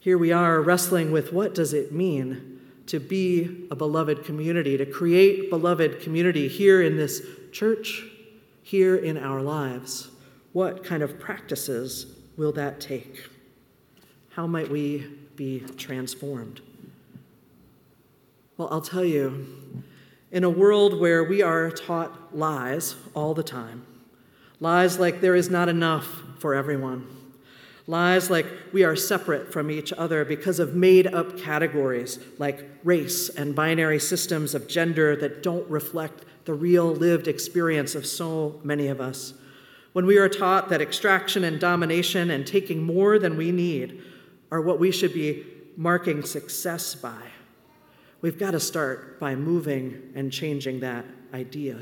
Here 0.00 0.16
we 0.16 0.32
are 0.32 0.62
wrestling 0.62 1.12
with 1.12 1.32
what 1.32 1.54
does 1.54 1.74
it 1.74 1.92
mean 1.92 2.60
to 2.86 2.98
be 2.98 3.66
a 3.70 3.76
beloved 3.76 4.24
community, 4.24 4.78
to 4.78 4.86
create 4.86 5.50
beloved 5.50 6.00
community 6.00 6.48
here 6.48 6.80
in 6.80 6.96
this 6.96 7.20
church, 7.52 8.02
here 8.62 8.96
in 8.96 9.18
our 9.18 9.42
lives. 9.42 10.08
What 10.52 10.84
kind 10.84 11.02
of 11.02 11.18
practices 11.20 12.06
will 12.36 12.52
that 12.52 12.80
take? 12.80 13.28
How 14.30 14.46
might 14.46 14.70
we 14.70 15.06
be 15.36 15.60
transformed? 15.76 16.60
Well, 18.56 18.68
I'll 18.70 18.80
tell 18.80 19.04
you, 19.04 19.46
in 20.32 20.44
a 20.44 20.50
world 20.50 20.98
where 20.98 21.22
we 21.24 21.42
are 21.42 21.70
taught 21.70 22.36
lies 22.36 22.96
all 23.14 23.34
the 23.34 23.42
time, 23.42 23.86
lies 24.60 24.98
like 24.98 25.20
there 25.20 25.34
is 25.34 25.48
not 25.48 25.68
enough 25.68 26.22
for 26.38 26.54
everyone, 26.54 27.06
lies 27.86 28.30
like 28.30 28.46
we 28.72 28.84
are 28.84 28.96
separate 28.96 29.52
from 29.52 29.70
each 29.70 29.92
other 29.94 30.24
because 30.24 30.58
of 30.58 30.74
made 30.74 31.06
up 31.06 31.38
categories 31.38 32.18
like 32.38 32.68
race 32.84 33.28
and 33.28 33.54
binary 33.54 33.98
systems 33.98 34.54
of 34.54 34.68
gender 34.68 35.16
that 35.16 35.42
don't 35.42 35.68
reflect 35.70 36.24
the 36.44 36.54
real 36.54 36.92
lived 36.92 37.28
experience 37.28 37.94
of 37.94 38.06
so 38.06 38.60
many 38.62 38.88
of 38.88 39.00
us. 39.00 39.34
When 39.92 40.06
we 40.06 40.18
are 40.18 40.28
taught 40.28 40.68
that 40.68 40.80
extraction 40.80 41.44
and 41.44 41.58
domination 41.58 42.30
and 42.30 42.46
taking 42.46 42.82
more 42.82 43.18
than 43.18 43.36
we 43.36 43.52
need 43.52 44.02
are 44.50 44.60
what 44.60 44.78
we 44.78 44.90
should 44.90 45.12
be 45.12 45.44
marking 45.76 46.22
success 46.22 46.94
by 46.94 47.22
We've 48.20 48.38
got 48.38 48.50
to 48.52 48.60
start 48.60 49.20
by 49.20 49.36
moving 49.36 50.12
and 50.14 50.32
changing 50.32 50.80
that 50.80 51.04
idea. 51.32 51.78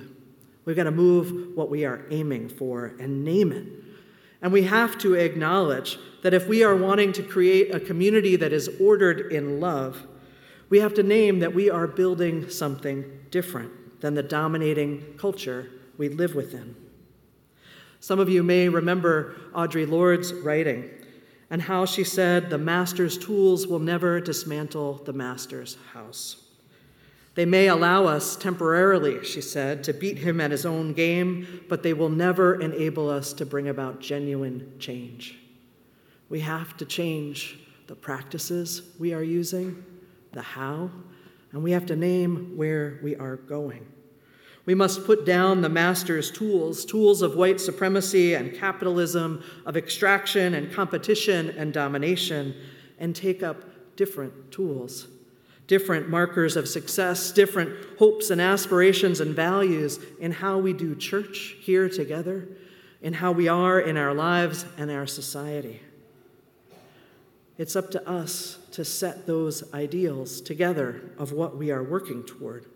We've 0.65 0.77
got 0.77 0.85
to 0.85 0.91
move 0.91 1.57
what 1.57 1.71
we 1.71 1.85
are 1.85 2.05
aiming 2.11 2.51
for 2.51 2.95
and 2.99 3.25
name 3.25 3.53
it. 3.53 3.67
And 4.43 4.53
we 4.53 4.65
have 4.65 4.99
to 4.99 5.15
acknowledge 5.15 5.99
that 6.23 6.35
if 6.35 6.47
we 6.47 6.63
are 6.63 6.77
wanting 6.77 7.13
to 7.15 7.23
create 7.23 7.75
a 7.75 7.81
community 7.81 8.37
that 8.37 8.53
is 8.53 8.69
ordered 8.79 9.33
in 9.33 9.61
love, 9.61 10.07
we 10.69 10.81
have 10.81 10.93
to 10.95 11.03
name 11.03 11.39
that 11.39 11.55
we 11.55 11.71
are 11.71 11.87
building 11.87 12.51
something 12.51 13.05
different 13.31 14.01
than 14.03 14.15
the 14.15 14.23
dominating 14.23 15.15
culture 15.17 15.71
we 15.97 16.11
live 16.11 16.35
within. 16.35 16.77
Some 18.07 18.21
of 18.21 18.29
you 18.29 18.45
may 18.45 18.69
remember 18.69 19.35
Audre 19.53 19.91
Lorde's 19.91 20.33
writing 20.33 20.89
and 21.51 21.61
how 21.61 21.87
she 21.87 22.05
said, 22.05 22.49
The 22.49 22.57
master's 22.57 23.19
tools 23.19 23.67
will 23.67 23.81
never 23.81 24.21
dismantle 24.21 25.03
the 25.05 25.13
master's 25.13 25.77
house. 25.93 26.45
They 27.35 27.45
may 27.45 27.67
allow 27.67 28.05
us 28.05 28.37
temporarily, 28.37 29.25
she 29.25 29.41
said, 29.41 29.83
to 29.83 29.93
beat 29.93 30.19
him 30.19 30.41
at 30.41 30.53
his 30.53 30.65
own 30.65 30.93
game, 30.93 31.65
but 31.69 31.83
they 31.83 31.95
will 31.95 32.09
never 32.09 32.61
enable 32.61 33.11
us 33.11 33.33
to 33.33 33.45
bring 33.45 33.67
about 33.67 33.99
genuine 33.99 34.75
change. 34.79 35.41
We 36.29 36.39
have 36.39 36.77
to 36.77 36.85
change 36.85 37.59
the 37.89 37.97
practices 37.97 38.83
we 39.01 39.15
are 39.15 39.25
using, 39.25 39.85
the 40.31 40.43
how, 40.43 40.93
and 41.51 41.61
we 41.61 41.73
have 41.73 41.87
to 41.87 41.97
name 41.97 42.57
where 42.57 43.01
we 43.03 43.17
are 43.17 43.35
going. 43.35 43.85
We 44.67 44.75
must 44.75 45.07
put 45.07 45.25
down 45.25 45.63
the 45.63 45.69
master's 45.69 46.31
tools, 46.31 46.85
tools 46.85 47.23
of 47.23 47.37
white 47.37 47.61
supremacy 47.61 48.35
and 48.35 48.53
capitalism, 48.53 49.43
of 49.65 49.77
extraction 49.77 50.55
and 50.55 50.73
competition 50.73 51.51
and 51.51 51.73
domination, 51.73 52.53
and 52.99 53.15
take 53.15 53.45
up 53.45 53.63
different 53.95 54.51
tools, 54.51 55.07
different 55.69 56.09
markers 56.09 56.57
of 56.57 56.69
success, 56.69 57.31
different 57.31 57.77
hopes 58.01 58.31
and 58.31 58.41
aspirations 58.41 59.21
and 59.21 59.37
values 59.37 60.01
in 60.19 60.33
how 60.33 60.59
we 60.59 60.73
do 60.73 60.97
church 60.97 61.55
here 61.61 61.89
together, 61.89 62.49
in 63.01 63.13
how 63.13 63.31
we 63.31 63.47
are 63.47 63.79
in 63.79 63.97
our 63.97 64.13
lives 64.13 64.67
and 64.77 64.91
our 64.91 65.07
society. 65.07 65.81
It's 67.57 67.77
up 67.77 67.93
to 67.93 68.09
us 68.09 68.59
to 68.73 68.85
set 68.85 69.29
those 69.29 69.73
ideals 69.73 70.41
together 70.41 71.13
of 71.19 71.31
what 71.33 71.57
we 71.57 71.71
are 71.71 71.85
working 71.85 72.25
toward. 72.25 72.67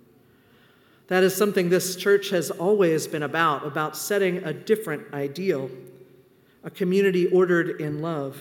That 1.11 1.25
is 1.25 1.35
something 1.35 1.71
this 1.71 1.97
church 1.97 2.31
has 2.31 2.53
always 2.53 3.09
been 3.09 3.25
about, 3.25 3.67
about 3.67 3.97
setting 3.97 4.45
a 4.45 4.53
different 4.53 5.13
ideal, 5.13 5.69
a 6.63 6.71
community 6.71 7.27
ordered 7.27 7.81
in 7.81 8.01
love. 8.01 8.39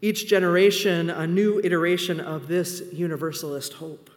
Each 0.00 0.28
generation, 0.28 1.10
a 1.10 1.26
new 1.26 1.60
iteration 1.64 2.20
of 2.20 2.46
this 2.46 2.80
universalist 2.92 3.72
hope. 3.72 4.08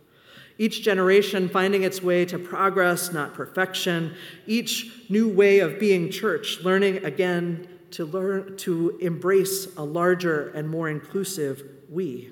Each 0.59 0.83
generation 0.83 1.49
finding 1.49 1.81
its 1.81 2.03
way 2.03 2.25
to 2.25 2.37
progress, 2.37 3.11
not 3.11 3.33
perfection. 3.33 4.13
Each 4.45 5.09
new 5.09 5.27
way 5.27 5.57
of 5.57 5.79
being 5.79 6.11
church, 6.11 6.59
learning 6.61 7.03
again 7.03 7.67
to 7.89 8.05
learn 8.05 8.55
to 8.57 8.99
embrace 9.01 9.67
a 9.77 9.83
larger 9.83 10.49
and 10.49 10.69
more 10.69 10.89
inclusive 10.89 11.63
we. 11.89 12.29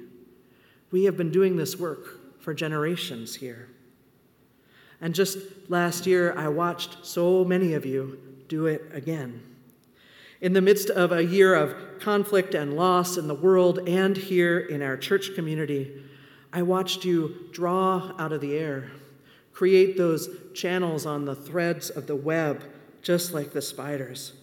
We 0.91 1.05
have 1.05 1.17
been 1.17 1.31
doing 1.31 1.55
this 1.55 1.77
work 1.77 2.39
for 2.39 2.53
generations 2.53 3.33
here. 3.33 3.69
And 5.01 5.13
just 5.13 5.37
last 5.69 6.07
year, 6.07 6.33
I 6.37 6.47
watched 6.47 7.05
so 7.05 7.43
many 7.43 7.73
of 7.73 7.85
you 7.85 8.19
do 8.47 8.65
it 8.65 8.89
again. 8.93 9.43
In 10.39 10.53
the 10.53 10.61
midst 10.61 10.89
of 10.89 11.11
a 11.11 11.23
year 11.23 11.55
of 11.55 11.99
conflict 11.99 12.53
and 12.53 12.75
loss 12.75 13.17
in 13.17 13.27
the 13.27 13.33
world 13.33 13.79
and 13.87 14.15
here 14.15 14.59
in 14.59 14.81
our 14.81 14.95
church 14.95 15.33
community, 15.35 16.03
I 16.53 16.61
watched 16.61 17.03
you 17.03 17.49
draw 17.51 18.13
out 18.17 18.31
of 18.31 18.41
the 18.41 18.55
air, 18.55 18.91
create 19.51 19.97
those 19.97 20.29
channels 20.53 21.05
on 21.05 21.25
the 21.25 21.35
threads 21.35 21.89
of 21.89 22.07
the 22.07 22.15
web, 22.15 22.63
just 23.01 23.33
like 23.33 23.51
the 23.51 23.61
spiders, 23.61 24.33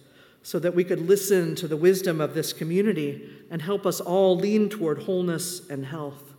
so 0.43 0.59
that 0.59 0.75
we 0.75 0.83
could 0.83 0.99
listen 0.99 1.55
to 1.55 1.67
the 1.67 1.77
wisdom 1.77 2.21
of 2.21 2.33
this 2.33 2.53
community 2.53 3.29
and 3.49 3.61
help 3.61 3.85
us 3.85 3.99
all 3.99 4.37
lean 4.37 4.69
toward 4.69 5.03
wholeness 5.03 5.67
and 5.69 5.85
health. 5.85 6.34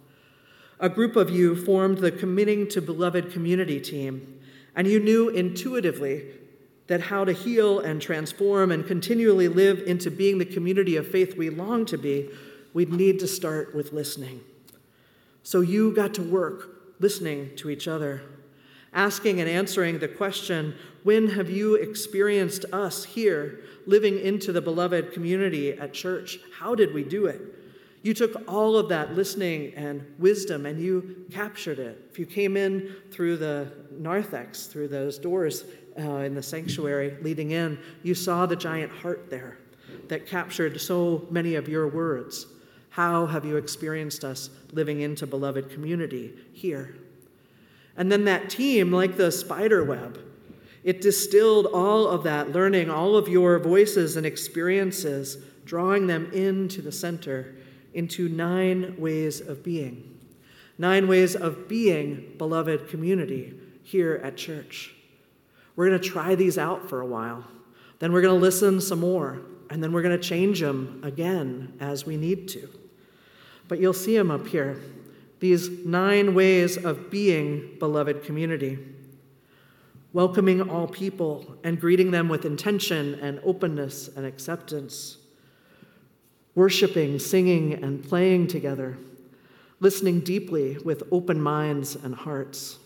A 0.79 0.91
group 0.91 1.16
of 1.16 1.31
you 1.31 1.57
formed 1.57 1.99
the 1.99 2.12
Committing 2.12 2.68
to 2.68 2.83
Beloved 2.83 3.33
Community 3.33 3.81
team, 3.81 4.41
and 4.74 4.87
you 4.87 5.01
knew 5.01 5.31
intuitively 5.31 6.27
that 6.87 7.01
how 7.01 7.24
to 7.24 7.33
heal 7.33 7.81
and 7.81 8.01
transform 8.01 8.70
and 8.70 8.87
continually 8.87 9.49
live 9.49 9.81
into 9.87 10.11
being 10.11 10.37
the 10.37 10.45
community 10.45 10.97
of 10.97 11.09
faith 11.09 11.35
we 11.35 11.49
long 11.49 11.87
to 11.87 11.97
be, 11.97 12.29
we'd 12.74 12.93
need 12.93 13.18
to 13.20 13.27
start 13.27 13.74
with 13.74 13.95
listening. 13.95 14.43
So 15.43 15.62
you 15.62 15.95
got 15.95 16.12
to 16.14 16.22
work 16.22 16.95
listening 17.01 17.57
to 17.57 17.70
each 17.70 17.89
other, 17.89 18.20
asking 18.93 19.41
and 19.41 19.49
answering 19.49 19.99
the 19.99 20.09
question 20.09 20.74
when 21.05 21.31
have 21.31 21.49
you 21.49 21.77
experienced 21.77 22.66
us 22.70 23.05
here 23.05 23.61
living 23.87 24.18
into 24.18 24.53
the 24.53 24.61
beloved 24.61 25.12
community 25.12 25.72
at 25.72 25.95
church? 25.95 26.39
How 26.59 26.74
did 26.74 26.93
we 26.93 27.03
do 27.03 27.27
it? 27.27 27.41
You 28.07 28.15
took 28.15 28.49
all 28.49 28.77
of 28.77 28.89
that 28.91 29.17
listening 29.17 29.75
and 29.75 30.07
wisdom 30.21 30.65
and 30.65 30.81
you 30.81 31.27
captured 31.33 31.81
it. 31.81 32.07
If 32.09 32.21
you 32.21 32.25
came 32.25 32.57
in 32.57 32.95
through 33.11 33.39
the 33.39 33.73
narthex, 33.91 34.67
through 34.67 34.87
those 34.87 35.19
doors 35.19 35.65
uh, 35.99 36.19
in 36.19 36.37
the 36.37 36.43
sanctuary 36.43 37.17
leading 37.23 37.51
in, 37.51 37.77
you 38.05 38.15
saw 38.15 38.47
the 38.47 38.55
giant 38.55 38.93
heart 38.93 39.29
there 39.29 39.59
that 40.07 40.25
captured 40.25 40.81
so 40.81 41.27
many 41.33 41.57
of 41.57 41.69
your 41.69 41.89
words. 41.89 42.47
How 42.91 43.27
have 43.27 43.45
you 43.45 43.57
experienced 43.57 44.23
us 44.23 44.51
living 44.71 45.01
into 45.01 45.27
beloved 45.27 45.69
community 45.71 46.33
here? 46.53 46.95
And 47.97 48.13
then 48.13 48.25
that 48.27 48.49
team, 48.49 48.93
like 48.93 49.17
the 49.17 49.33
spider 49.33 49.83
web, 49.83 50.21
it 50.85 51.01
distilled 51.01 51.67
all 51.75 52.07
of 52.07 52.23
that 52.23 52.53
learning, 52.53 52.89
all 52.89 53.17
of 53.17 53.27
your 53.27 53.59
voices 53.59 54.17
and 54.17 54.25
experiences, 54.25 55.39
drawing 55.65 56.07
them 56.07 56.31
into 56.31 56.81
the 56.81 56.93
center 56.93 57.57
into 57.97 58.29
nine 58.29 58.95
ways 58.99 59.41
of 59.41 59.65
being. 59.65 60.19
Nine 60.79 61.09
ways 61.09 61.35
of 61.35 61.67
being 61.67 62.35
beloved 62.39 62.89
community 62.89 63.55
here 63.83 64.21
at 64.23 64.37
church. 64.37 64.95
We're 65.75 65.89
going 65.89 66.01
to 66.01 66.09
try 66.09 66.35
these 66.35 66.59
out 66.59 66.89
for 66.89 67.01
a 67.01 67.07
while. 67.07 67.45
Then 67.99 68.13
we're 68.13 68.23
going 68.23 68.39
to 68.39 68.41
listen 68.41 68.81
some 68.81 69.01
more. 69.01 69.41
And 69.69 69.83
then 69.83 69.93
we're 69.93 70.03
going 70.03 70.17
to 70.17 70.29
change 70.29 70.61
them 70.61 71.01
again 71.03 71.73
as 71.81 72.07
we 72.07 72.17
need 72.17 72.47
to. 72.51 72.69
But 73.67 73.81
you'll 73.81 73.93
see 73.93 74.17
them 74.17 74.31
up 74.31 74.47
here 74.47 74.81
these 75.41 75.69
nine 75.85 76.35
ways 76.35 76.77
of 76.83 77.11
being 77.11 77.77
beloved 77.79 78.23
community. 78.23 78.79
welcoming 80.17 80.71
all 80.71 80.87
people 80.87 81.45
and 81.63 81.79
greeting 81.79 82.11
them 82.11 82.27
with 82.27 82.47
intention 82.47 83.17
and 83.17 83.39
openness 83.45 84.09
and 84.17 84.25
acceptance, 84.25 85.19
worshiping, 86.57 87.19
singing, 87.19 87.75
and 87.85 88.03
playing 88.03 88.49
together, 88.49 88.97
listening 89.79 90.21
deeply 90.21 90.79
with 90.79 91.03
open 91.13 91.41
minds 91.41 91.95
and 91.95 92.15
hearts, 92.15 92.79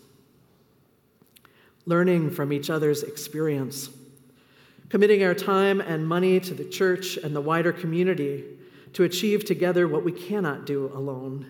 learning 1.85 2.29
from 2.29 2.51
each 2.53 2.69
other's 2.69 3.01
experience, 3.01 3.89
committing 4.89 5.23
our 5.23 5.33
time 5.33 5.79
and 5.79 6.05
money 6.05 6.37
to 6.37 6.53
the 6.53 6.65
church 6.65 7.15
and 7.15 7.33
the 7.33 7.41
wider 7.41 7.71
community 7.71 8.43
to 8.91 9.03
achieve 9.03 9.45
together 9.45 9.87
what 9.87 10.03
we 10.03 10.11
cannot 10.11 10.65
do 10.65 10.91
alone, 10.93 11.49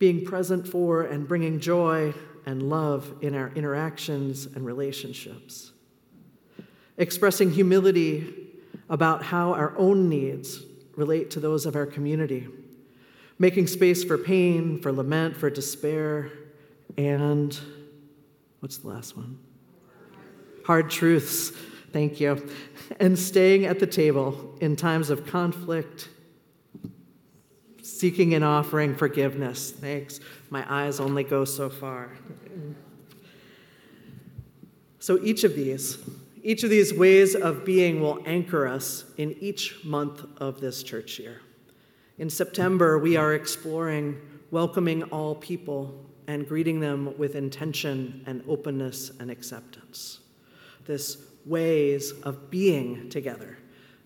being 0.00 0.24
present 0.24 0.66
for 0.66 1.02
and 1.02 1.28
bringing 1.28 1.60
joy 1.60 2.12
and 2.46 2.68
love 2.68 3.14
in 3.22 3.32
our 3.36 3.52
interactions 3.54 4.46
and 4.46 4.66
relationships, 4.66 5.70
expressing 6.98 7.52
humility 7.52 8.48
about 8.88 9.22
how 9.22 9.52
our 9.52 9.72
own 9.78 10.08
needs 10.08 10.64
relate 10.96 11.30
to 11.30 11.40
those 11.40 11.66
of 11.66 11.76
our 11.76 11.86
community, 11.86 12.48
making 13.38 13.66
space 13.66 14.02
for 14.02 14.18
pain, 14.18 14.80
for 14.80 14.90
lament, 14.90 15.36
for 15.36 15.50
despair, 15.50 16.32
and 16.96 17.58
what's 18.60 18.78
the 18.78 18.88
last 18.88 19.16
one? 19.16 19.38
Hard 20.64 20.90
truths. 20.90 21.50
Thank 21.92 22.20
you. 22.20 22.48
And 22.98 23.18
staying 23.18 23.66
at 23.66 23.78
the 23.78 23.86
table 23.86 24.56
in 24.60 24.76
times 24.76 25.10
of 25.10 25.26
conflict, 25.26 26.08
seeking 27.82 28.34
and 28.34 28.44
offering 28.44 28.94
forgiveness. 28.94 29.70
Thanks. 29.70 30.20
My 30.50 30.64
eyes 30.68 30.98
only 30.98 31.24
go 31.24 31.44
so 31.44 31.70
far. 31.70 32.10
So 34.98 35.22
each 35.22 35.44
of 35.44 35.54
these, 35.54 35.98
each 36.46 36.62
of 36.62 36.70
these 36.70 36.94
ways 36.94 37.34
of 37.34 37.64
being 37.64 38.00
will 38.00 38.22
anchor 38.24 38.68
us 38.68 39.04
in 39.16 39.34
each 39.40 39.84
month 39.84 40.24
of 40.36 40.60
this 40.60 40.84
church 40.84 41.18
year. 41.18 41.40
In 42.18 42.30
September, 42.30 43.00
we 43.00 43.16
are 43.16 43.34
exploring 43.34 44.20
welcoming 44.52 45.02
all 45.04 45.34
people 45.34 46.06
and 46.28 46.46
greeting 46.46 46.78
them 46.78 47.18
with 47.18 47.34
intention 47.34 48.22
and 48.26 48.44
openness 48.46 49.10
and 49.18 49.28
acceptance. 49.28 50.20
This 50.84 51.18
ways 51.44 52.12
of 52.22 52.48
being 52.48 53.10
together 53.10 53.58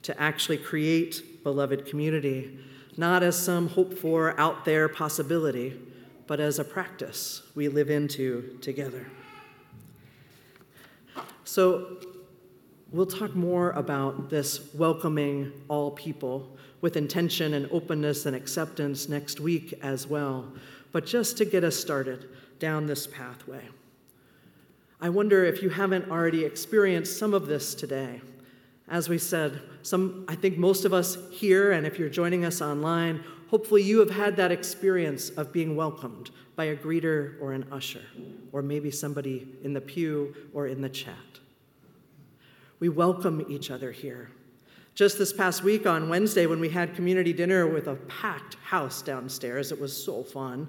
to 0.05 0.19
actually 0.19 0.57
create 0.57 1.45
beloved 1.45 1.85
community, 1.85 2.59
not 2.97 3.23
as 3.23 3.37
some 3.39 3.69
hope 3.69 3.93
for 3.93 4.39
out 4.41 4.65
there 4.65 4.89
possibility, 4.89 5.79
but 6.27 6.41
as 6.41 6.59
a 6.59 6.65
practice 6.65 7.43
we 7.55 7.69
live 7.69 7.91
into 7.91 8.57
together. 8.63 9.07
So, 11.45 11.99
we'll 12.93 13.07
talk 13.07 13.35
more 13.35 13.71
about 13.73 14.31
this 14.31 14.75
welcoming 14.75 15.53
all 15.69 15.91
people 15.93 16.57
with 16.81 16.97
intention 16.97 17.55
and 17.55 17.69
openness 17.71 18.27
and 18.27 18.35
acceptance 18.35 19.09
next 19.09 19.39
week 19.39 19.79
as 19.83 20.07
well. 20.07 20.53
But 20.93 21.07
just 21.07 21.37
to 21.39 21.45
get 21.45 21.63
us 21.63 21.77
started 21.77 22.29
down 22.59 22.87
this 22.87 23.07
pathway, 23.07 23.69
I 25.01 25.09
wonder 25.09 25.45
if 25.45 25.63
you 25.63 25.69
haven't 25.69 26.11
already 26.11 26.45
experienced 26.45 27.19
some 27.19 27.33
of 27.33 27.47
this 27.47 27.75
today. 27.75 28.21
As 28.89 29.09
we 29.09 29.19
said, 29.19 29.63
some, 29.83 30.25
I 30.29 30.35
think 30.35 30.59
most 30.59 30.85
of 30.85 30.93
us 30.93 31.17
here, 31.31 31.73
and 31.73 31.87
if 31.87 31.99
you're 31.99 32.09
joining 32.09 32.45
us 32.45 32.61
online, 32.61 33.23
hopefully 33.49 33.83
you 33.83 34.01
have 34.01 34.11
had 34.11 34.37
that 34.37 34.51
experience 34.51 35.31
of 35.31 35.53
being 35.53 35.77
welcomed 35.77 36.31
by 36.57 36.65
a 36.65 36.77
greeter 36.77 37.41
or 37.41 37.53
an 37.53 37.67
usher, 37.71 38.03
or 38.53 38.63
maybe 38.63 38.91
somebody 38.91 39.47
in 39.63 39.73
the 39.73 39.81
pew 39.81 40.35
or 40.53 40.67
in 40.67 40.81
the 40.83 40.89
chat. 40.89 41.15
We 42.81 42.89
welcome 42.89 43.45
each 43.51 43.71
other 43.71 43.93
here. 43.93 44.31
Just 44.95 45.19
this 45.19 45.35
past 45.35 45.63
week 45.63 45.87
on 45.87 46.09
Wednesday, 46.09 46.47
when 46.47 46.61
we 46.61 46.71
had 46.71 46.95
community 46.95 47.35
dinner 47.35 47.67
with 47.67 47.89
a 47.89 47.95
packed 47.95 48.55
house 48.57 49.03
downstairs, 49.03 49.71
it 49.71 49.79
was 49.79 49.95
so 49.95 50.23
fun. 50.23 50.67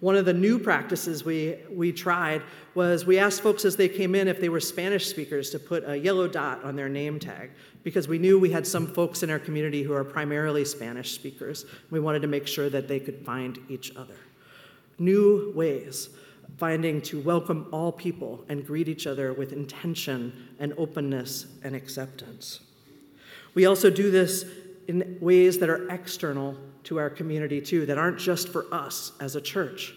One 0.00 0.14
of 0.14 0.26
the 0.26 0.32
new 0.34 0.58
practices 0.58 1.24
we, 1.24 1.56
we 1.70 1.90
tried 1.90 2.42
was 2.74 3.06
we 3.06 3.18
asked 3.18 3.40
folks 3.40 3.64
as 3.64 3.76
they 3.76 3.88
came 3.88 4.14
in 4.14 4.28
if 4.28 4.42
they 4.42 4.50
were 4.50 4.60
Spanish 4.60 5.06
speakers 5.08 5.48
to 5.50 5.58
put 5.58 5.88
a 5.88 5.96
yellow 5.98 6.28
dot 6.28 6.62
on 6.64 6.76
their 6.76 6.90
name 6.90 7.18
tag 7.18 7.50
because 7.82 8.08
we 8.08 8.18
knew 8.18 8.38
we 8.38 8.50
had 8.50 8.66
some 8.66 8.86
folks 8.86 9.22
in 9.22 9.30
our 9.30 9.38
community 9.38 9.82
who 9.82 9.94
are 9.94 10.04
primarily 10.04 10.66
Spanish 10.66 11.12
speakers. 11.12 11.64
We 11.90 11.98
wanted 11.98 12.20
to 12.22 12.28
make 12.28 12.46
sure 12.46 12.68
that 12.68 12.88
they 12.88 13.00
could 13.00 13.24
find 13.24 13.58
each 13.70 13.96
other. 13.96 14.16
New 14.98 15.50
ways 15.56 16.10
finding 16.56 17.02
to 17.02 17.20
welcome 17.20 17.66
all 17.72 17.92
people 17.92 18.44
and 18.48 18.66
greet 18.66 18.88
each 18.88 19.06
other 19.06 19.32
with 19.32 19.52
intention 19.52 20.32
and 20.58 20.72
openness 20.78 21.46
and 21.62 21.74
acceptance. 21.74 22.60
We 23.54 23.66
also 23.66 23.90
do 23.90 24.10
this 24.10 24.44
in 24.88 25.18
ways 25.20 25.58
that 25.58 25.70
are 25.70 25.88
external 25.88 26.56
to 26.84 26.98
our 26.98 27.10
community, 27.10 27.60
too, 27.60 27.86
that 27.86 27.98
aren't 27.98 28.18
just 28.18 28.48
for 28.48 28.66
us 28.72 29.12
as 29.20 29.36
a 29.36 29.40
church. 29.40 29.94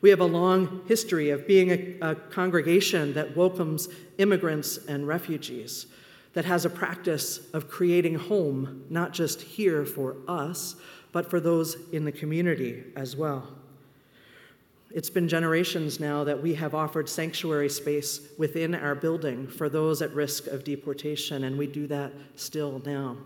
We 0.00 0.10
have 0.10 0.20
a 0.20 0.26
long 0.26 0.82
history 0.88 1.30
of 1.30 1.46
being 1.46 1.70
a, 1.70 2.10
a, 2.10 2.14
congregation 2.14 3.14
that 3.14 3.36
welcomes 3.36 3.88
immigrants 4.18 4.78
and 4.88 5.06
refugees, 5.06 5.86
that 6.32 6.44
has 6.44 6.64
a 6.64 6.70
practice 6.70 7.50
of 7.52 7.68
creating 7.68 8.16
home, 8.16 8.84
not 8.90 9.12
just 9.12 9.40
here 9.42 9.84
for 9.84 10.16
us, 10.26 10.76
but 11.12 11.30
for 11.30 11.38
those 11.38 11.76
in 11.92 12.04
the 12.04 12.12
community 12.12 12.84
as 12.96 13.14
well. 13.14 13.46
It's 14.94 15.08
been 15.08 15.26
generations 15.26 16.00
now 16.00 16.22
that 16.24 16.42
we 16.42 16.54
have 16.54 16.74
offered 16.74 17.08
sanctuary 17.08 17.70
space 17.70 18.28
within 18.36 18.74
our 18.74 18.94
building 18.94 19.46
for 19.46 19.70
those 19.70 20.02
at 20.02 20.12
risk 20.12 20.48
of 20.48 20.64
deportation, 20.64 21.44
and 21.44 21.56
we 21.56 21.66
do 21.66 21.86
that 21.86 22.12
still 22.36 22.82
now. 22.84 23.16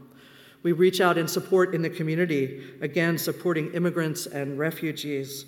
We 0.62 0.73
reach 0.73 1.01
out 1.01 1.19
and 1.19 1.29
support 1.29 1.75
in 1.75 1.83
the 1.83 1.91
community, 1.91 2.62
again, 2.81 3.19
supporting 3.19 3.73
immigrants 3.73 4.27
and 4.27 4.59
refugees 4.59 5.45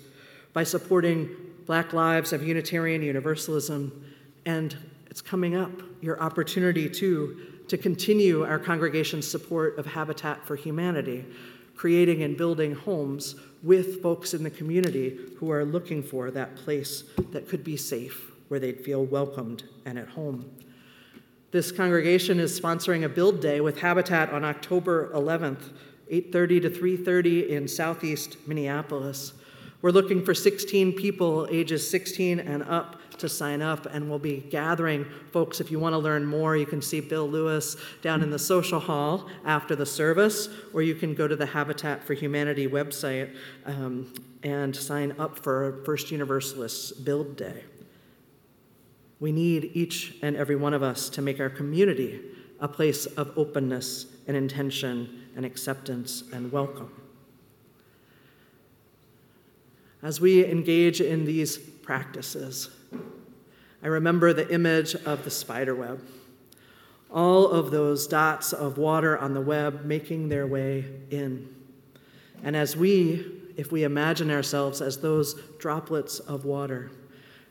by 0.51 0.63
supporting 0.63 1.29
Black 1.65 1.93
Lives 1.93 2.33
of 2.33 2.43
Unitarian 2.43 3.01
Universalism. 3.01 3.91
And 4.45 4.75
it's 5.09 5.21
coming 5.21 5.55
up, 5.55 5.71
your 6.01 6.21
opportunity 6.21 6.89
too, 6.89 7.63
to 7.69 7.77
continue 7.77 8.43
our 8.43 8.59
congregation's 8.59 9.27
support 9.27 9.77
of 9.77 9.85
Habitat 9.85 10.45
for 10.45 10.57
Humanity, 10.57 11.25
creating 11.75 12.23
and 12.23 12.35
building 12.35 12.75
homes 12.75 13.35
with 13.61 14.01
folks 14.01 14.33
in 14.33 14.43
the 14.43 14.49
community 14.49 15.17
who 15.37 15.51
are 15.51 15.65
looking 15.65 16.01
for 16.01 16.31
that 16.31 16.55
place 16.55 17.03
that 17.31 17.47
could 17.47 17.63
be 17.63 17.75
safe, 17.75 18.31
where 18.47 18.59
they'd 18.59 18.83
feel 18.83 19.05
welcomed 19.05 19.63
and 19.85 19.99
at 19.99 20.09
home. 20.09 20.49
This 21.51 21.71
congregation 21.71 22.39
is 22.39 22.59
sponsoring 22.59 23.03
a 23.03 23.09
build 23.09 23.41
day 23.41 23.59
with 23.59 23.79
Habitat 23.79 24.31
on 24.31 24.45
October 24.45 25.11
11th, 25.13 25.71
8:30 26.09 26.61
to 26.61 26.69
3:30 26.69 27.49
in 27.49 27.67
southeast 27.67 28.37
Minneapolis. 28.47 29.33
We're 29.81 29.91
looking 29.91 30.23
for 30.23 30.33
16 30.33 30.93
people 30.93 31.47
ages 31.49 31.89
16 31.89 32.39
and 32.39 32.63
up 32.63 32.99
to 33.19 33.29
sign 33.29 33.61
up, 33.61 33.85
and 33.85 34.09
we'll 34.09 34.19
be 34.19 34.37
gathering 34.37 35.05
folks. 35.31 35.61
If 35.61 35.71
you 35.71 35.79
want 35.79 35.93
to 35.93 35.99
learn 35.99 36.25
more, 36.25 36.57
you 36.57 36.65
can 36.65 36.81
see 36.81 36.99
Bill 36.99 37.27
Lewis 37.27 37.77
down 38.01 38.21
in 38.23 38.29
the 38.29 38.39
social 38.39 38.79
hall 38.79 39.29
after 39.45 39.75
the 39.75 39.85
service, 39.85 40.49
or 40.73 40.81
you 40.81 40.95
can 40.95 41.13
go 41.13 41.27
to 41.27 41.35
the 41.35 41.45
Habitat 41.45 42.03
for 42.03 42.13
Humanity 42.13 42.67
website 42.67 43.35
um, 43.65 44.13
and 44.43 44.75
sign 44.75 45.13
up 45.19 45.37
for 45.37 45.81
First 45.85 46.11
Universalists 46.11 46.91
Build 46.91 47.35
Day. 47.35 47.63
We 49.19 49.31
need 49.31 49.71
each 49.73 50.15
and 50.21 50.35
every 50.35 50.55
one 50.55 50.73
of 50.73 50.81
us 50.81 51.09
to 51.09 51.21
make 51.21 51.39
our 51.39 51.49
community 51.49 52.21
a 52.59 52.67
place 52.67 53.05
of 53.05 53.37
openness 53.37 54.05
and 54.27 54.35
intention 54.35 55.27
and 55.35 55.45
acceptance 55.45 56.23
and 56.31 56.51
welcome. 56.51 56.93
As 60.01 60.21
we 60.21 60.45
engage 60.45 61.01
in 61.01 61.25
these 61.25 61.57
practices, 61.89 62.69
I 63.81 63.87
remember 63.87 64.31
the 64.31 64.47
image 64.53 64.93
of 64.93 65.23
the 65.23 65.31
spider 65.31 65.73
web. 65.73 65.99
All 67.11 67.47
of 67.47 67.71
those 67.71 68.05
dots 68.05 68.53
of 68.53 68.77
water 68.77 69.17
on 69.17 69.33
the 69.33 69.41
web 69.41 69.85
making 69.85 70.29
their 70.29 70.45
way 70.45 70.85
in. 71.09 71.49
And 72.43 72.55
as 72.55 72.77
we, 72.77 73.25
if 73.57 73.71
we 73.71 73.85
imagine 73.85 74.29
ourselves 74.29 74.83
as 74.83 74.99
those 74.99 75.33
droplets 75.57 76.19
of 76.19 76.45
water, 76.45 76.91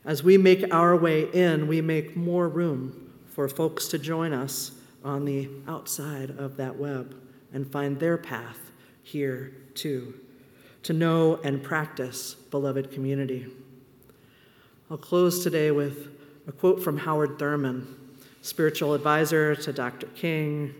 as 0.05 0.23
we 0.23 0.37
make 0.37 0.73
our 0.73 0.95
way 0.95 1.23
in, 1.33 1.67
we 1.67 1.81
make 1.81 2.15
more 2.15 2.47
room 2.47 3.11
for 3.25 3.49
folks 3.49 3.89
to 3.89 3.99
join 3.99 4.31
us 4.31 4.71
on 5.03 5.25
the 5.25 5.49
outside 5.67 6.29
of 6.29 6.55
that 6.55 6.77
web 6.77 7.13
and 7.51 7.69
find 7.69 7.99
their 7.99 8.17
path 8.17 8.71
here 9.03 9.51
too, 9.73 10.13
to 10.83 10.93
know 10.93 11.41
and 11.43 11.61
practice 11.61 12.35
beloved 12.35 12.89
community. 12.89 13.47
I'll 14.91 14.97
close 14.97 15.43
today 15.43 15.69
with 15.69 16.07
a 16.47 16.51
quote 16.51 16.81
from 16.81 16.97
Howard 16.97 17.37
Thurman, 17.37 17.95
spiritual 18.41 18.95
advisor 18.95 19.55
to 19.55 19.71
Dr. 19.71 20.07
King, 20.15 20.73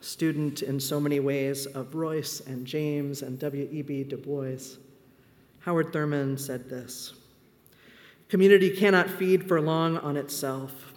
student 0.00 0.62
in 0.62 0.80
so 0.80 0.98
many 0.98 1.20
ways 1.20 1.66
of 1.66 1.94
Royce 1.94 2.40
and 2.40 2.66
James 2.66 3.22
and 3.22 3.38
W.E.B. 3.38 4.02
Du 4.02 4.16
Bois. 4.16 4.76
Howard 5.60 5.92
Thurman 5.92 6.36
said 6.36 6.68
this 6.68 7.14
Community 8.28 8.70
cannot 8.70 9.08
feed 9.08 9.46
for 9.46 9.60
long 9.60 9.98
on 9.98 10.16
itself. 10.16 10.92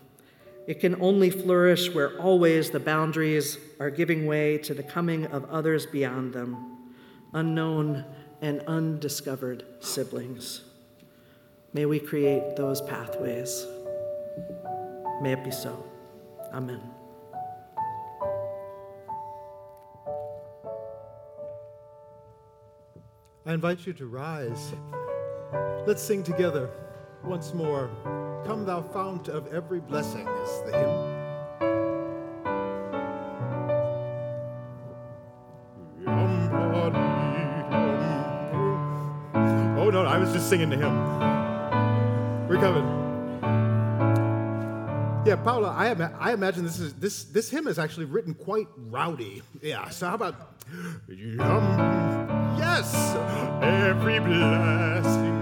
It 0.65 0.79
can 0.79 0.99
only 0.99 1.29
flourish 1.29 1.93
where 1.93 2.19
always 2.19 2.71
the 2.71 2.79
boundaries 2.79 3.59
are 3.79 3.91
giving 3.91 4.25
way 4.25 4.57
to 4.57 4.73
the 4.73 4.81
coming 4.81 5.27
of 5.27 5.45
others 5.51 5.85
beyond 5.85 6.33
them, 6.33 6.79
unknown 7.33 8.03
and 8.41 8.61
undiscovered 8.61 9.63
siblings. 9.79 10.64
May 11.75 11.85
we 11.85 11.99
create 11.99 12.55
those 12.55 12.79
pathways. 12.79 13.67
May 15.21 15.33
it 15.33 15.43
be 15.43 15.51
so. 15.51 15.83
Amen. 16.53 16.79
I 23.45 23.53
invite 23.53 23.85
you 23.85 23.91
to 23.91 24.05
rise. 24.05 24.71
Let's 25.85 26.01
sing 26.01 26.23
together 26.23 26.69
once 27.25 27.53
more. 27.53 27.89
Come, 28.45 28.63
thou 28.65 28.81
fount 28.81 29.27
of 29.27 29.53
every 29.53 29.81
blessing, 29.81 30.25
is 30.25 30.61
the 30.61 30.77
hymn. 30.77 31.15
Oh 39.77 39.89
no, 39.91 40.05
I 40.05 40.17
was 40.17 40.31
just 40.31 40.49
singing 40.49 40.69
to 40.69 40.77
him. 40.77 41.25
We're 42.55 42.61
coming. 42.61 42.87
Yeah, 45.25 45.35
Paolo, 45.35 45.67
I, 45.67 45.93
I 46.19 46.31
imagine 46.31 46.63
this 46.63 46.79
is 46.79 46.93
this 46.93 47.25
this 47.25 47.49
hymn 47.49 47.67
is 47.67 47.77
actually 47.77 48.05
written 48.05 48.33
quite 48.33 48.67
rowdy. 48.77 49.41
Yeah, 49.61 49.89
so 49.89 50.07
how 50.07 50.15
about 50.15 50.55
Yum, 51.09 51.37
yes, 52.57 52.95
every 53.61 54.19
blessing 54.19 55.34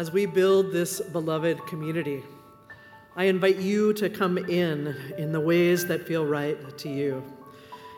As 0.00 0.10
we 0.10 0.24
build 0.24 0.72
this 0.72 0.98
beloved 0.98 1.66
community, 1.66 2.22
I 3.16 3.24
invite 3.24 3.58
you 3.58 3.92
to 3.92 4.08
come 4.08 4.38
in 4.38 4.96
in 5.18 5.30
the 5.30 5.40
ways 5.40 5.84
that 5.88 6.06
feel 6.06 6.24
right 6.24 6.56
to 6.78 6.88
you. 6.88 7.22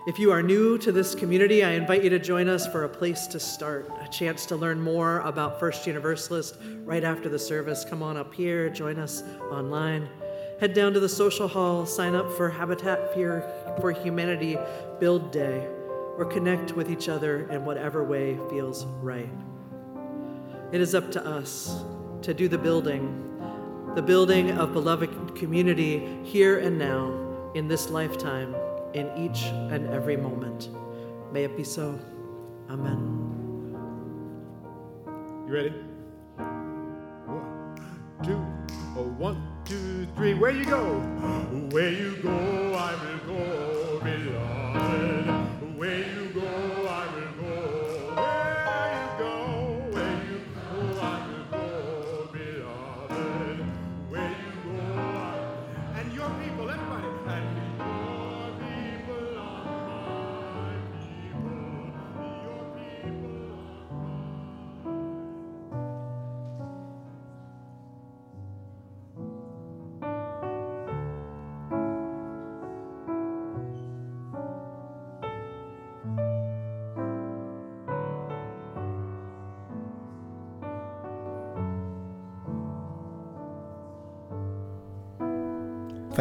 If 0.09 0.19
you 0.19 0.33
are 0.33 0.43
new 0.43 0.79
to 0.79 0.91
this 0.91 1.15
community, 1.15 1.63
I 1.63 1.75
invite 1.75 2.03
you 2.03 2.11
to 2.11 2.19
join 2.19 2.49
us 2.49 2.67
for 2.67 2.83
a 2.83 2.89
place 2.89 3.29
to 3.29 3.39
start, 3.39 3.89
a 4.01 4.09
chance 4.09 4.47
to 4.47 4.57
learn 4.57 4.81
more 4.81 5.21
about 5.21 5.61
First 5.61 5.87
Universalist 5.87 6.57
right 6.83 7.05
after 7.05 7.29
the 7.29 7.39
service. 7.39 7.85
Come 7.85 8.03
on 8.03 8.17
up 8.17 8.35
here, 8.35 8.69
join 8.69 8.99
us 8.99 9.23
online. 9.53 10.09
Head 10.59 10.75
down 10.75 10.95
to 10.95 10.99
the 10.99 11.09
social 11.09 11.47
hall, 11.47 11.87
sign 11.87 12.17
up 12.17 12.33
for 12.33 12.51
Habitat 12.51 13.15
for 13.15 13.93
Humanity 13.93 14.59
Build 14.99 15.31
Day, 15.31 15.69
or 16.19 16.25
connect 16.25 16.73
with 16.73 16.91
each 16.91 17.09
other 17.09 17.49
in 17.49 17.65
whatever 17.65 18.03
way 18.03 18.41
feels 18.51 18.87
right. 18.87 19.31
It 20.73 20.81
is 20.81 20.95
up 20.95 21.11
to 21.13 21.23
us 21.27 21.85
to 22.23 22.33
do 22.33 22.49
the 22.49 22.57
building, 22.57 23.93
the 23.95 24.01
building 24.01 24.53
of 24.53 24.73
beloved 24.73 25.37
community 25.37 26.19
here 26.25 26.61
and 26.61 26.79
now, 26.79 27.53
in 27.55 27.69
this 27.69 27.91
lifetime, 27.91 28.57
in 28.95 29.07
each 29.15 29.43
and 29.71 29.87
every 29.91 30.17
moment. 30.17 30.71
May 31.31 31.45
it 31.45 31.59
be 31.59 31.63
so. 31.63 32.01
Amen. 32.71 32.97
You 35.47 35.53
ready? 35.53 35.75
One, 37.27 37.77
two, 38.25 38.43
oh, 38.97 39.15
one, 39.19 39.47
two, 39.67 40.07
three. 40.17 40.33
Where 40.33 40.53
you 40.53 40.65
go? 40.65 41.01
Where 41.71 41.91
you 41.91 42.17
go, 42.23 42.31
I 42.75 42.95
will 42.95 43.19
go, 43.27 44.01
beloved. 44.03 45.77
Where 45.77 45.99
you 45.99 46.32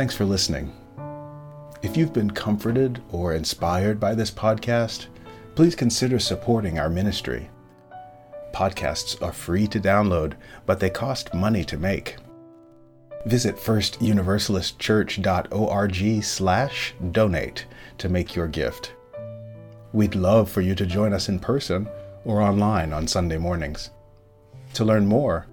Thanks 0.02 0.16
for 0.16 0.26
listening. 0.26 0.74
If 1.84 1.96
you've 1.96 2.12
been 2.12 2.32
comforted 2.32 3.04
or 3.12 3.36
inspired 3.36 4.00
by 4.00 4.16
this 4.16 4.32
podcast, 4.32 5.06
please 5.54 5.76
consider 5.76 6.18
supporting 6.18 6.80
our 6.80 6.90
ministry. 6.90 7.52
Podcasts 8.52 9.22
are 9.22 9.32
free 9.32 9.68
to 9.68 9.80
download, 9.80 10.34
but 10.66 10.80
they 10.80 10.90
cost 10.90 11.36
money 11.36 11.64
to 11.66 11.78
make. 11.78 12.16
Visit 13.28 13.58
firstuniversalistchurch.org 13.58 16.24
slash 16.24 16.96
donate 17.12 17.68
to 18.00 18.10
make 18.10 18.36
your 18.36 18.48
gift. 18.48 18.96
We'd 19.94 20.16
love 20.16 20.50
for 20.50 20.62
you 20.62 20.74
to 20.74 20.88
join 20.88 21.14
us 21.14 21.30
in 21.30 21.38
person 21.38 21.88
or 22.26 22.42
online 22.42 22.92
on 22.92 23.08
Sunday 23.08 23.38
mornings. 23.38 23.92
To 24.74 24.84
learn 24.84 25.06
more, 25.06 25.46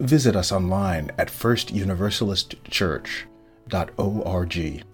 Visit 0.00 0.34
us 0.34 0.50
online 0.50 1.12
at 1.18 1.28
firstuniversalistchurch.org. 3.68 4.93